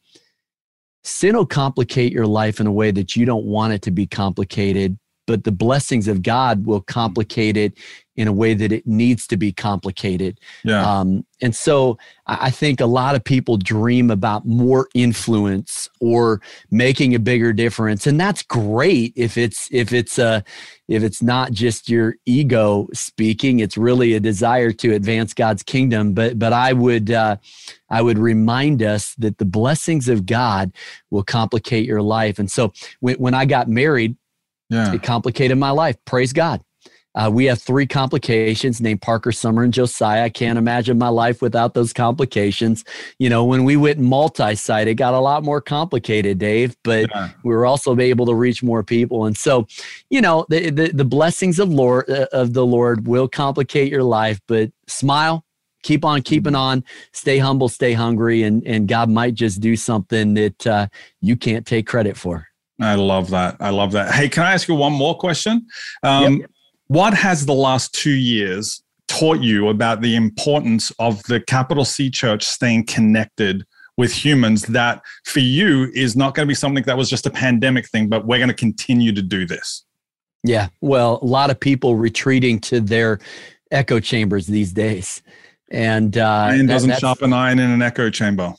sin 1.03 1.35
will 1.35 1.45
complicate 1.45 2.11
your 2.11 2.27
life 2.27 2.59
in 2.59 2.67
a 2.67 2.71
way 2.71 2.91
that 2.91 3.15
you 3.15 3.25
don't 3.25 3.45
want 3.45 3.73
it 3.73 3.81
to 3.83 3.91
be 3.91 4.05
complicated 4.05 4.97
but 5.27 5.43
the 5.43 5.51
blessings 5.51 6.07
of 6.09 6.23
God 6.23 6.65
will 6.65 6.81
complicate 6.81 7.55
it 7.55 7.77
in 8.15 8.27
a 8.27 8.31
way 8.31 8.53
that 8.53 8.71
it 8.71 8.85
needs 8.85 9.25
to 9.27 9.37
be 9.37 9.53
complicated. 9.53 10.39
Yeah. 10.63 10.99
Um, 10.99 11.25
and 11.41 11.55
so 11.55 11.97
I 12.27 12.51
think 12.51 12.81
a 12.81 12.85
lot 12.85 13.15
of 13.15 13.23
people 13.23 13.57
dream 13.57 14.11
about 14.11 14.45
more 14.45 14.89
influence 14.93 15.89
or 15.99 16.41
making 16.69 17.15
a 17.15 17.19
bigger 17.19 17.51
difference, 17.53 18.05
and 18.05 18.19
that's 18.19 18.43
great 18.43 19.13
if 19.15 19.37
it's 19.37 19.67
if 19.71 19.91
it's 19.91 20.19
a 20.19 20.43
if 20.87 21.03
it's 21.03 21.21
not 21.21 21.51
just 21.51 21.89
your 21.89 22.15
ego 22.25 22.87
speaking. 22.93 23.59
It's 23.59 23.77
really 23.77 24.13
a 24.13 24.19
desire 24.19 24.71
to 24.73 24.93
advance 24.93 25.33
God's 25.33 25.63
kingdom. 25.63 26.13
But 26.13 26.37
but 26.37 26.53
I 26.53 26.73
would 26.73 27.09
uh, 27.09 27.37
I 27.89 28.01
would 28.01 28.19
remind 28.19 28.83
us 28.83 29.15
that 29.15 29.39
the 29.39 29.45
blessings 29.45 30.09
of 30.09 30.25
God 30.25 30.73
will 31.09 31.23
complicate 31.23 31.85
your 31.85 32.01
life. 32.03 32.37
And 32.37 32.51
so 32.51 32.71
when 32.99 33.15
when 33.15 33.33
I 33.33 33.45
got 33.45 33.67
married, 33.67 34.15
yeah. 34.69 34.93
it 34.93 35.01
complicated 35.01 35.57
my 35.57 35.71
life. 35.71 35.95
Praise 36.05 36.33
God 36.33 36.61
uh, 37.15 37.29
we 37.31 37.45
have 37.45 37.61
three 37.61 37.85
complications 37.85 38.79
named 38.79 39.01
Parker, 39.01 39.31
Summer, 39.31 39.63
and 39.63 39.73
Josiah. 39.73 40.23
I 40.23 40.29
can't 40.29 40.57
imagine 40.57 40.97
my 40.97 41.09
life 41.09 41.41
without 41.41 41.73
those 41.73 41.91
complications. 41.91 42.85
You 43.19 43.29
know, 43.29 43.43
when 43.43 43.63
we 43.63 43.75
went 43.75 43.99
multi 43.99 44.55
site, 44.55 44.87
it 44.87 44.95
got 44.95 45.13
a 45.13 45.19
lot 45.19 45.43
more 45.43 45.61
complicated, 45.61 46.37
Dave, 46.37 46.75
but 46.83 47.09
yeah. 47.13 47.29
we 47.43 47.53
were 47.53 47.65
also 47.65 47.97
able 47.99 48.25
to 48.27 48.33
reach 48.33 48.63
more 48.63 48.83
people. 48.83 49.25
And 49.25 49.37
so, 49.37 49.67
you 50.09 50.21
know, 50.21 50.45
the, 50.49 50.69
the, 50.69 50.87
the 50.89 51.05
blessings 51.05 51.59
of, 51.59 51.69
Lord, 51.69 52.09
uh, 52.09 52.27
of 52.31 52.53
the 52.53 52.65
Lord 52.65 53.07
will 53.07 53.27
complicate 53.27 53.91
your 53.91 54.03
life, 54.03 54.39
but 54.47 54.71
smile, 54.87 55.43
keep 55.83 56.05
on 56.05 56.21
keeping 56.21 56.55
on, 56.55 56.83
stay 57.11 57.39
humble, 57.39 57.67
stay 57.67 57.93
hungry, 57.93 58.43
and, 58.43 58.65
and 58.65 58.87
God 58.87 59.09
might 59.09 59.33
just 59.33 59.59
do 59.59 59.75
something 59.75 60.33
that 60.35 60.67
uh, 60.67 60.87
you 61.19 61.35
can't 61.35 61.65
take 61.65 61.87
credit 61.87 62.15
for. 62.15 62.47
I 62.79 62.95
love 62.95 63.29
that. 63.29 63.57
I 63.59 63.69
love 63.69 63.91
that. 63.91 64.13
Hey, 64.13 64.27
can 64.27 64.43
I 64.43 64.53
ask 64.53 64.67
you 64.67 64.73
one 64.75 64.93
more 64.93 65.15
question? 65.15 65.67
Um, 66.01 66.37
yep. 66.37 66.50
What 66.91 67.13
has 67.13 67.45
the 67.45 67.53
last 67.53 67.93
two 67.93 68.11
years 68.11 68.83
taught 69.07 69.39
you 69.39 69.69
about 69.69 70.01
the 70.01 70.17
importance 70.17 70.91
of 70.99 71.23
the 71.23 71.39
capital 71.39 71.85
C 71.85 72.09
church 72.09 72.43
staying 72.43 72.85
connected 72.85 73.63
with 73.95 74.11
humans 74.11 74.63
that 74.63 75.01
for 75.23 75.39
you 75.39 75.89
is 75.93 76.17
not 76.17 76.35
going 76.35 76.45
to 76.45 76.51
be 76.51 76.53
something 76.53 76.83
that 76.83 76.97
was 76.97 77.09
just 77.09 77.25
a 77.25 77.29
pandemic 77.29 77.87
thing, 77.87 78.09
but 78.09 78.27
we're 78.27 78.39
going 78.39 78.49
to 78.49 78.53
continue 78.53 79.13
to 79.13 79.21
do 79.21 79.47
this? 79.47 79.85
Yeah. 80.43 80.67
Well, 80.81 81.19
a 81.21 81.25
lot 81.25 81.49
of 81.49 81.57
people 81.61 81.95
retreating 81.95 82.59
to 82.59 82.81
their 82.81 83.19
echo 83.71 84.01
chambers 84.01 84.45
these 84.45 84.73
days. 84.73 85.21
And 85.69 86.17
uh, 86.17 86.27
iron 86.27 86.65
doesn't 86.65 86.89
that, 86.89 86.99
sharpen 86.99 87.31
iron 87.31 87.59
in 87.59 87.71
an 87.71 87.81
echo 87.81 88.09
chamber. 88.09 88.53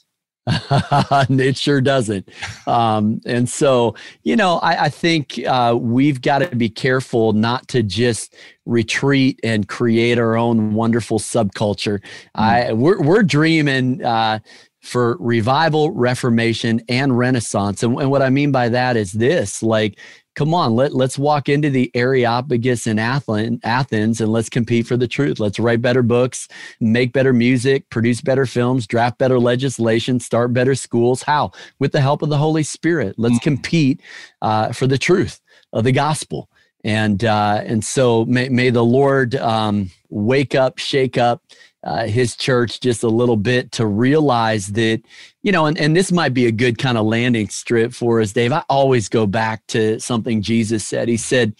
it 0.46 1.56
sure 1.56 1.80
doesn't. 1.80 2.28
Um, 2.66 3.20
and 3.24 3.48
so, 3.48 3.94
you 4.22 4.34
know, 4.34 4.58
I, 4.58 4.84
I 4.84 4.88
think 4.88 5.38
uh, 5.46 5.76
we've 5.78 6.20
got 6.20 6.40
to 6.40 6.56
be 6.56 6.68
careful 6.68 7.32
not 7.32 7.68
to 7.68 7.82
just 7.82 8.34
retreat 8.66 9.38
and 9.44 9.68
create 9.68 10.18
our 10.18 10.36
own 10.36 10.74
wonderful 10.74 11.18
subculture. 11.18 12.00
Mm. 12.00 12.04
I 12.34 12.72
we're, 12.72 13.00
we're 13.00 13.22
dreaming. 13.22 14.04
Uh, 14.04 14.40
for 14.82 15.16
revival, 15.20 15.92
reformation, 15.92 16.82
and 16.88 17.16
renaissance. 17.16 17.84
And, 17.84 17.96
and, 18.00 18.10
what 18.10 18.20
I 18.20 18.30
mean 18.30 18.50
by 18.50 18.68
that 18.70 18.96
is 18.96 19.12
this 19.12 19.62
like, 19.62 19.96
come 20.34 20.54
on, 20.54 20.74
let, 20.74 20.94
let's 20.94 21.18
walk 21.18 21.48
into 21.48 21.70
the 21.70 21.90
Areopagus 21.94 22.86
in 22.86 22.98
Athens 22.98 24.20
and 24.20 24.32
let's 24.32 24.48
compete 24.48 24.86
for 24.86 24.96
the 24.96 25.08
truth. 25.08 25.38
Let's 25.38 25.58
write 25.58 25.82
better 25.82 26.02
books, 26.02 26.48
make 26.80 27.12
better 27.12 27.32
music, 27.32 27.88
produce 27.90 28.20
better 28.20 28.46
films, 28.46 28.86
draft 28.86 29.18
better 29.18 29.38
legislation, 29.38 30.20
start 30.20 30.52
better 30.52 30.74
schools. 30.74 31.22
How? 31.22 31.52
With 31.78 31.92
the 31.92 32.00
help 32.00 32.22
of 32.22 32.28
the 32.28 32.38
Holy 32.38 32.62
Spirit. 32.62 33.16
Let's 33.18 33.38
mm. 33.38 33.42
compete 33.42 34.00
uh, 34.40 34.72
for 34.72 34.86
the 34.86 34.98
truth 34.98 35.40
of 35.72 35.84
the 35.84 35.92
gospel. 35.92 36.48
And 36.84 37.24
uh, 37.24 37.62
and 37.64 37.84
so 37.84 38.24
may, 38.24 38.48
may 38.48 38.70
the 38.70 38.84
Lord 38.84 39.34
um, 39.36 39.90
wake 40.10 40.54
up, 40.54 40.78
shake 40.78 41.16
up, 41.16 41.42
uh, 41.84 42.06
his 42.06 42.36
church 42.36 42.80
just 42.80 43.02
a 43.02 43.08
little 43.08 43.36
bit 43.36 43.72
to 43.72 43.86
realize 43.86 44.68
that, 44.68 45.02
you 45.42 45.50
know, 45.50 45.66
and, 45.66 45.78
and 45.78 45.96
this 45.96 46.12
might 46.12 46.32
be 46.32 46.46
a 46.46 46.52
good 46.52 46.78
kind 46.78 46.96
of 46.96 47.06
landing 47.06 47.48
strip 47.48 47.92
for 47.92 48.20
us, 48.20 48.32
Dave. 48.32 48.52
I 48.52 48.64
always 48.68 49.08
go 49.08 49.26
back 49.26 49.66
to 49.68 49.98
something 49.98 50.42
Jesus 50.42 50.86
said. 50.86 51.08
He 51.08 51.16
said, 51.16 51.54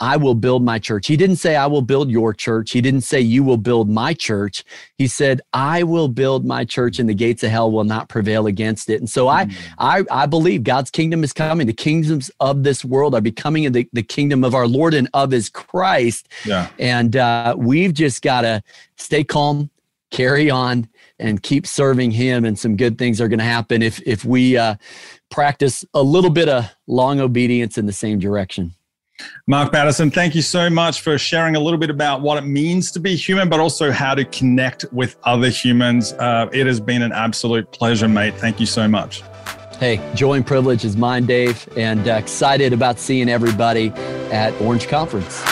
I 0.00 0.16
will 0.16 0.34
build 0.34 0.64
my 0.64 0.78
church. 0.78 1.06
He 1.06 1.16
didn't 1.16 1.36
say, 1.36 1.56
I 1.56 1.66
will 1.66 1.82
build 1.82 2.10
your 2.10 2.34
church. 2.34 2.72
He 2.72 2.80
didn't 2.80 3.02
say, 3.02 3.20
You 3.20 3.42
will 3.42 3.56
build 3.56 3.88
my 3.88 4.14
church. 4.14 4.64
He 4.96 5.06
said, 5.06 5.40
I 5.52 5.82
will 5.82 6.08
build 6.08 6.44
my 6.44 6.64
church 6.64 6.98
and 6.98 7.08
the 7.08 7.14
gates 7.14 7.42
of 7.42 7.50
hell 7.50 7.70
will 7.70 7.84
not 7.84 8.08
prevail 8.08 8.46
against 8.46 8.90
it. 8.90 9.00
And 9.00 9.08
so. 9.08 9.30
I, 9.30 9.48
I, 9.78 10.04
I 10.10 10.26
believe 10.26 10.64
God's 10.64 10.90
kingdom 10.90 11.24
is 11.24 11.32
coming. 11.32 11.66
The 11.66 11.72
kingdoms 11.72 12.30
of 12.40 12.62
this 12.62 12.84
world 12.84 13.14
are 13.14 13.20
becoming 13.20 13.70
the, 13.72 13.88
the 13.92 14.02
kingdom 14.02 14.44
of 14.44 14.54
our 14.54 14.66
Lord 14.66 14.94
and 14.94 15.08
of 15.14 15.30
his 15.30 15.48
Christ. 15.48 16.28
Yeah. 16.44 16.68
And 16.78 17.16
uh, 17.16 17.54
we've 17.56 17.94
just 17.94 18.22
got 18.22 18.42
to 18.42 18.62
stay 18.96 19.24
calm, 19.24 19.70
carry 20.10 20.50
on, 20.50 20.88
and 21.18 21.42
keep 21.42 21.66
serving 21.66 22.10
him. 22.10 22.44
And 22.44 22.58
some 22.58 22.76
good 22.76 22.98
things 22.98 23.20
are 23.20 23.28
going 23.28 23.38
to 23.38 23.44
happen 23.44 23.82
if, 23.82 24.00
if 24.06 24.24
we 24.24 24.56
uh, 24.56 24.76
practice 25.30 25.84
a 25.94 26.02
little 26.02 26.30
bit 26.30 26.48
of 26.48 26.66
long 26.86 27.20
obedience 27.20 27.78
in 27.78 27.86
the 27.86 27.92
same 27.92 28.18
direction. 28.18 28.74
Mark 29.46 29.72
Batterson, 29.72 30.12
thank 30.12 30.34
you 30.34 30.42
so 30.42 30.70
much 30.70 31.00
for 31.00 31.18
sharing 31.18 31.56
a 31.56 31.60
little 31.60 31.78
bit 31.78 31.90
about 31.90 32.20
what 32.20 32.38
it 32.38 32.46
means 32.46 32.90
to 32.92 33.00
be 33.00 33.16
human, 33.16 33.48
but 33.48 33.60
also 33.60 33.90
how 33.90 34.14
to 34.14 34.24
connect 34.24 34.84
with 34.92 35.16
other 35.24 35.48
humans. 35.48 36.12
Uh, 36.14 36.48
it 36.52 36.66
has 36.66 36.80
been 36.80 37.02
an 37.02 37.12
absolute 37.12 37.70
pleasure, 37.72 38.08
mate. 38.08 38.34
Thank 38.34 38.60
you 38.60 38.66
so 38.66 38.86
much. 38.86 39.22
Hey, 39.78 39.98
joy 40.14 40.34
and 40.34 40.46
privilege 40.46 40.84
is 40.84 40.96
mine, 40.96 41.24
Dave, 41.24 41.66
and 41.76 42.06
uh, 42.06 42.12
excited 42.12 42.72
about 42.72 42.98
seeing 42.98 43.30
everybody 43.30 43.88
at 44.30 44.52
Orange 44.60 44.88
Conference. 44.88 45.42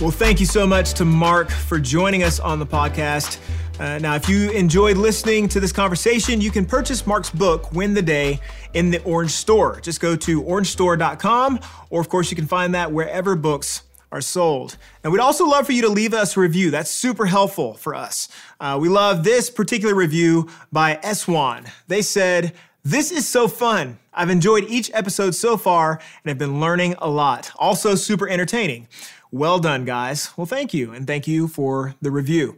Well, 0.00 0.10
thank 0.10 0.38
you 0.38 0.46
so 0.46 0.66
much 0.66 0.94
to 0.94 1.04
Mark 1.04 1.50
for 1.50 1.78
joining 1.78 2.22
us 2.22 2.38
on 2.38 2.58
the 2.58 2.66
podcast. 2.66 3.38
Uh, 3.78 3.98
now, 3.98 4.16
if 4.16 4.28
you 4.28 4.50
enjoyed 4.50 4.96
listening 4.96 5.48
to 5.48 5.60
this 5.60 5.70
conversation, 5.70 6.40
you 6.40 6.50
can 6.50 6.66
purchase 6.66 7.06
Mark's 7.06 7.30
book, 7.30 7.70
Win 7.72 7.94
the 7.94 8.02
Day, 8.02 8.40
in 8.74 8.90
the 8.90 9.00
Orange 9.04 9.30
Store. 9.30 9.80
Just 9.80 10.00
go 10.00 10.16
to 10.16 10.42
orangestore.com, 10.42 11.60
or 11.90 12.00
of 12.00 12.08
course, 12.08 12.30
you 12.30 12.34
can 12.36 12.46
find 12.46 12.74
that 12.74 12.90
wherever 12.90 13.36
books 13.36 13.82
are 14.10 14.20
sold. 14.20 14.76
And 15.04 15.12
we'd 15.12 15.20
also 15.20 15.46
love 15.46 15.66
for 15.66 15.72
you 15.72 15.82
to 15.82 15.88
leave 15.88 16.12
us 16.12 16.36
a 16.36 16.40
review. 16.40 16.72
That's 16.72 16.90
super 16.90 17.26
helpful 17.26 17.74
for 17.74 17.94
us. 17.94 18.28
Uh, 18.58 18.78
we 18.80 18.88
love 18.88 19.22
this 19.22 19.48
particular 19.48 19.94
review 19.94 20.48
by 20.72 20.96
Eswan. 20.96 21.68
They 21.86 22.02
said, 22.02 22.54
This 22.82 23.12
is 23.12 23.28
so 23.28 23.46
fun. 23.46 23.98
I've 24.12 24.30
enjoyed 24.30 24.64
each 24.64 24.90
episode 24.92 25.36
so 25.36 25.56
far 25.56 25.92
and 25.92 26.28
have 26.28 26.38
been 26.38 26.58
learning 26.58 26.96
a 26.98 27.08
lot. 27.08 27.52
Also, 27.56 27.94
super 27.94 28.28
entertaining. 28.28 28.88
Well 29.30 29.60
done, 29.60 29.84
guys. 29.84 30.30
Well, 30.36 30.46
thank 30.46 30.74
you, 30.74 30.92
and 30.92 31.06
thank 31.06 31.28
you 31.28 31.46
for 31.46 31.94
the 32.00 32.10
review. 32.10 32.56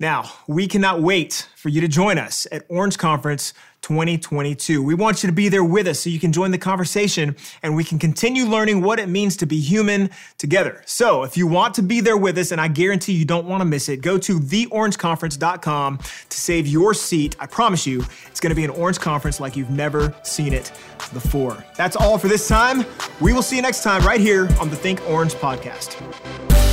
Now, 0.00 0.30
we 0.46 0.68
cannot 0.68 1.02
wait 1.02 1.48
for 1.56 1.70
you 1.70 1.80
to 1.80 1.88
join 1.88 2.18
us 2.18 2.46
at 2.52 2.64
Orange 2.68 2.98
Conference 2.98 3.52
2022. 3.82 4.80
We 4.80 4.94
want 4.94 5.24
you 5.24 5.28
to 5.28 5.32
be 5.32 5.48
there 5.48 5.64
with 5.64 5.88
us 5.88 5.98
so 5.98 6.10
you 6.10 6.20
can 6.20 6.32
join 6.32 6.52
the 6.52 6.58
conversation 6.58 7.34
and 7.64 7.74
we 7.74 7.82
can 7.82 7.98
continue 7.98 8.44
learning 8.44 8.82
what 8.82 9.00
it 9.00 9.08
means 9.08 9.36
to 9.38 9.46
be 9.46 9.58
human 9.58 10.10
together. 10.36 10.82
So, 10.86 11.24
if 11.24 11.36
you 11.36 11.48
want 11.48 11.74
to 11.74 11.82
be 11.82 12.00
there 12.00 12.16
with 12.16 12.38
us, 12.38 12.52
and 12.52 12.60
I 12.60 12.68
guarantee 12.68 13.14
you 13.14 13.24
don't 13.24 13.46
want 13.46 13.60
to 13.60 13.64
miss 13.64 13.88
it, 13.88 14.00
go 14.00 14.18
to 14.18 14.38
theorangeconference.com 14.38 15.98
to 15.98 16.40
save 16.40 16.68
your 16.68 16.94
seat. 16.94 17.34
I 17.40 17.46
promise 17.46 17.84
you, 17.84 18.04
it's 18.26 18.38
going 18.38 18.50
to 18.50 18.56
be 18.56 18.64
an 18.64 18.70
Orange 18.70 19.00
Conference 19.00 19.40
like 19.40 19.56
you've 19.56 19.70
never 19.70 20.14
seen 20.22 20.52
it 20.52 20.70
before. 21.12 21.64
That's 21.76 21.96
all 21.96 22.18
for 22.18 22.28
this 22.28 22.46
time. 22.46 22.84
We 23.20 23.32
will 23.32 23.42
see 23.42 23.56
you 23.56 23.62
next 23.62 23.82
time 23.82 24.06
right 24.06 24.20
here 24.20 24.48
on 24.60 24.70
the 24.70 24.76
Think 24.76 25.00
Orange 25.08 25.34
podcast. 25.34 26.67